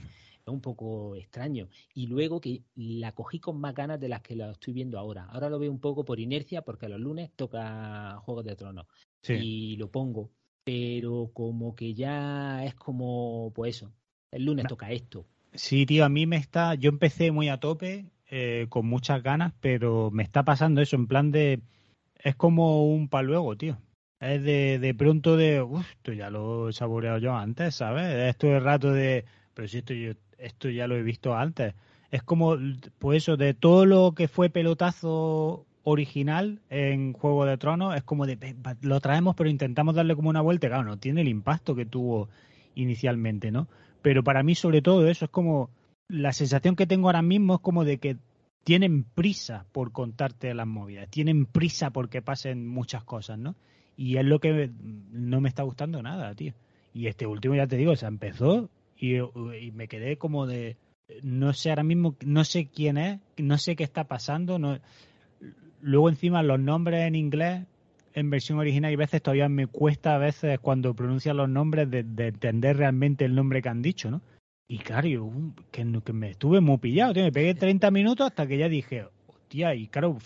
[0.51, 1.69] un poco extraño.
[1.93, 5.25] Y luego que la cogí con más ganas de las que la estoy viendo ahora.
[5.25, 8.87] Ahora lo veo un poco por inercia porque los lunes toca Juegos de Tronos
[9.21, 9.33] sí.
[9.33, 10.31] y lo pongo.
[10.63, 13.91] Pero como que ya es como, pues eso,
[14.31, 14.69] el lunes no.
[14.69, 15.25] toca esto.
[15.53, 19.53] Sí, tío, a mí me está, yo empecé muy a tope, eh, con muchas ganas,
[19.59, 21.61] pero me está pasando eso, en plan de,
[22.17, 23.77] es como un pa' luego, tío.
[24.19, 28.07] Es de, de pronto de, uff, esto ya lo he saboreado yo antes, ¿sabes?
[28.29, 30.13] Esto es rato de, pero si esto, yo,
[30.43, 31.73] esto ya lo he visto antes.
[32.11, 32.57] Es como,
[32.99, 38.25] pues eso, de todo lo que fue pelotazo original en Juego de Tronos es como
[38.25, 41.85] de lo traemos pero intentamos darle como una vuelta claro no tiene el impacto que
[41.85, 42.29] tuvo
[42.73, 43.67] inicialmente no
[44.01, 45.69] pero para mí sobre todo eso es como
[46.07, 48.15] la sensación que tengo ahora mismo es como de que
[48.63, 53.55] tienen prisa por contarte las movidas tienen prisa porque pasen muchas cosas no
[53.97, 54.71] y es lo que
[55.11, 56.53] no me está gustando nada tío.
[56.93, 60.77] Y este último ya te digo se empezó y, y me quedé como de
[61.21, 64.79] no sé ahora mismo no sé quién es no sé qué está pasando no
[65.81, 67.65] Luego encima los nombres en inglés
[68.13, 72.03] en versión original y veces todavía me cuesta a veces cuando pronuncian los nombres de,
[72.03, 74.21] de, entender realmente el nombre que han dicho, ¿no?
[74.67, 75.29] Y claro, yo,
[75.71, 79.07] que, que, me estuve muy pillado, tío, me pegué 30 minutos hasta que ya dije,
[79.27, 80.17] hostia, y claro,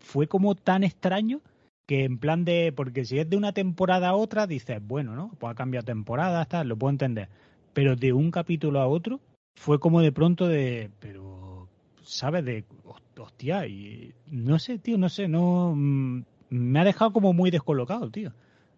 [0.00, 1.40] fue como tan extraño
[1.86, 5.30] que en plan de, porque si es de una temporada a otra, dices, bueno, ¿no?
[5.38, 7.28] Pues ha cambiado temporada, hasta lo puedo entender.
[7.76, 9.20] Pero de un capítulo a otro,
[9.54, 11.68] fue como de pronto de, pero
[12.02, 12.42] ¿sabes?
[12.42, 12.64] De,
[13.18, 15.74] hostia, y no sé, tío, no sé, no...
[15.76, 18.32] mm, Me ha dejado como muy descolocado, tío.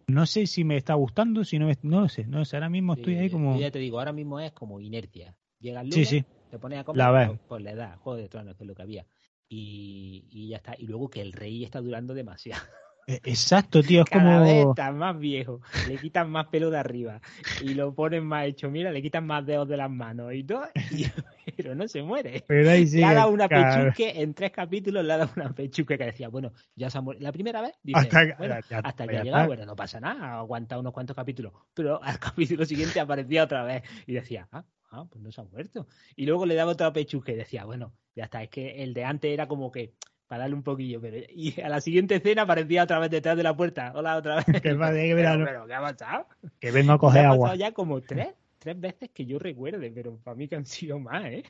[0.09, 1.79] No sé si me está gustando, si no me...
[1.83, 3.57] No lo sé, no sé, ahora mismo estoy Sí, ahí como...
[3.61, 5.37] Ya te digo, ahora mismo es como inercia.
[5.61, 6.25] Llega el Sí, lunes, sí.
[6.51, 8.75] te pones a comer, La pues, pues le das Juego de Tronos, que es lo
[8.75, 9.07] que había.
[9.49, 10.75] Y, y ya está.
[10.77, 12.63] Y luego que el rey está durando demasiado.
[13.09, 14.71] Eh, Exacto, tío, es Cada vez como...
[14.71, 17.21] está más viejo, le quitan más pelo de arriba
[17.63, 18.71] y lo ponen más hecho.
[18.71, 21.07] Mira, le quitan más dedos de las manos y todo, y-
[21.57, 22.45] pero no se muere.
[22.47, 23.87] Pero ahí le ha dado una cabrón.
[23.87, 27.01] pechusque, en tres capítulos le ha dado una pechusque que decía, bueno, ya se ha
[27.01, 27.23] muerto.
[27.23, 30.35] La primera vez, dice, Hasta, bueno, ya- hasta que ha llegado, bueno, no pasa nada,
[30.35, 31.53] ha aguantado unos cuantos capítulos.
[31.73, 35.45] Pero al capítulo siguiente aparecía otra vez y decía, ah, ah, pues no se ha
[35.45, 35.87] muerto.
[36.15, 39.05] Y luego le daba otra pechusque y decía, bueno, ya está, es que el de
[39.05, 39.95] antes era como que
[40.29, 43.43] para darle un poquillo, pero y a la siguiente escena aparecía otra vez detrás de
[43.43, 43.93] la puerta.
[43.95, 44.45] Hola, otra vez.
[44.63, 46.27] Pero, pero, ¿qué ha pasado?
[46.61, 47.47] Que vengo a Me coger ha agua.
[47.49, 48.29] pasado ya como tres,
[48.59, 51.45] tres veces que yo recuerde, pero para mí que han sido más, ¿eh?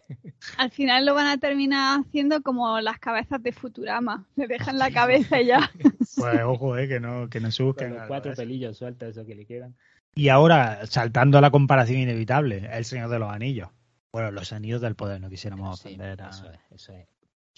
[0.57, 4.27] Al final lo van a terminar haciendo como las cabezas de Futurama.
[4.37, 5.71] Le dejan la cabeza y ya.
[6.17, 7.95] Pues ojo, eh, que no, que no se Con busquen.
[7.95, 8.37] los cuatro ¿eh?
[8.37, 9.75] pelillos sueltos, esos que le quedan.
[10.15, 13.69] Y ahora, saltando a la comparación inevitable, El Señor de los Anillos.
[14.13, 16.31] Bueno, los anillos del poder, no quisiéramos Sí, ofender a...
[16.31, 17.07] Eso es, eso es.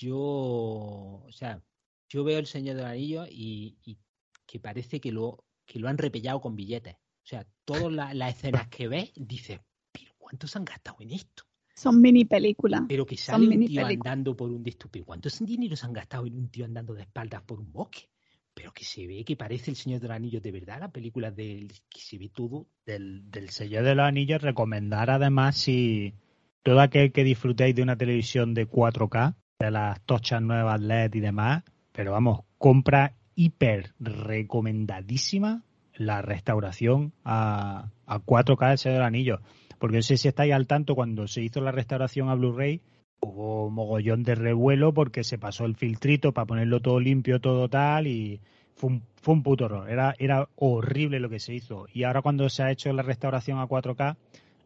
[0.00, 1.62] Yo, o sea,
[2.08, 3.98] yo veo el Señor del Anillo y, y
[4.46, 6.94] que parece que lo, que lo han repellado con billetes.
[6.94, 9.60] O sea, todas la- las escenas que ves, dices,
[9.92, 11.44] pero ¿cuántos han gastado en esto?
[11.74, 12.82] Son mini películas.
[12.88, 15.04] Pero que sale un tío andando por un distupio.
[15.04, 18.08] ¿Cuántos dineros han gastado en un tío andando de espaldas por un bosque?
[18.54, 21.68] Pero que se ve que parece el Señor del Anillo de verdad, la película del
[21.90, 22.66] que se ve todo.
[22.86, 26.14] Del, del Señor de los Anillos, recomendar además si
[26.62, 31.20] todo aquel que disfrutéis de una televisión de 4K, de las tochas nuevas LED y
[31.20, 31.62] demás,
[31.92, 35.62] pero vamos, compra hiper recomendadísima
[35.94, 39.40] la restauración a, a 4K del Señor Anillo.
[39.78, 42.80] Porque no sé si estáis al tanto, cuando se hizo la restauración a Blu-ray,
[43.20, 48.06] hubo mogollón de revuelo porque se pasó el filtrito para ponerlo todo limpio, todo tal,
[48.06, 48.40] y
[48.74, 49.90] fue un, fue un puto horror.
[49.90, 51.86] Era, era horrible lo que se hizo.
[51.92, 54.16] Y ahora cuando se ha hecho la restauración a 4K,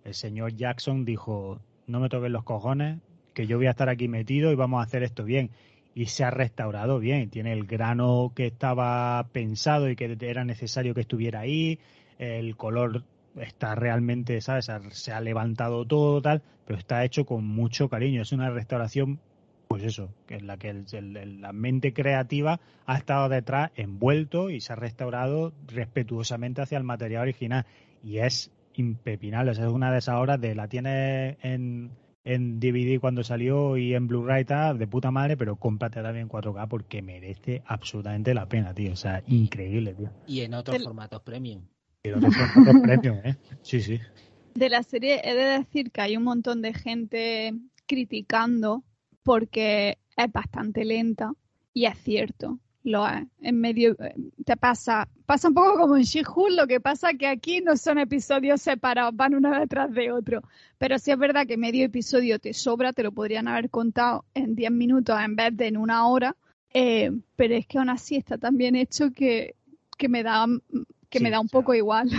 [0.05, 1.59] el señor Jackson dijo,
[1.89, 3.01] no me toquen los cojones,
[3.35, 5.51] que yo voy a estar aquí metido y vamos a hacer esto bien.
[5.95, 7.31] Y se ha restaurado bien.
[7.31, 11.79] Tiene el grano que estaba pensado y que era necesario que estuviera ahí.
[12.19, 13.05] El color
[13.37, 14.71] está realmente, ¿sabes?
[14.91, 18.23] Se ha levantado todo, tal, pero está hecho con mucho cariño.
[18.23, 19.21] Es una restauración,
[19.69, 24.73] pues eso, que en la que la mente creativa ha estado detrás, envuelto y se
[24.73, 27.67] ha restaurado respetuosamente hacia el material original.
[28.03, 29.53] Y es impepinable.
[29.53, 31.91] O sea, es una de esas obras de la tienes en,
[32.25, 36.23] en DVD cuando salió y en Blu-ray y tal, de puta madre, pero cómprate también
[36.25, 38.93] en 4K porque merece absolutamente la pena, tío.
[38.93, 40.11] O sea, increíble, tío.
[40.27, 41.63] Y en otros El- formatos premium.
[42.05, 43.37] Son otros premios, ¿eh?
[43.63, 43.99] Sí, sí.
[44.55, 47.55] De la serie he de decir que hay un montón de gente
[47.87, 48.85] criticando
[49.23, 51.33] porque es bastante lenta
[51.73, 53.27] y es cierto, lo es.
[53.41, 57.27] En medio eh, te pasa, pasa un poco como en She-Hulk, lo que pasa que
[57.27, 60.43] aquí no son episodios separados, van uno detrás de otro.
[60.79, 64.55] Pero sí es verdad que medio episodio te sobra, te lo podrían haber contado en
[64.55, 66.37] 10 minutos en vez de en una hora.
[66.71, 69.57] eh, pero es que aún así está tan bien hecho que,
[69.99, 70.47] que me da
[71.11, 72.11] que Sí, me da un o sea, poco igual.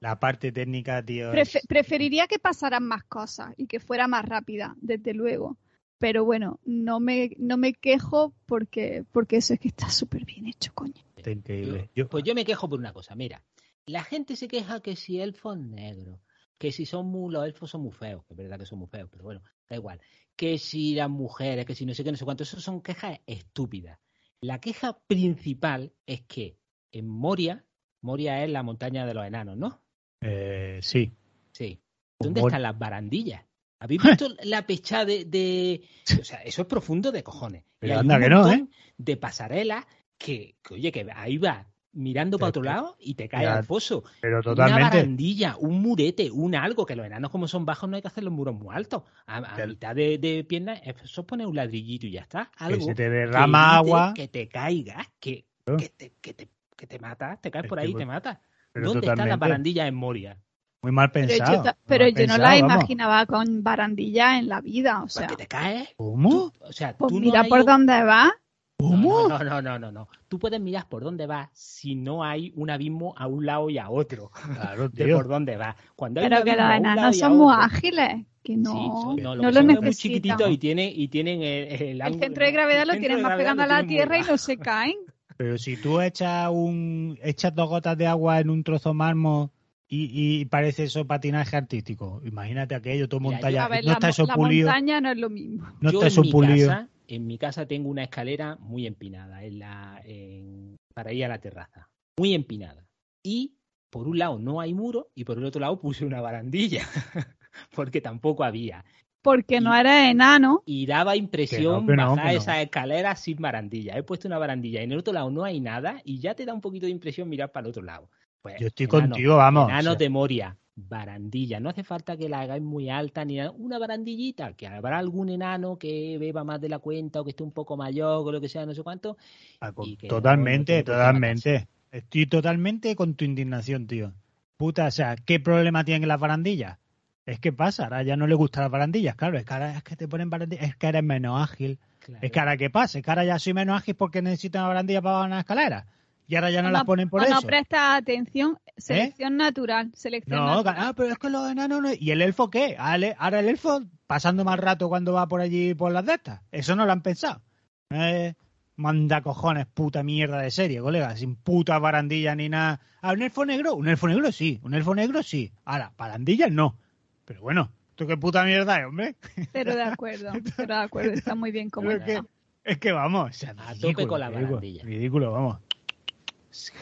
[0.00, 1.30] La parte técnica, tío.
[1.68, 5.58] Preferiría que pasaran más cosas y que fuera más rápida, desde luego.
[6.00, 10.46] Pero bueno, no me, no me quejo porque, porque eso es que está súper bien
[10.46, 10.94] hecho, coño.
[11.14, 11.90] Está increíble.
[11.94, 13.44] Yo- pues yo me quejo por una cosa, mira,
[13.84, 16.18] la gente se queja que si elfos negros,
[16.56, 18.88] que si son muy, los elfos son muy feos, que es verdad que son muy
[18.88, 20.00] feos, pero bueno, da igual,
[20.36, 23.20] que si las mujeres, que si no sé qué, no sé cuánto, eso son quejas
[23.26, 23.98] estúpidas.
[24.40, 26.56] La queja principal es que
[26.92, 27.66] en Moria,
[28.00, 29.82] Moria es la montaña de los enanos, ¿no?
[30.22, 31.12] eh, sí.
[31.52, 31.78] Sí.
[32.18, 33.44] ¿Dónde Mor- están las barandillas?
[33.80, 35.82] ¿Habéis visto la pecha de, de-
[36.20, 37.62] O sea, eso es profundo de cojones.
[37.62, 38.66] Y Pero hay anda un que no, ¿eh?
[38.98, 39.86] De pasarelas
[40.18, 44.04] que, que, oye, que ahí va mirando para otro lado y te cae al foso.
[44.20, 44.82] Pero Una totalmente.
[44.98, 48.22] barandilla, un murete, un algo, que los enanos como son bajos no hay que hacer
[48.22, 49.02] los muros muy altos.
[49.26, 52.50] A, mitad de, de piernas, eso es poner un ladrillito y ya está.
[52.56, 54.12] Que Algo se te que derrama agua.
[54.14, 55.46] Que te caigas, que,
[55.78, 58.22] que, te, que, te, que te matas, te caes Es por que ahí y pues-
[58.22, 58.38] te.
[58.72, 59.40] Pero ¿Dónde están las totalmente.
[59.40, 60.38] barandillas en Moria?
[60.82, 61.52] Muy mal Pero pensado.
[61.56, 62.60] yo, ta- muy pero yo no pensado, la vamos.
[62.74, 65.88] imaginaba con barandilla en la vida, o sea, que te caes.
[65.96, 66.52] ¿Cómo?
[66.60, 68.30] O sea, pues tú no mira hay por un- dónde va.
[68.78, 69.28] ¿Cómo?
[69.28, 70.08] No, no, no, no, no.
[70.28, 73.76] Tú puedes mirar por dónde vas si no hay un abismo a un lado y
[73.76, 74.30] a otro.
[74.54, 75.76] Claro, De por dónde vas.
[75.94, 79.42] Cuando hay Pero que los enanos son muy ágiles, que no, Sí, son- no, lo
[79.42, 80.12] lo que son es muy necesitan.
[80.12, 83.20] chiquititos y tienen, y tienen el, el El ángulo- centro de gravedad lo el tienen
[83.20, 84.96] más pegando a lo la tierra y no se caen.
[85.36, 89.50] Pero si tú echas un echas dos gotas de agua en un trozo mármol
[89.92, 92.22] y, y parece eso patinaje artístico.
[92.24, 93.52] Imagínate aquello, todo Mira, montado.
[93.54, 94.68] yo- A ver, no la, está eso la pulido.
[94.68, 95.66] montaña no es lo mismo.
[95.80, 96.68] No Yo está en eso mi pulido.
[96.68, 101.28] casa, en mi casa tengo una escalera muy empinada en la, en- para ir a
[101.28, 101.88] la terraza.
[102.18, 102.86] Muy empinada.
[103.24, 103.56] Y
[103.90, 106.82] por un lado no hay muro y por el otro lado puse una barandilla.
[107.74, 108.84] porque tampoco había.
[109.22, 110.62] Porque no eres enano.
[110.64, 112.40] Y daba impresión Que no, que no, bajar que no.
[112.40, 113.96] esas escaleras sin barandilla.
[113.98, 116.46] He puesto una barandilla y en el otro lado no hay nada y ya te
[116.46, 118.08] da un poquito de impresión mirar para el otro lado.
[118.42, 119.68] Pues, Yo estoy enano, contigo, vamos.
[119.68, 121.60] Enanos o sea, de Moria, barandilla.
[121.60, 123.50] No hace falta que la hagáis muy alta ni nada.
[123.50, 127.42] Una barandillita, que habrá algún enano que beba más de la cuenta o que esté
[127.42, 129.16] un poco mayor o lo que sea, no sé cuánto.
[129.60, 131.68] ah, con- que totalmente, no totalmente.
[131.90, 134.12] Estoy totalmente con tu indignación, tío.
[134.56, 136.78] Puta, o sea, ¿qué problema tienen las barandillas?
[137.26, 139.82] Es que pasa, ahora ya no le gustan las barandillas, claro, es que ahora es
[139.82, 141.78] que te ponen barandillas, es que eres menos ágil.
[141.98, 142.20] Claro.
[142.24, 144.68] Es que ahora qué pasa, es que ahora ya soy menos ágil porque necesito una
[144.68, 145.86] barandilla para bajar una escalera.
[146.30, 147.34] Y ahora ya no, las ponen por eso.
[147.34, 148.56] no prestas atención.
[148.76, 149.90] Selección natural.
[149.94, 150.76] Selección No, natural.
[150.78, 151.88] ah, pero es que los enanos no...
[151.92, 152.76] ¿Y el elfo qué?
[152.78, 156.40] Ah, Ahora el elfo pasando más rato cuando va por allí por las de estas.
[156.52, 157.42] Eso no lo han pensado.
[157.90, 158.34] Eh,
[158.76, 161.16] manda cojones, puta mierda de serie, colega.
[161.16, 162.80] Sin puta barandilla ni nada.
[163.02, 163.74] Ah, un elfo negro.
[163.74, 164.60] Un elfo negro sí.
[164.62, 165.52] Un elfo negro sí.
[165.64, 166.76] Ahora, barandillas no.
[167.24, 169.16] Pero bueno, ¿esto qué puta mierda es, hombre?
[169.52, 170.30] Pero de acuerdo.
[170.56, 171.10] Pero de acuerdo.
[171.12, 172.20] Está muy bien como es, que,
[172.62, 173.30] es que vamos.
[173.30, 174.84] o sea, A tope ridículo, con la ridículo, barandilla.
[174.84, 175.58] Ridículo, vamos.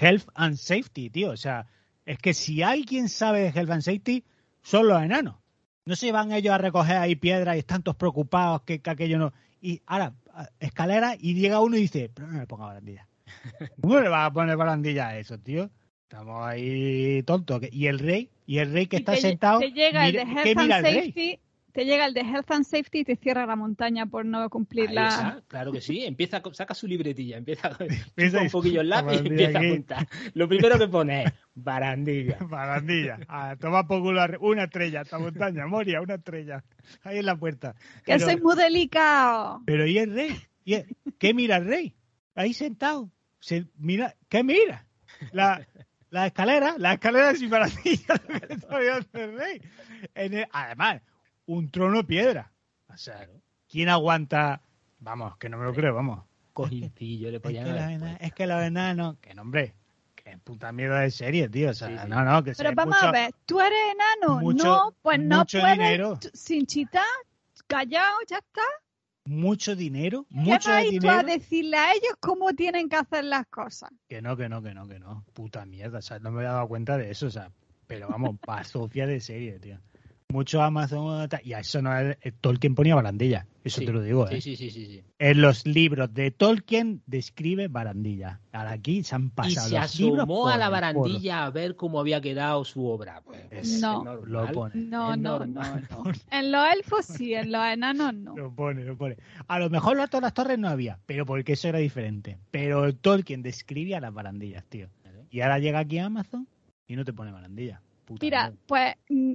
[0.01, 1.31] Health and safety, tío.
[1.31, 1.67] O sea,
[2.07, 4.25] es que si alguien sabe de health and safety,
[4.63, 5.37] son los enanos.
[5.85, 9.19] No se van ellos a recoger ahí piedras y están todos preocupados que, que aquello
[9.19, 9.33] no.
[9.61, 10.13] Y ahora,
[10.61, 13.07] escalera, y llega uno y dice, pero no le ponga barandilla.
[13.81, 15.71] ¿Cómo le vas a poner barandilla a eso, tío?
[16.03, 17.61] Estamos ahí tontos.
[17.71, 19.61] Y el rey, y el rey que Y está sentado.
[19.61, 20.87] te llega mira- el de ¿Qué Health and?
[20.87, 21.41] Safety.
[21.79, 24.89] Te llega el de Health and Safety y te cierra la montaña por no cumplir
[24.89, 25.07] Ahí la.
[25.09, 26.05] está, claro que sí.
[26.05, 29.59] Empieza, a- saca su libretilla, empieza a Empieza chupa un poquillo el lápiz y empieza
[29.61, 30.09] a apuntar.
[30.35, 32.37] Lo primero que pone es barandilla.
[32.51, 33.21] Barandilla.
[33.29, 36.65] A tomar arre- una estrella, esta montaña, Moria, una estrella.
[37.05, 37.77] Ahí en la puerta.
[38.05, 39.63] Que Pero- soy muy delicado.
[39.65, 40.37] Pero ¿y el rey?
[40.65, 41.95] ¿Y el- ¿Qué mira el rey?
[42.35, 43.09] Ahí sentado.
[43.39, 44.85] Se, mira, ¿Qué mira?
[45.31, 45.65] La,
[46.11, 48.21] la escalera, la escalera sin barandilla
[49.13, 49.63] el rey.
[50.17, 51.03] En el- además,
[51.49, 52.53] un trono de piedra.
[52.89, 53.29] O sea,
[53.69, 54.61] ¿quién aguanta?
[55.01, 56.25] Vamos, que no me lo creo, vamos.
[56.53, 58.27] Cojincillo le Es podían que, los haber enanos, puesto.
[58.27, 59.75] es que los enanos, que nombre,
[60.15, 61.71] que puta mierda de serie, tío.
[61.71, 62.09] O sea, Sí, sí.
[62.09, 64.41] no, no, que Pero vamos mucho- a ver, ¿tú eres enano?
[64.41, 65.79] mucho- no, pues no mucho puedes.
[65.79, 66.19] dinero.
[66.35, 67.05] Sin chitar,
[67.67, 68.63] callado, ya está.
[69.25, 71.29] mucho dinero, ¿Qué mucho vas a ir tú a dinero.
[71.39, 73.91] decirle a ellos cómo tienen que hacer las cosas?
[74.09, 75.23] Que no, que no, que no, que no.
[75.35, 77.51] Puta mierda, o sea, no me había dado cuenta de eso, o sea.
[77.87, 79.79] Pero vamos, pa Sofía de serie, tío.
[80.31, 84.03] Mucho Amazon y a eso no es, eh, Tolkien ponía barandilla, eso Sí, te lo
[84.03, 84.43] digo, ¿eh?
[84.43, 85.03] Sí, sí, sí, sí, sí.
[85.19, 88.39] En los libros de Tolkien describe barandilla.
[88.53, 91.51] Ahora aquí se han Y pasado se los libros asomó por a la barandilla a
[91.51, 93.23] ver cómo había quedado su obra.
[93.25, 94.05] Pues, Es- No.
[94.05, 94.31] normal.
[94.31, 94.75] Lo pone.
[94.75, 95.89] No, no, normal.
[95.91, 96.13] no, no.
[96.31, 98.37] En los elfos sí, en los enanos no.
[98.37, 99.17] Lo pone, lo pone.
[99.47, 102.37] A lo mejor los de las torres no había, pero porque eso era diferente.
[102.51, 104.91] Pero Tolkien describía las barandillas, tío.
[105.31, 106.47] Y ahora llega aquí a Amazon
[106.87, 107.81] y no te pone barandilla.
[108.05, 109.33] Puta Mira, pues mm,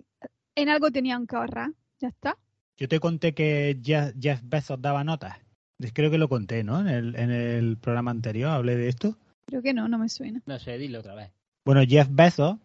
[0.56, 1.72] en algo tenían que ahorrar.
[2.00, 2.38] Ya está.
[2.78, 5.38] Yo te conté que Jeff, Jeff Bezos daba notas.
[5.94, 6.80] Creo que lo conté, ¿no?
[6.80, 9.18] En el, en el programa anterior hablé de esto.
[9.46, 10.42] Creo que no, no me suena.
[10.46, 11.32] No sé, dilo otra vez.
[11.66, 12.58] Bueno, Jeff Bezos,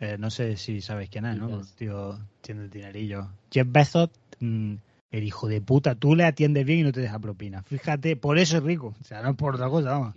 [0.00, 1.62] eh, no sé si sabéis quién es, ¿no?
[1.76, 3.28] Tío tiene el dinerillo.
[3.50, 4.10] Jeff Bezos,
[4.40, 4.74] mm,
[5.10, 7.62] el hijo de puta, tú le atiendes bien y no te deja propina.
[7.62, 8.94] Fíjate, por eso es rico.
[9.00, 10.14] O sea, no es por otra cosa, vamos.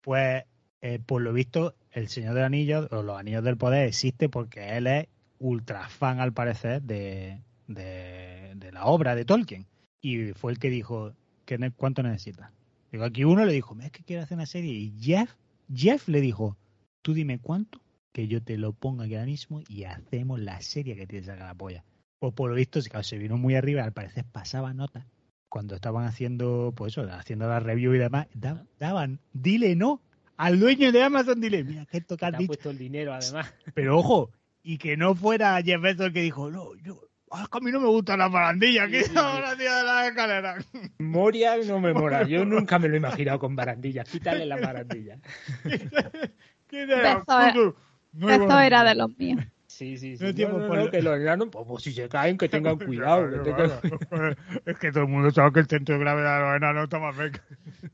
[0.00, 0.44] Pues,
[0.80, 4.76] eh, por lo visto, el Señor de Anillos o los Anillos del Poder existe porque
[4.76, 5.06] él es
[5.42, 9.66] ultra fan, al parecer, de, de, de la obra de Tolkien.
[10.00, 11.12] Y fue el que dijo,
[11.44, 12.50] ¿qué ne- ¿cuánto necesitas?
[12.90, 14.72] Digo, aquí uno le dijo, es que quiero hacer una serie.
[14.72, 15.34] Y Jeff,
[15.74, 16.56] Jeff le dijo,
[17.02, 17.80] tú dime cuánto,
[18.12, 21.46] que yo te lo pongo aquí ahora mismo y hacemos la serie que tienes sacar
[21.48, 21.84] la polla.
[22.20, 25.06] Pues por lo visto, claro, se vino muy arriba, al parecer pasaba nota.
[25.48, 30.00] Cuando estaban haciendo, pues eso, haciendo la review y demás, da- daban, dile no
[30.36, 32.48] al dueño de Amazon, dile, mira, que esto que Te has han dicho.
[32.48, 33.52] puesto el dinero, además.
[33.74, 34.30] Pero ojo,
[34.62, 37.60] y que no fuera Jeff Bezos el que dijo, no, yo, ah, es que a
[37.60, 39.40] mí no me gustan las barandillas, que Sí, sí, son sí.
[39.42, 40.66] las tías de las escaleras.
[40.98, 42.22] Moria no me mola.
[42.24, 44.08] Yo nunca me lo he imaginado con barandillas.
[44.08, 45.18] Quítale las barandillas.
[46.68, 47.22] ¿Qué era?
[47.26, 48.64] barandilla.
[48.66, 49.42] era de los míos.
[49.66, 50.24] Sí, sí, sí.
[50.24, 52.36] No tiempo No, no, por no, lo- que los enanos, pues, pues, si se caen,
[52.36, 53.30] que tengan cuidado.
[53.30, 54.36] que tengan-
[54.66, 56.98] Es que todo el mundo sabe que el centro de gravedad de los enanos está
[56.98, 57.42] más cerca.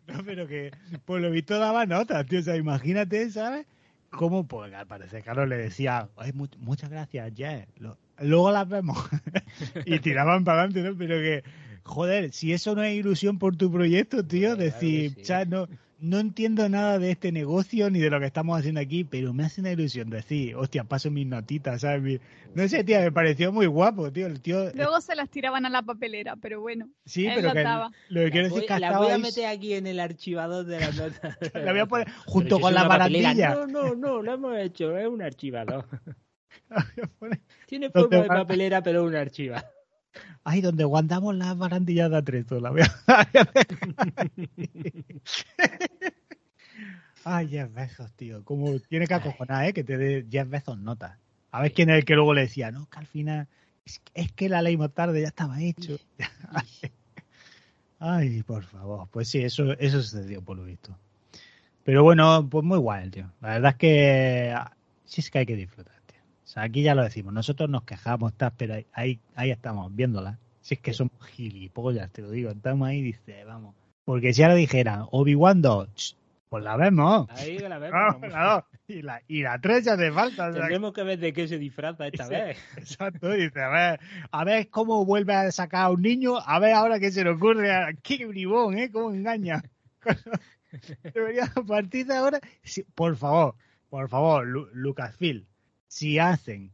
[0.08, 0.72] No, pero que
[1.04, 2.40] por lo visto daba notas, tío.
[2.40, 3.64] O sea, imagínate, ¿sabes?
[4.10, 7.32] Cómo, pues al parecer, claro, le decía, "Ay, mu- muchas gracias.
[7.76, 8.96] Lo- luego las vemos.
[9.86, 10.96] y tiraban para adelante, ¿no?
[10.96, 11.44] Pero que,
[11.84, 15.22] joder, si eso no es ilusión por tu proyecto, tío, Claro decir, sí.
[15.22, 15.68] "Cha, no,
[16.00, 19.44] no entiendo nada de este negocio ni de lo que estamos haciendo aquí, pero me
[19.44, 22.02] hace una ilusión decir, hostia, paso mis notitas, ¿sabes?
[22.02, 22.20] Mi-
[22.54, 24.26] No sé, tío, me pareció muy guapo, tío.
[24.26, 26.88] El tío, Luego se las tiraban a la papelera, pero bueno.
[27.04, 27.62] sí, él pero lo que
[28.14, 29.86] lo que quiero La decir voy, es que la voy a ahí- meter aquí en
[29.86, 31.36] el archivador de las notas.
[31.54, 33.54] la voy a poner junto con la barandilla.
[33.54, 35.86] No, no, no, lo hemos hecho, es un archivador.
[37.66, 39.68] Tiene forma de papelera, pero es un archivador.
[40.44, 42.60] Ahí donde guardamos las barandillas de atrezo.
[42.60, 43.28] La voy a...
[47.24, 48.44] Ay, Jeff Bezos, tío.
[48.44, 49.72] Como tiene que acojonar, ¿eh?
[49.72, 51.18] Que te dé Jeff Bezos notas.
[51.50, 53.48] A ver quién es el que luego le decía, no, que al final
[53.84, 55.98] es, es que la leímos tarde, ya estaba hecho.
[57.98, 59.08] Ay, por favor.
[59.10, 60.96] Pues sí, eso, eso sucedió por lo visto.
[61.84, 63.32] Pero bueno, pues muy guay, tío.
[63.40, 65.97] La verdad es que ah, sí es que hay que disfrutar.
[66.48, 67.34] O sea, aquí ya lo decimos.
[67.34, 70.38] Nosotros nos quejamos, tal, pero ahí, ahí, estamos viéndola.
[70.62, 72.50] Si es que somos gilipollas, te lo digo.
[72.50, 73.74] Estamos ahí dice, vamos.
[74.06, 76.16] Porque si ahora dijeran Obi-Wan 2, ch,
[76.48, 77.28] pues la vemos.
[77.32, 78.20] Ahí la vemos.
[78.30, 78.64] La.
[78.86, 80.48] Y la, y la 3 ya te falta.
[80.48, 82.30] o sea, Tendremos que ver de qué se disfraza esta Sí.
[82.30, 82.58] vez.
[82.78, 84.00] Exacto, dice, a ver,
[84.30, 87.28] a ver cómo vuelve a sacar a un niño, a ver ahora qué se le
[87.30, 88.90] ocurre, a- qué bribón, ¿eh?
[88.90, 89.62] Cómo engaña.
[91.14, 93.54] Debería a partir de ahora, si- por favor,
[93.90, 95.44] por favor, Lu- Lucasfilm,
[95.88, 96.72] si hacen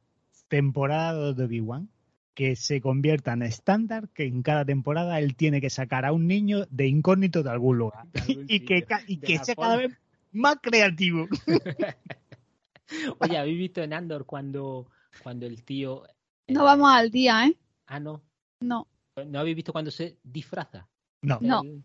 [0.48, 1.88] temporada de Obi-Wan,
[2.34, 6.26] que se convierta en estándar, que en cada temporada él tiene que sacar a un
[6.26, 9.92] niño de incógnito de algún lugar De algún y que, y que sea cada vez
[10.32, 11.28] más creativo.
[13.20, 14.88] Oye, ¿habéis visto en Andor cuando,
[15.22, 16.02] cuando el tío...
[16.48, 17.56] No eh, vamos al día, ¿eh?
[17.86, 18.22] Ah, no.
[18.60, 18.86] No.
[19.26, 20.88] ¿No habéis visto cuando se disfraza?
[21.22, 21.62] No, No.
[21.62, 21.82] El-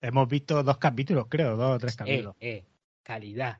[0.00, 2.36] hemos visto dos capítulos, creo, dos o tres Eh, capítulos.
[2.40, 2.64] eh,
[3.02, 3.58] calidad.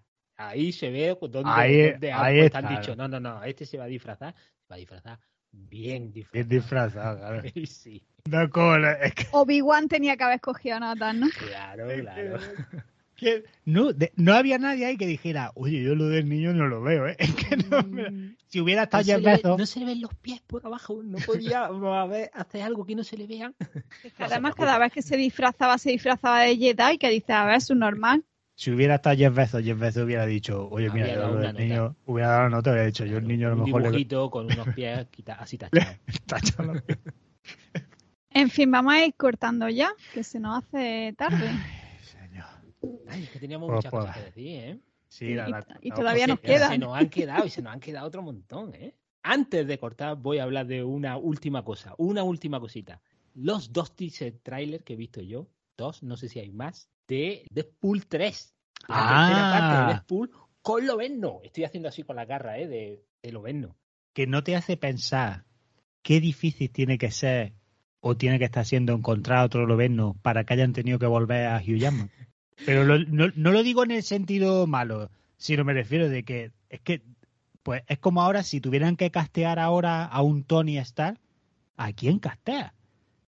[0.48, 3.84] Ahí se ve dónde, Ahí- dónde han ahí dicho, no, no, no, este se va
[3.84, 5.18] a disfrazar, se va a disfrazar
[5.52, 6.48] bien disfrazado.
[6.48, 7.42] Bien disfrazado, claro.
[7.66, 11.30] sí, No, como la- es que, Obi-Wan tenía que haber escogido a Nathan, ¿no?
[11.30, 12.38] claro, claro.
[13.16, 16.66] que no, de- no había nadie ahí que dijera, oye, yo lo del niño no
[16.66, 17.16] lo veo, ¿eh?
[17.20, 19.66] Es que no, me- Mm, si hubiera no, estado se Jeff le, ve- Bezos, no
[19.66, 23.04] se le ven los pies por abajo, no podía a ver, hacer algo que no
[23.04, 23.54] se le vean.
[24.18, 27.70] Además, cada vez que se disfrazaba, se disfrazaba de Jedi, que dice, a ver, es
[27.70, 28.24] un normal.
[28.54, 31.52] Si hubiera estado Jeff Bezos, Jeff Bezos hubiera dicho, oye, mira, yo nota.
[31.52, 34.30] niño, hubiera dado nota, hubiera dicho, yo el niño a lo Un mejor le dibujito
[34.30, 35.96] con unos pies quita- así tachados.
[36.26, 36.98] tacha los pies.
[38.30, 41.50] En fin, vamos a ir cortando ya, que se nos hace tarde.
[42.02, 42.46] Señor.
[43.08, 44.78] Ay, es que teníamos Pues, muchas pues, cosas que decir, ¿eh?
[45.08, 46.70] Sí, Y- la- la- y todavía nos Se- quedan.
[46.72, 48.94] Se nos han quedado y se nos han quedado otro montón, ¿eh?
[49.22, 53.00] Antes de cortar, voy a hablar de una última cosa, una última cosita.
[53.34, 55.46] Los dos teaser trailers que he visto yo,
[55.76, 58.54] dos, no sé si hay más, de Deadpool 3.
[58.88, 59.48] La Ah.
[59.50, 60.30] parte de Deadpool
[60.60, 61.40] con Loveno.
[61.44, 62.66] Estoy haciendo así con la garra, ¿eh?
[62.68, 63.76] De, de Loveno.
[64.14, 65.44] que no te hace pensar
[66.02, 67.54] qué difícil tiene que ser
[68.00, 71.46] o tiene que estar siendo encontrar a otro Loveno para que hayan tenido que volver
[71.46, 72.10] a Hugh Jackman.
[72.66, 76.50] Pero lo- no, no lo digo en el sentido malo, sino me refiero de que
[76.68, 77.02] es que
[77.62, 81.18] pues es como ahora si tuvieran que castear ahora a un Tony Stark,
[81.76, 82.74] ¿a quién castea?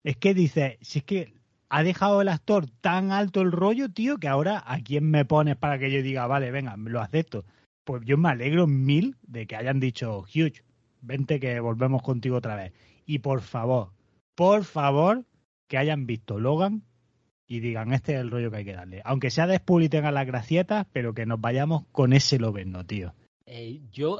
[0.04, 1.34] Es que dice, si es que
[1.76, 5.56] ha dejado el actor tan alto el rollo, tío, que ahora ¿a quién me pones
[5.56, 7.46] para que yo diga, vale, venga, lo acepto?
[7.84, 10.54] Pues yo me alegro mil de que hayan dicho, Hugh,
[11.02, 12.74] vente que volvemos contigo otra vez.
[13.08, 13.92] Y por favor,
[14.36, 15.26] por favor,
[15.68, 16.84] que hayan visto Logan
[17.48, 19.02] y digan, este es el rollo que hay que darle.
[19.04, 23.16] Aunque sea Deadpool y tengan las gracietas, pero que nos vayamos con ese Loveno, tío.
[23.48, 24.20] Eh, yo,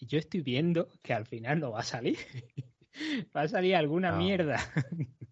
[0.00, 2.16] yo estoy viendo que al final no va a salir.
[3.36, 4.18] va a salir alguna No.
[4.18, 4.58] mierda.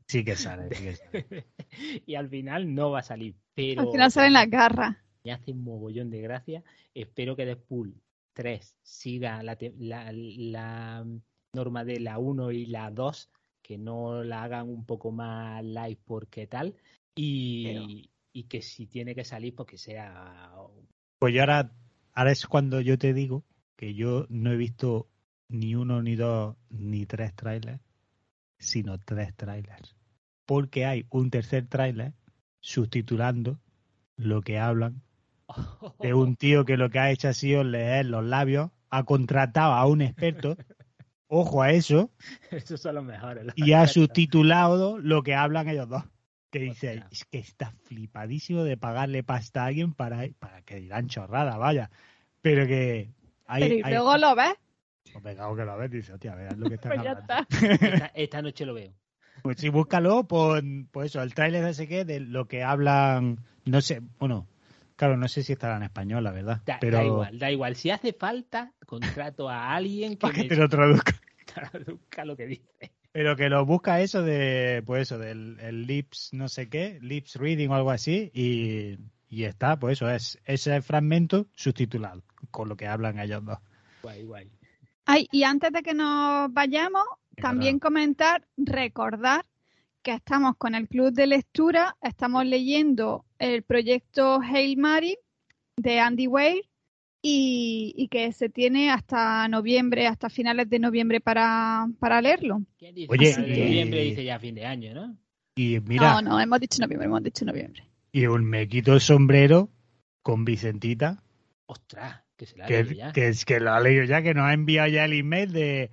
[0.09, 1.47] Sí que sale, sí que sale.
[2.07, 3.35] y al final no va a salir.
[3.55, 4.97] Pero Al final salen las garras.
[5.25, 6.63] me hace un mogollón de gracia.
[6.95, 7.95] Espero que Deadpool
[8.35, 11.07] 3 siga la, la, la
[11.55, 13.31] norma de la 1 y la 2,
[13.63, 16.75] que no la hagan un poco más live porque tal.
[17.15, 20.53] Y, y que si tiene que salir, pues que sea.
[21.19, 21.73] Pues yo ahora,
[22.15, 23.45] ahora es cuando yo te digo
[23.77, 25.09] que yo no he visto
[25.53, 27.81] ni uno, ni dos, ni tres trailers,
[28.59, 29.95] sino tres trailers.
[30.47, 32.12] Porque hay un tercer trailer
[32.61, 33.59] subtitulando
[34.16, 35.03] lo que hablan
[36.01, 39.73] de un tío que lo que ha hecho ha sido leer los labios, ha contratado
[39.74, 40.57] a un experto,
[41.27, 42.11] ojo a eso,
[42.51, 43.45] Esos son los mejores.
[43.47, 46.05] los y ha subtitulado lo que hablan ellos dos.
[46.51, 47.09] Que dice, Hostia.
[47.11, 51.91] es que está flipadísimo de pagarle pasta a alguien para, para que dirán chorrada, vaya.
[52.43, 53.11] Pero que
[53.47, 54.53] hay, Pero y hay- luego lo ves,
[55.11, 57.47] Pues pegado que lo ves, dice, hostia, vean lo que están pues ya está.
[57.87, 58.93] Esta, esta noche lo veo.
[59.43, 63.81] Pues sí, búscalo, pon, pues eso, el tráiler ese que de lo que hablan, no
[63.81, 64.47] sé, bueno,
[64.95, 67.74] claro, no sé si estará en español, la verdad, Da, pero da igual, da igual.
[67.77, 71.12] Si hace falta, contrato a alguien que para que me te lo traduzca.
[71.53, 72.93] traduzca lo que dice.
[73.11, 77.35] Pero que lo busca eso de, pues eso, del el lips no sé qué, lips
[77.37, 78.97] reading o algo así, y,
[79.29, 83.59] y está, pues eso, es ese fragmento subtitulado, con lo que hablan ellos dos.
[84.03, 84.51] Guay, guay.
[85.05, 87.03] Ay, y antes de que nos vayamos,
[87.37, 89.45] también comentar, recordar
[90.03, 95.16] que estamos con el Club de Lectura, estamos leyendo el proyecto Hail Mary
[95.77, 96.65] de Andy Weir
[97.20, 102.62] y, y que se tiene hasta noviembre, hasta finales de noviembre para, para leerlo.
[102.79, 103.09] ¿Quién dice?
[103.12, 105.16] Oye, y- noviembre dice ya fin de año, ¿no?
[105.55, 107.85] Y mira, No, no, hemos dicho noviembre, hemos dicho noviembre.
[108.11, 109.69] y un me quito el sombrero
[110.23, 111.23] con Vicentita,
[111.66, 113.12] Ostras, que se la ha leído que, ya.
[113.12, 115.90] que es que lo ha leído ya, que nos ha enviado ya el email de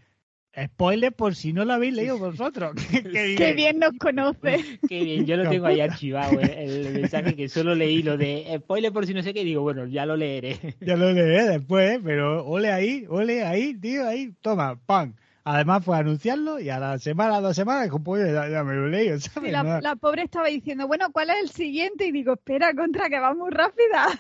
[0.66, 2.74] spoiler por si no lo habéis leído vosotros.
[2.92, 4.58] Qué bien nos conoce.
[4.90, 8.58] Qué bien, yo lo tengo ahí archivado, eh, el, mensaje que solo leí lo de
[8.58, 10.58] spoiler por si no sé qué, digo, bueno, ya lo leeré.
[10.82, 12.02] Ya lo leeré después, ¿eh?
[12.04, 15.16] pero ole ahí, ole ahí, tío, ahí, toma, pan.
[15.44, 18.74] Además fue a anunciarlo y a la semana, dos semanas, dijo, pues ya, ya me
[18.74, 19.52] lo leí, Sí, ¿sabes?
[19.52, 22.08] la, No- la pobre estaba diciendo, bueno, ¿cuál es el siguiente?
[22.08, 24.20] Y digo, espera, contra que va muy rápida.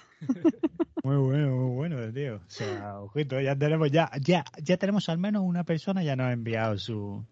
[1.03, 2.35] Muy bueno, muy bueno, tío.
[2.35, 6.27] O sea, ojito, ya tenemos, ya, ya, ya tenemos al menos una persona ya nos
[6.27, 7.23] ha enviado su,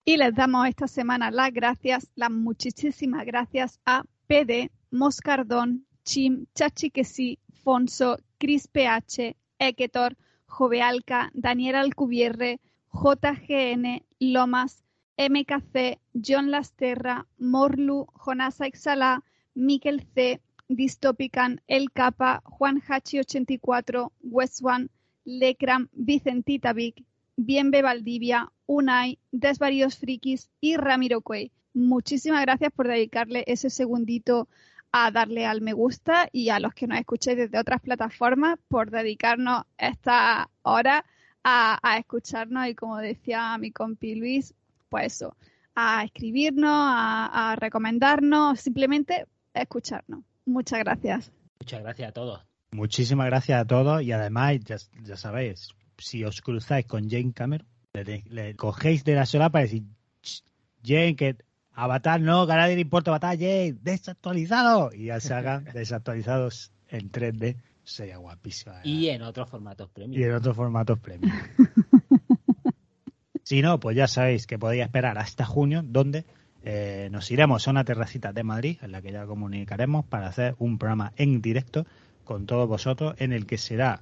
[0.04, 6.88] Y les damos esta semana las gracias, las muchísimas gracias a PD, Moscardón, Chim, Chachi
[6.90, 12.58] que sí, Fonso, Cris PH, Eketor, Jovealca, Daniel Alcubierre,
[12.94, 14.84] JGN, Lomas,
[15.18, 19.22] MKC, John Lasterra, Morlu, Jonasa Exalá,
[19.54, 24.88] Miquel C, Distopican, El Capa, Juan Hachi 84, West One,
[25.26, 27.04] Lecram, Vicentita Vic,
[27.36, 31.52] Bienve Valdivia, Unai, Desvaríos Frikis y Ramiro Cuey.
[31.74, 34.48] Muchísimas gracias por dedicarle ese segundito
[34.92, 38.90] a darle al me gusta y a los que nos escuchéis desde otras plataformas por
[38.90, 41.04] dedicarnos esta hora
[41.42, 44.54] a, a escucharnos y como decía mi compi Luis,
[44.90, 45.34] pues eso,
[45.74, 50.24] a escribirnos, a, a recomendarnos, simplemente escucharnos.
[50.44, 51.32] Muchas gracias.
[51.60, 52.44] muchas gracias a todos.
[52.72, 57.66] Muchísimas gracias a todos y además, ya, ya sabéis, si os cruzáis con Jane Cameron,
[57.94, 59.82] le, le cogéis de la solapa y decís,
[60.22, 60.42] "Ch,
[60.82, 61.36] Jane, que
[61.74, 64.92] Avatar no, que a nadie le importa Avatar, desactualizado.
[64.92, 67.56] Y ya se hagan desactualizados en 3D.
[67.84, 68.72] Sería guapísimo.
[68.72, 68.84] ¿verdad?
[68.84, 70.22] Y en otros formatos y premium.
[70.22, 71.32] en otros formatos premium.
[73.42, 76.24] si no, pues ya sabéis que podéis esperar hasta junio, donde
[76.62, 80.54] eh, nos iremos a una terracita de Madrid, en la que ya comunicaremos para hacer
[80.58, 81.86] un programa en directo
[82.24, 84.00] con todos vosotros, en el que será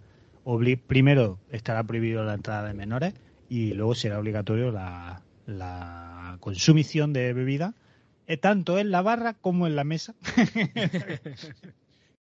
[0.86, 3.14] primero estará prohibido la entrada de menores
[3.48, 7.74] y luego será obligatorio la, la consumición de bebida,
[8.26, 10.14] eh, tanto en la barra como en la mesa.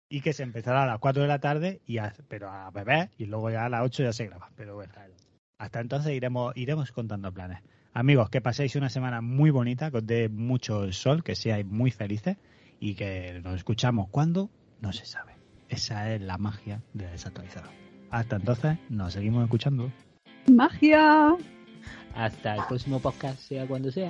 [0.09, 3.09] y que se empezará a las 4 de la tarde, y a- pero a beber,
[3.17, 4.49] y luego ya a las 8 ya se graba.
[4.55, 4.93] Pero bueno,
[5.57, 7.59] hasta entonces iremos, iremos contando planes.
[7.93, 11.91] Amigos, que paséis una semana muy bonita, que os dé mucho sol, que seáis muy
[11.91, 12.37] felices
[12.79, 14.49] y que nos escuchamos cuando
[14.81, 15.33] no se sabe.
[15.67, 17.69] Esa es la magia de desactualizado.
[18.11, 19.91] Hasta entonces, nos seguimos escuchando.
[20.49, 21.35] Magia.
[22.17, 24.09] Hasta el próximo podcast, sea cuando sea.